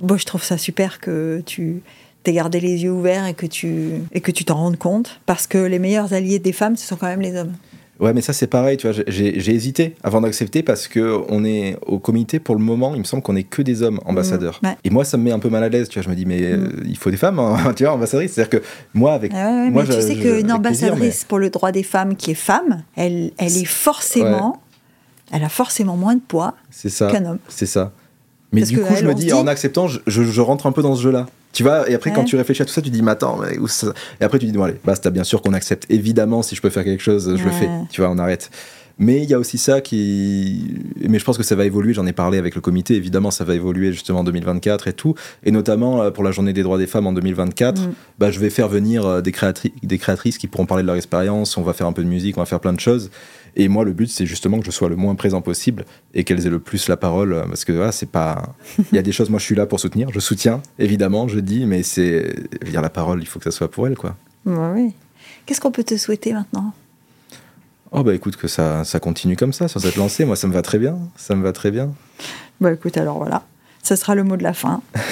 [0.00, 1.82] bon je trouve ça super que tu
[2.22, 5.46] t'aies gardé les yeux ouverts et que tu et que tu t'en rendes compte parce
[5.46, 7.52] que les meilleurs alliés des femmes ce sont quand même les hommes
[8.00, 11.76] Ouais, mais ça c'est pareil, tu vois, j'ai hésité avant d'accepter parce que on est
[11.86, 14.58] au comité pour le moment, il me semble qu'on est que des hommes ambassadeurs.
[14.60, 16.16] Mmh, et moi ça me met un peu mal à l'aise, tu vois, je me
[16.16, 16.62] dis mais mmh.
[16.64, 18.32] euh, il faut des femmes, hein, tu vois, ambassadrices.
[18.32, 21.84] C'est-à-dire que moi avec ah moi, mais tu sais qu'une ambassadrice pour le droit des
[21.84, 24.60] femmes qui est femme, elle, elle est forcément
[25.32, 26.54] elle a forcément moins de poids
[26.98, 27.38] qu'un homme.
[27.48, 27.92] C'est ça.
[28.52, 31.02] Mais du coup, je me dis, en acceptant, je, je, rentre un peu dans ce
[31.02, 31.26] jeu-là.
[31.52, 33.58] Tu vois, et après, quand tu réfléchis à tout ça, tu dis, mais attends, mais
[33.58, 33.88] où ça...
[34.20, 35.84] et après, tu dis, bon, allez, basta, bien sûr qu'on accepte.
[35.90, 37.68] Évidemment, si je peux faire quelque chose, je le fais.
[37.90, 38.50] Tu vois, on arrête.
[38.98, 40.76] Mais il y a aussi ça qui.
[41.08, 43.44] Mais je pense que ça va évoluer, j'en ai parlé avec le comité, évidemment, ça
[43.44, 45.14] va évoluer justement en 2024 et tout.
[45.44, 47.92] Et notamment euh, pour la journée des droits des femmes en 2024, mm.
[48.18, 50.96] bah, je vais faire venir euh, des, créatri des créatrices qui pourront parler de leur
[50.96, 53.10] expérience, on va faire un peu de musique, on va faire plein de choses.
[53.56, 55.84] Et moi, le but, c'est justement que je sois le moins présent possible
[56.14, 57.32] et qu'elles aient le plus la parole.
[57.34, 58.54] Euh, parce que voilà, c'est pas.
[58.92, 60.10] Il y a des choses, moi, je suis là pour soutenir.
[60.12, 62.34] Je soutiens, évidemment, je dis, mais c'est.
[62.64, 64.16] Dire la parole, il faut que ça soit pour elles, quoi.
[64.46, 64.94] oui.
[65.44, 66.72] Qu'est-ce qu'on peut te souhaiter maintenant?
[67.90, 70.52] Oh bah écoute que ça, ça continue comme ça sur cette lancée, moi ça me
[70.54, 71.92] va très bien, ça me va très bien.
[72.58, 73.42] Bah écoute alors voilà,
[73.82, 74.80] ce sera le mot de la fin.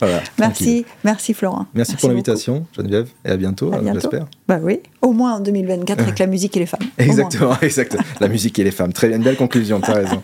[0.38, 1.66] merci, merci Florent.
[1.74, 4.26] Merci, pour l'invitation Geneviève et à bientôt, j'espère.
[4.46, 6.80] Bah oui, au moins en 2024 avec la musique et les femmes.
[6.98, 8.02] Exactement, exactement.
[8.20, 10.22] La musique et les femmes, très bien, une belle conclusion, tu as raison.